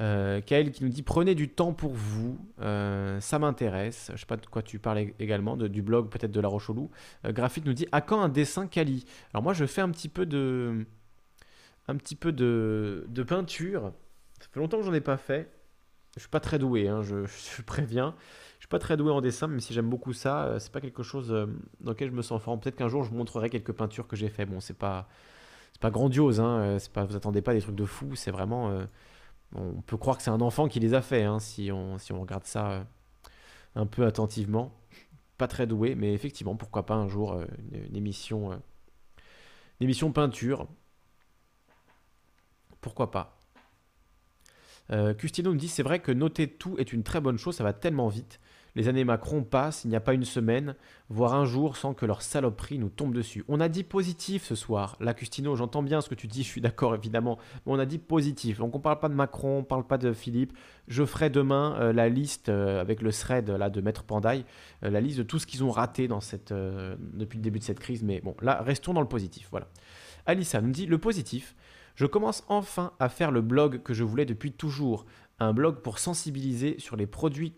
[0.00, 4.10] Euh, qui nous dit prenez du temps pour vous, euh, ça m'intéresse.
[4.14, 6.90] Je sais pas de quoi tu parles également, du blog peut-être de La Roche Loup.
[7.26, 7.32] Euh,
[7.66, 10.86] nous dit à quand un dessin Kali Alors moi je fais un petit peu de,
[11.88, 13.92] un petit peu de, de peinture.
[14.40, 15.50] Ça fait longtemps que j'en ai pas fait.
[16.16, 18.14] Je suis pas très doué, hein, je, préviens.
[18.58, 20.44] Je suis pas très doué en dessin, même si j'aime beaucoup ça.
[20.46, 21.46] Euh, c'est pas quelque chose euh,
[21.80, 22.58] dans lequel je me sens fort.
[22.58, 24.44] Peut-être qu'un jour je vous montrerai quelques peintures que j'ai fait.
[24.46, 25.08] Bon, c'est pas,
[25.72, 26.58] c'est pas grandiose, hein.
[26.60, 28.16] Euh, c'est pas, vous attendez pas des trucs de fou.
[28.16, 28.86] C'est vraiment,
[29.54, 32.12] on peut croire que c'est un enfant qui les a fait, hein, si on, si
[32.12, 32.86] on regarde ça
[33.76, 34.74] un peu attentivement.
[35.38, 37.40] Pas très doué, mais effectivement, pourquoi pas un jour
[37.72, 40.66] une, émission, une émission peinture.
[42.80, 43.36] Pourquoi pas
[44.92, 47.64] euh, Custino nous dit c'est vrai que noter tout est une très bonne chose, ça
[47.64, 48.40] va tellement vite.
[48.76, 50.76] Les années Macron passent, il n'y a pas une semaine,
[51.08, 53.44] voire un jour sans que leur saloperie nous tombe dessus.
[53.48, 54.96] On a dit positif ce soir.
[55.00, 57.86] Là, Custino, j'entends bien ce que tu dis, je suis d'accord évidemment, mais on a
[57.86, 58.58] dit positif.
[58.58, 60.56] Donc on ne parle pas de Macron, on ne parle pas de Philippe.
[60.86, 64.44] Je ferai demain euh, la liste euh, avec le thread là, de Maître Pandaille,
[64.82, 68.04] la liste de tout ce qu'ils ont raté depuis le début de cette crise.
[68.04, 69.48] Mais bon, là, restons dans le positif.
[69.50, 69.66] Voilà.
[70.26, 71.54] Alissa nous dit le positif,
[71.94, 75.06] je commence enfin à faire le blog que je voulais depuis toujours,
[75.38, 77.52] un blog pour sensibiliser sur les produits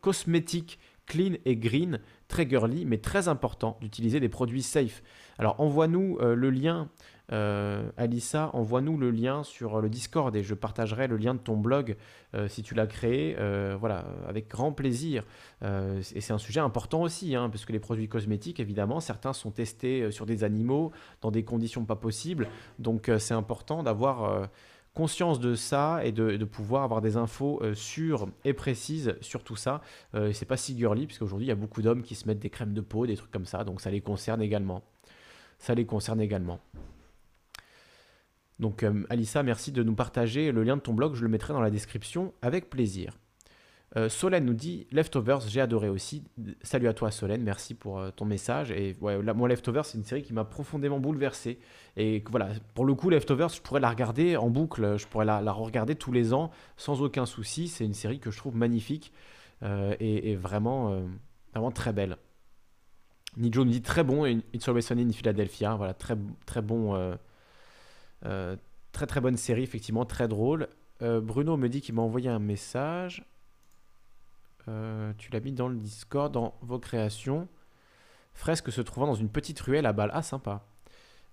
[0.00, 5.02] cosmétiques clean et green, très girly, mais très important d'utiliser des produits safe.
[5.38, 6.88] Alors envoie-nous euh, le lien,
[7.32, 11.56] euh, Alissa, envoie-nous le lien sur le Discord et je partagerai le lien de ton
[11.56, 11.96] blog
[12.34, 13.36] euh, si tu l'as créé,
[13.78, 15.24] voilà, avec grand plaisir.
[15.62, 19.50] et c'est un sujet important aussi, hein, parce que les produits cosmétiques, évidemment, certains sont
[19.50, 22.48] testés sur des animaux dans des conditions pas possibles,
[22.78, 24.48] donc c'est important d'avoir
[24.94, 29.56] conscience de ça et de, pouvoir avoir des infos euh, sûres et précises sur tout
[29.56, 29.80] ça.
[30.14, 32.40] Euh, et c'est pas si girly, puisqu'aujourd'hui il y a beaucoup d'hommes qui se mettent
[32.40, 34.82] des crèmes de peau, des trucs comme ça, donc ça les concerne également.
[35.58, 36.60] Ça les concerne également.
[38.62, 41.52] Donc euh, Alissa, merci de nous partager le lien de ton blog, je le mettrai
[41.52, 43.18] dans la description avec plaisir.
[43.96, 46.22] Euh, Solène nous dit Leftovers, j'ai adoré aussi.
[46.62, 48.70] Salut à toi Solène, merci pour euh, ton message.
[48.70, 51.58] Et moi Leftovers, c'est une série qui m'a profondément bouleversé.
[51.96, 55.40] Et voilà, pour le coup, Leftovers, je pourrais la regarder en boucle, je pourrais la,
[55.52, 57.66] regarder tous les ans sans aucun souci.
[57.66, 59.12] C'est une série que je trouve magnifique
[60.00, 61.02] et, vraiment,
[61.52, 62.16] vraiment très belle.
[63.36, 65.74] Nijo nous dit très bon, It's Always Sunny in Philadelphia.
[65.74, 66.16] Voilà, très,
[66.46, 67.16] très bon,
[68.22, 70.68] très très bonne série, effectivement, très drôle.
[71.00, 73.24] Bruno me dit qu'il m'a envoyé un message.
[74.68, 77.48] Euh, tu l'as mis dans le Discord, dans vos créations.
[78.34, 80.10] Fresque se trouvant dans une petite ruelle à Bâle.
[80.14, 80.64] Ah, sympa.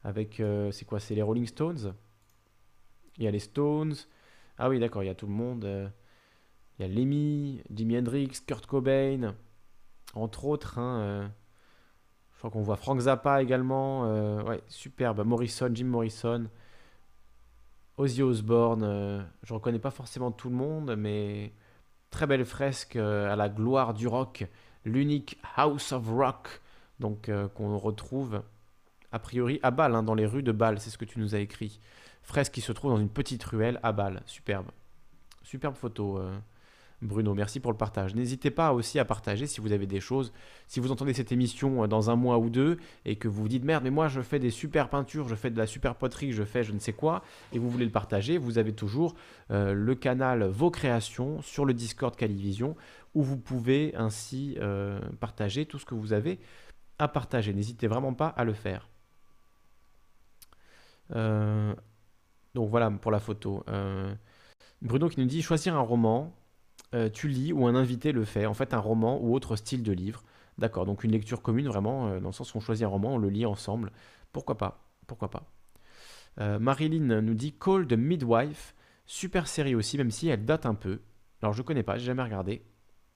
[0.04, 1.94] Avec, euh, c'est quoi C'est les Rolling Stones?
[3.18, 3.96] Il y a les Stones.
[4.58, 5.66] Ah oui, d'accord, il y a tout le monde.
[5.66, 5.88] Euh,
[6.78, 9.36] il y a Lemmy, Jimi Hendrix, Kurt Cobain,
[10.14, 10.80] entre autres.
[10.80, 11.32] Hein,
[12.34, 14.44] je crois qu'on voit Frank Zappa également.
[14.46, 15.26] ouais, superbe.
[15.26, 16.50] Morrison, Jim Morrison.
[18.00, 19.28] Ozzy Osbourne.
[19.44, 21.54] je reconnais pas forcément tout le monde, mais
[22.12, 24.48] Très belle fresque euh, à la gloire du rock,
[24.84, 26.62] l'unique House of Rock,
[27.00, 28.42] donc euh, qu'on retrouve
[29.12, 31.36] a priori à Bâle, hein, dans les rues de Bâle, c'est ce que tu nous
[31.36, 31.80] as écrit.
[32.24, 34.72] Fresque qui se trouve dans une petite ruelle à Bâle, superbe.
[35.44, 36.20] Superbe photo.
[37.02, 37.34] Bruno.
[37.34, 38.14] Merci pour le partage.
[38.14, 40.34] N'hésitez pas aussi à partager si vous avez des choses.
[40.68, 43.48] Si vous entendez cette émission euh, dans un mois ou deux et que vous vous
[43.48, 46.34] dites merde, mais moi je fais des super peintures, je fais de la super poterie,
[46.34, 47.24] je fais je ne sais quoi,
[47.54, 49.16] et vous voulez le partager, vous avez toujours
[49.52, 52.76] euh, le canal Vos Créations sur le Discord Calivision
[53.16, 56.40] où vous pouvez ainsi euh, partager tout ce que vous avez
[57.00, 57.54] à partager.
[57.54, 58.90] N'hésitez vraiment pas à le faire.
[61.14, 63.64] donc voilà pour la photo.
[64.82, 66.34] Bruno qui nous dit choisir un roman
[66.96, 69.84] euh, tu lis ou un invité le fait, en fait un roman ou autre style
[69.84, 70.24] de livre.
[70.58, 73.14] D'accord, donc une lecture commune vraiment, euh, dans le sens où on choisit un roman,
[73.14, 73.92] on le lit ensemble.
[74.32, 75.44] Pourquoi pas Pourquoi pas
[76.40, 78.74] euh, Marilyn nous dit Call the Midwife,
[79.06, 81.00] super série aussi, même si elle date un peu.
[81.42, 82.64] Alors je connais pas, j'ai jamais regardé.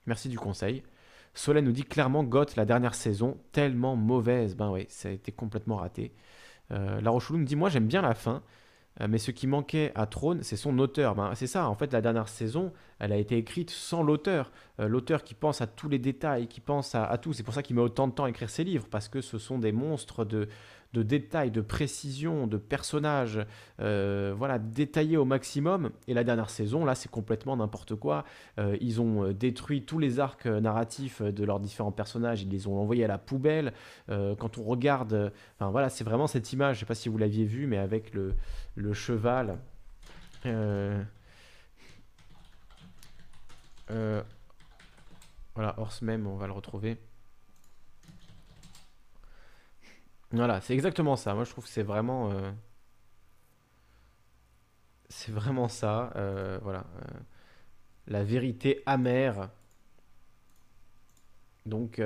[0.05, 0.83] Merci du conseil.
[1.33, 4.55] Solène nous dit clairement Goth, la dernière saison, tellement mauvaise.
[4.55, 6.13] Ben oui, ça a été complètement raté.
[6.69, 8.43] la Rocheloux nous dit Moi j'aime bien la fin,
[9.07, 11.15] mais ce qui manquait à Trône, c'est son auteur.
[11.15, 14.51] Ben, c'est ça, en fait, la dernière saison, elle a été écrite sans l'auteur.
[14.79, 17.33] Euh, l'auteur qui pense à tous les détails, qui pense à, tout.
[17.33, 19.37] C'est pour ça qu'il met autant de temps à écrire ses livres, parce que ce
[19.37, 20.47] sont des monstres de,
[20.93, 23.45] de détails, de précision, de personnages,
[23.79, 25.89] euh, voilà, détaillés au maximum.
[26.07, 28.23] Et la dernière saison, là, c'est complètement n'importe quoi.
[28.59, 32.67] Euh, ils ont euh, détruit tous les arcs narratifs de leurs différents personnages, ils les
[32.67, 33.73] ont envoyés à la poubelle.
[34.07, 37.45] quand on regarde, enfin voilà, c'est vraiment cette image, je sais pas si vous l'aviez
[37.45, 38.35] vu, mais avec le,
[38.75, 39.57] le cheval.
[45.55, 46.97] voilà, Horse même, on va le retrouver.
[50.33, 51.33] Voilà, c'est exactement ça.
[51.33, 52.29] Moi, je trouve que c'est vraiment.
[52.31, 52.51] euh,
[55.09, 56.11] c'est vraiment ça.
[56.15, 56.85] euh, voilà.
[56.97, 57.19] euh,
[58.07, 59.49] la vérité amère.
[61.65, 61.99] Donc,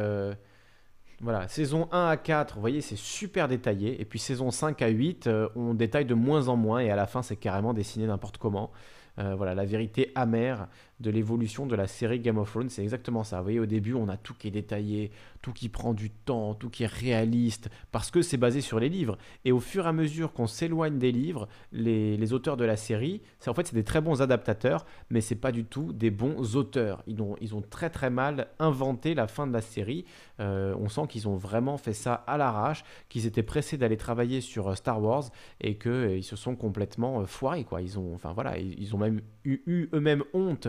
[1.21, 1.47] voilà.
[1.47, 3.99] Saison 1 à 4, vous voyez, c'est super détaillé.
[4.01, 6.79] Et puis, saison 5 à 8, euh, on détaille de moins en moins.
[6.79, 8.71] Et à la fin, c'est carrément dessiné n'importe comment.
[9.19, 10.67] Voilà, la vérité amère
[10.99, 13.37] de l'évolution de la série Game of Thrones, c'est exactement ça.
[13.37, 15.11] Vous voyez, au début, on a tout qui est détaillé,
[15.41, 18.89] tout qui prend du temps, tout qui est réaliste, parce que c'est basé sur les
[18.89, 19.17] livres.
[19.45, 23.21] Et au fur et à mesure qu'on s'éloigne des livres, les, auteurs de la série,
[23.45, 27.03] en fait c'est des très bons adaptateurs, mais c'est pas du tout des bons auteurs.
[27.07, 30.05] Ils ont, très très mal inventé la fin de la série.
[30.39, 34.41] Euh, on sent qu'ils ont vraiment fait ça à l'arrache, qu'ils étaient pressés d'aller travailler
[34.41, 35.25] sur euh, Star Wars
[35.59, 37.65] et que euh, se sont complètement foirés.
[37.81, 40.67] Ils ont, enfin voilà, ils, ont même eu eux-mêmes honte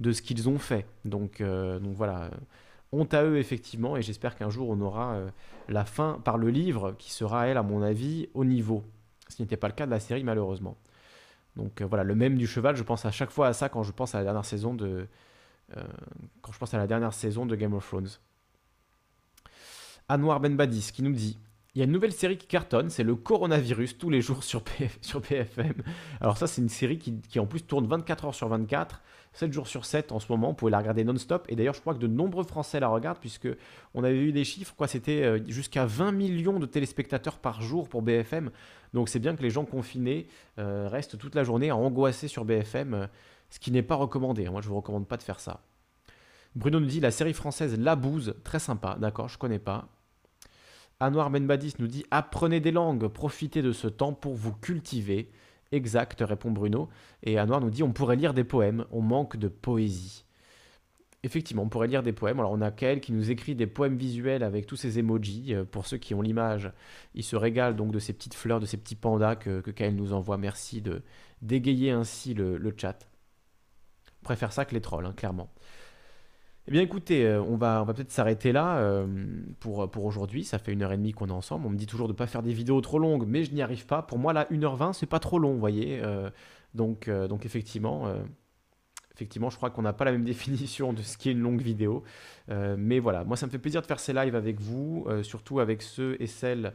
[0.00, 0.86] de ce qu'ils ont fait.
[1.04, 2.30] Donc, euh, donc voilà,
[2.92, 5.28] honte à eux effectivement, et j'espère qu'un jour on aura euh,
[5.68, 8.84] la fin par le livre qui sera, elle, à mon avis, au niveau.
[9.28, 10.76] Ce n'était pas le cas de la série malheureusement.
[11.56, 13.82] Donc euh, voilà, le même du cheval, je pense à chaque fois à ça quand
[13.82, 15.06] je pense à la dernière saison de,
[16.42, 18.08] quand je pense à la dernière saison de Game of Thrones.
[20.08, 21.38] Anwar Benbadis qui nous dit
[21.76, 24.62] il y a une nouvelle série qui cartonne, c'est le coronavirus tous les jours sur
[24.62, 25.74] PFM.
[26.22, 29.02] Alors ça c'est une série qui, qui, en plus tourne 24 heures sur 24,
[29.36, 31.44] 7 jours sur 7 en ce moment, vous pouvez la regarder non-stop.
[31.50, 33.48] Et d'ailleurs je crois que de nombreux Français la regardent puisque
[33.92, 37.88] on avait eu des chiffres, quoi, c'était euh, jusqu'à 20 millions de téléspectateurs par jour
[37.88, 38.50] pour BFM.
[38.94, 40.26] Donc c'est bien que les gens confinés
[40.58, 43.06] euh, restent toute la journée à angoisser sur BFM, euh,
[43.50, 44.48] ce qui n'est pas recommandé.
[44.48, 45.60] Moi je vous recommande pas de faire ça.
[46.54, 49.88] Bruno nous dit la série française La Bouse, très sympa, d'accord, je connais pas.
[50.98, 55.30] Anwar Benbadis nous dit Apprenez des langues, profitez de ce temps pour vous cultiver.
[55.72, 56.88] Exact, répond Bruno.
[57.22, 60.24] Et Anwar nous dit On pourrait lire des poèmes, on manque de poésie.
[61.22, 62.38] Effectivement, on pourrait lire des poèmes.
[62.38, 65.54] Alors, on a Kael qui nous écrit des poèmes visuels avec tous ces emojis.
[65.54, 66.70] Euh, Pour ceux qui ont l'image,
[67.14, 69.96] il se régale donc de ces petites fleurs, de ces petits pandas que, que Kael
[69.96, 70.38] nous envoie.
[70.38, 70.82] Merci
[71.42, 73.08] d'égayer ainsi le, le chat.
[74.22, 75.50] On préfère ça que les trolls, hein, clairement.
[76.68, 79.06] Eh bien écoutez, euh, on va, peut-être s'arrêter là euh,
[79.60, 80.42] pour, aujourd'hui.
[80.42, 81.66] Ça fait une heure et demie qu'on est ensemble.
[81.66, 83.62] On me dit toujours de ne pas faire des vidéos trop longues, mais je n'y
[83.62, 84.02] arrive pas.
[84.02, 86.00] Pour moi, là, 1h20, c'est pas trop long, vous voyez.
[86.02, 86.28] Euh,
[86.74, 87.08] donc,
[87.44, 88.12] effectivement,
[89.14, 92.02] effectivement, je crois qu'on n'a pas la même définition de ce qu'est une longue vidéo.
[92.48, 95.82] Mais voilà, moi, ça me fait plaisir de faire ces lives avec vous, surtout avec
[95.82, 96.74] ceux et celles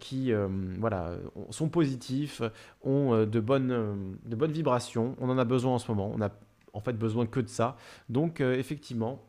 [0.00, 0.32] qui
[0.78, 1.12] voilà,
[1.50, 2.42] sont positifs,
[2.82, 5.14] ont de, bonnes, de bonnes vibrations.
[5.20, 6.12] On en a besoin en ce moment.
[6.14, 6.30] On a
[6.74, 7.76] en fait besoin que de ça.
[8.08, 9.22] Donc euh, effectivement,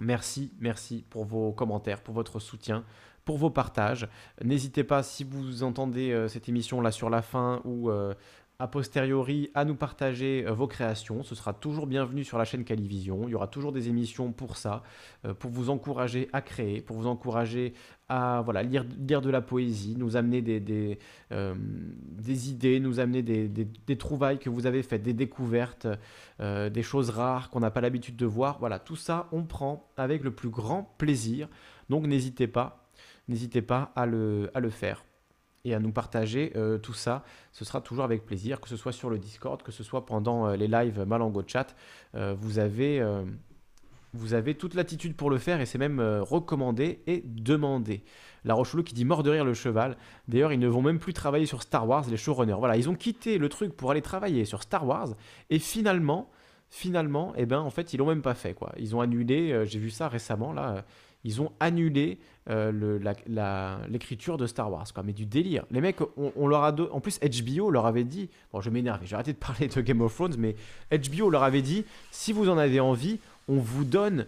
[0.00, 2.84] merci, merci pour vos commentaires, pour votre soutien,
[3.24, 4.08] pour vos partages.
[4.42, 8.14] N'hésitez pas si vous entendez euh, cette émission là sur la fin ou euh,
[8.62, 11.24] a posteriori à nous partager euh, vos créations.
[11.24, 13.26] Ce sera toujours bienvenu sur la chaîne Calivision.
[13.26, 14.84] Il y aura toujours des émissions pour ça,
[15.24, 17.74] euh, pour vous encourager à créer, pour vous encourager
[18.08, 20.98] à voilà, lire, de la poésie, nous amener des,
[21.32, 21.54] euh,
[22.28, 25.88] idées, nous amener des, trouvailles que vous avez faites, des découvertes,
[26.38, 28.58] des choses rares qu'on n'a pas l'habitude de voir.
[28.58, 31.48] Voilà, tout ça, on prend avec le plus grand plaisir.
[31.88, 32.90] Donc n'hésitez pas,
[33.28, 35.04] n'hésitez pas à le faire
[35.64, 37.24] et à nous partager euh, tout ça.
[37.52, 40.46] Ce sera toujours avec plaisir, que ce soit sur le Discord, que ce soit pendant
[40.46, 41.74] euh, les lives Malango Chat.
[42.14, 43.02] Euh, vous avez...
[44.12, 48.04] vous avez toute l'attitude pour le faire et c'est même recommandé et demandé.
[48.44, 49.96] La Rochelou qui dit mort de rire le cheval.
[50.28, 52.58] D'ailleurs, ils ne vont même plus travailler sur Star Wars, les showrunners.
[52.58, 55.14] Voilà, ils ont quitté le truc pour aller travailler sur Star Wars
[55.48, 56.30] et finalement,
[56.68, 58.52] finalement, eh ben, en fait, ils l'ont même pas fait.
[58.52, 58.72] Quoi.
[58.76, 60.84] Ils ont annulé, j'ai vu ça récemment, là,
[61.24, 62.18] ils ont annulé
[62.50, 62.98] euh,
[63.88, 64.86] l'écriture de Star Wars.
[64.92, 65.02] Quoi.
[65.02, 65.64] Mais du délire.
[65.70, 68.70] Les mecs, on, on leur a do- en plus, HBO leur avait dit, bon, je
[68.70, 70.56] m'énerve, j'ai arrêté de parler de Game of Thrones, mais
[70.90, 73.18] HBO leur avait dit, si vous en avez envie,
[73.48, 74.26] on vous donne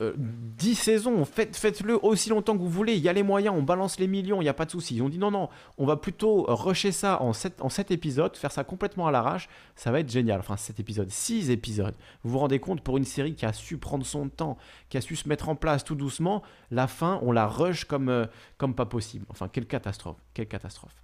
[0.00, 3.54] euh, 10 saisons, faites, faites-le aussi longtemps que vous voulez, il y a les moyens,
[3.58, 4.96] on balance les millions, il n'y a pas de souci.
[4.96, 8.36] Ils ont dit non, non, on va plutôt rusher ça en 7, en sept épisodes,
[8.36, 10.38] faire ça complètement à l'arrache, ça va être génial.
[10.40, 11.94] Enfin, 7 épisodes, 6 épisodes.
[12.22, 14.56] Vous vous rendez compte, pour une série qui a su prendre son temps,
[14.88, 18.08] qui a su se mettre en place tout doucement, la fin, on la rush comme,
[18.08, 18.26] euh,
[18.56, 19.26] comme pas possible.
[19.30, 20.94] Enfin, quelle catastrophe, quelle catastrophe.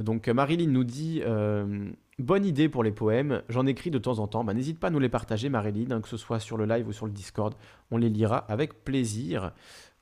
[0.00, 4.18] Donc euh, Marilyn nous dit euh, bonne idée pour les poèmes, j'en écris de temps
[4.18, 4.44] en temps.
[4.44, 6.88] Bah, N'hésite pas à nous les partager Marilyn, hein, que ce soit sur le live
[6.88, 7.54] ou sur le Discord,
[7.90, 9.52] on les lira avec plaisir.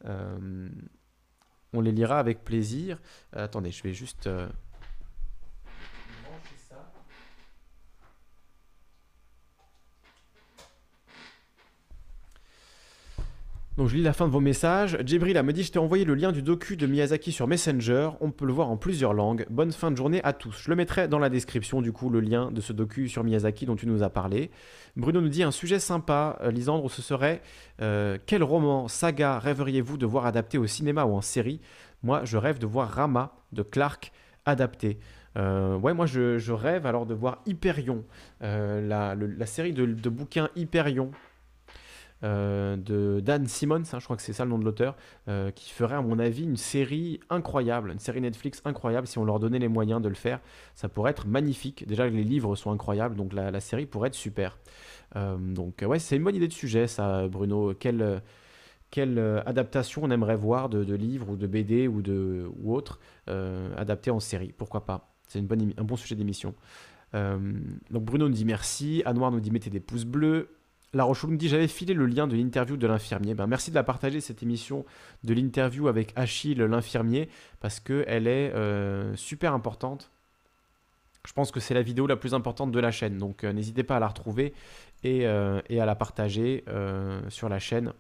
[0.05, 0.69] Euh,
[1.75, 3.01] on les lira avec plaisir.
[3.33, 4.47] Attendez, je vais juste euh,
[6.23, 6.93] brancher ça.
[13.79, 14.99] Donc je lis la fin de vos messages.
[15.03, 18.11] Djibril me dit Je t'ai envoyé le lien du docu de Miyazaki sur Messenger.
[18.21, 19.47] On peut le voir en plusieurs langues.
[19.49, 20.65] Bonne fin de journée à tous.
[20.65, 23.65] Je le mettrai dans la description, du coup, le lien de ce docu sur Miyazaki
[23.65, 24.51] dont tu nous as parlé.
[24.97, 27.41] Bruno nous dit Un sujet sympa, euh, Lisandre, ce serait
[27.81, 31.63] euh, Quel roman, saga rêveriez-vous de voir adapté au cinéma ou en série?
[32.03, 34.13] Moi, je rêve de voir Rama de Clark
[34.45, 34.99] adapté.
[35.39, 38.05] Euh, ouais, moi je, rêve alors de voir Hyperion,
[38.43, 39.17] la,
[39.47, 41.11] série de, de bouquins Hyperion
[42.25, 44.97] euh, de Dan Simmons, hein, je crois que c'est ça le nom de l'auteur,
[45.29, 49.25] euh, qui ferait à mon avis une série incroyable, une série Netflix incroyable si on
[49.25, 50.41] leur donnait les moyens de le faire.
[50.75, 51.87] Ça pourrait être magnifique.
[51.87, 54.59] Déjà les livres sont incroyables, donc la, série pourrait être super.
[55.17, 57.75] Euh, donc ouais, c'est une bonne idée de sujet ça, Bruno.
[57.75, 58.23] Quelle,
[59.47, 64.21] adaptation on aimerait voir de, livres ou de BD ou, de, ou autre adapté en
[64.21, 64.53] série?
[64.53, 65.13] Pourquoi pas?
[65.27, 66.55] C'est un bon sujet d'émission.
[67.15, 70.51] donc Bruno nous dit merci, Anouar nous dit mettez des pouces bleus,
[70.95, 73.35] la Roche nous dit J'avais filé le lien de l'interview de l'infirmier.
[73.35, 74.85] Ben, merci de la partager, cette émission
[75.25, 77.29] de l'interview avec Achille, l'infirmier,
[77.61, 80.11] parce qu'elle est euh, super importante.
[81.27, 83.19] Je pense que c'est la vidéo la plus importante de la chaîne.
[83.19, 84.55] Donc euh, n'hésitez pas à la retrouver
[85.05, 86.65] et, euh, et à la partager
[87.29, 87.93] sur la chaîne,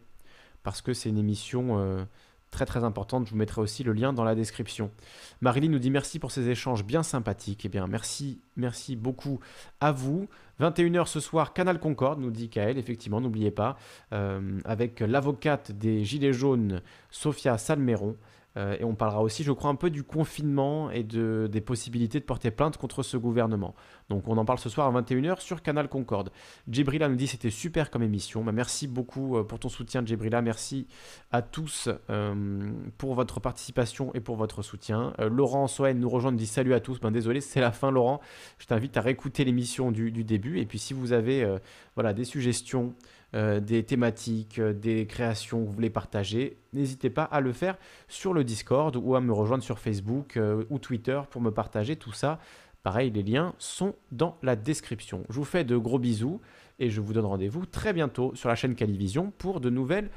[0.62, 2.06] parce que c'est une émission
[2.52, 3.26] très très importante.
[3.26, 4.92] Je vous mettrai aussi le lien dans la description.
[5.40, 7.64] Marilyn nous dit merci pour ces échanges bien sympathiques.
[7.64, 9.40] Eh bien, merci, merci beaucoup
[9.80, 10.28] à vous.
[10.60, 13.76] 21h ce soir, Canal Concorde, nous dit Kael, effectivement, n'oubliez pas,
[14.12, 18.16] euh, avec l'avocate des Gilets jaunes, Sophia Salmeron.
[18.56, 22.20] Euh, et on parlera aussi, je crois, un peu du confinement et de, des possibilités
[22.20, 23.74] de porter plainte contre ce gouvernement.
[24.08, 26.30] Donc on en parle ce soir à 21h sur Canal Concorde.
[26.68, 28.44] Djibrila nous dit c'était super comme émission.
[28.44, 30.42] Bah, merci beaucoup euh, pour ton soutien Djibrila.
[30.42, 30.86] Merci
[31.30, 35.12] à tous euh, pour votre participation et pour votre soutien.
[35.18, 37.00] Laurent Soen nous rejoint, nous dit salut à tous.
[37.00, 38.20] Ben, désolé, c'est la fin Laurent.
[38.58, 40.58] Je t'invite à réécouter l'émission du, du, début.
[40.58, 41.46] Et puis si vous avez
[41.94, 42.94] voilà, des suggestions,
[43.34, 47.78] euh, des thématiques, euh, des créations que vous voulez partager, n'hésitez pas à le faire
[48.06, 51.96] sur le Discord ou à me rejoindre sur Facebook euh, ou Twitter pour me partager
[51.96, 52.38] tout ça.
[52.82, 55.24] Pareil, les liens sont dans la description.
[55.30, 56.42] Je vous fais de gros bisous
[56.78, 60.10] et je vous donne rendez-vous très bientôt sur la chaîne Calivision pour de nouvelles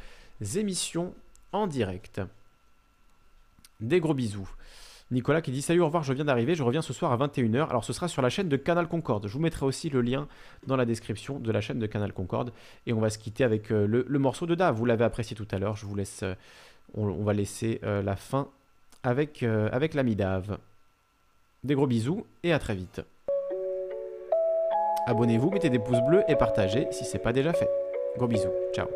[0.55, 1.13] émissions
[1.53, 2.19] en direct.
[3.79, 4.49] Des gros bisous.
[5.11, 7.69] Nicolas qui dit Salut, au revoir, je viens d'arriver, je reviens ce soir à 21h.
[7.69, 9.27] Alors ce sera sur la chaîne de Canal Concorde.
[9.27, 10.27] Je vous mettrai aussi le lien
[10.65, 12.51] dans la description de la chaîne de Canal Concorde.
[12.87, 14.71] Et on va se quitter avec euh, le, morceau de Da.
[14.71, 15.75] Vous l'avez apprécié tout à l'heure.
[15.75, 16.23] Je vous laisse.
[16.23, 16.33] Euh,
[16.95, 18.47] on, va laisser euh, la fin
[19.03, 20.57] avec, avec l'ami Dave.
[21.63, 23.01] Des gros bisous et à très vite.
[25.07, 27.69] Abonnez-vous, mettez des pouces bleus et partagez si ce n'est pas déjà fait.
[28.17, 28.53] Gros bisous.
[28.73, 28.87] Ciao.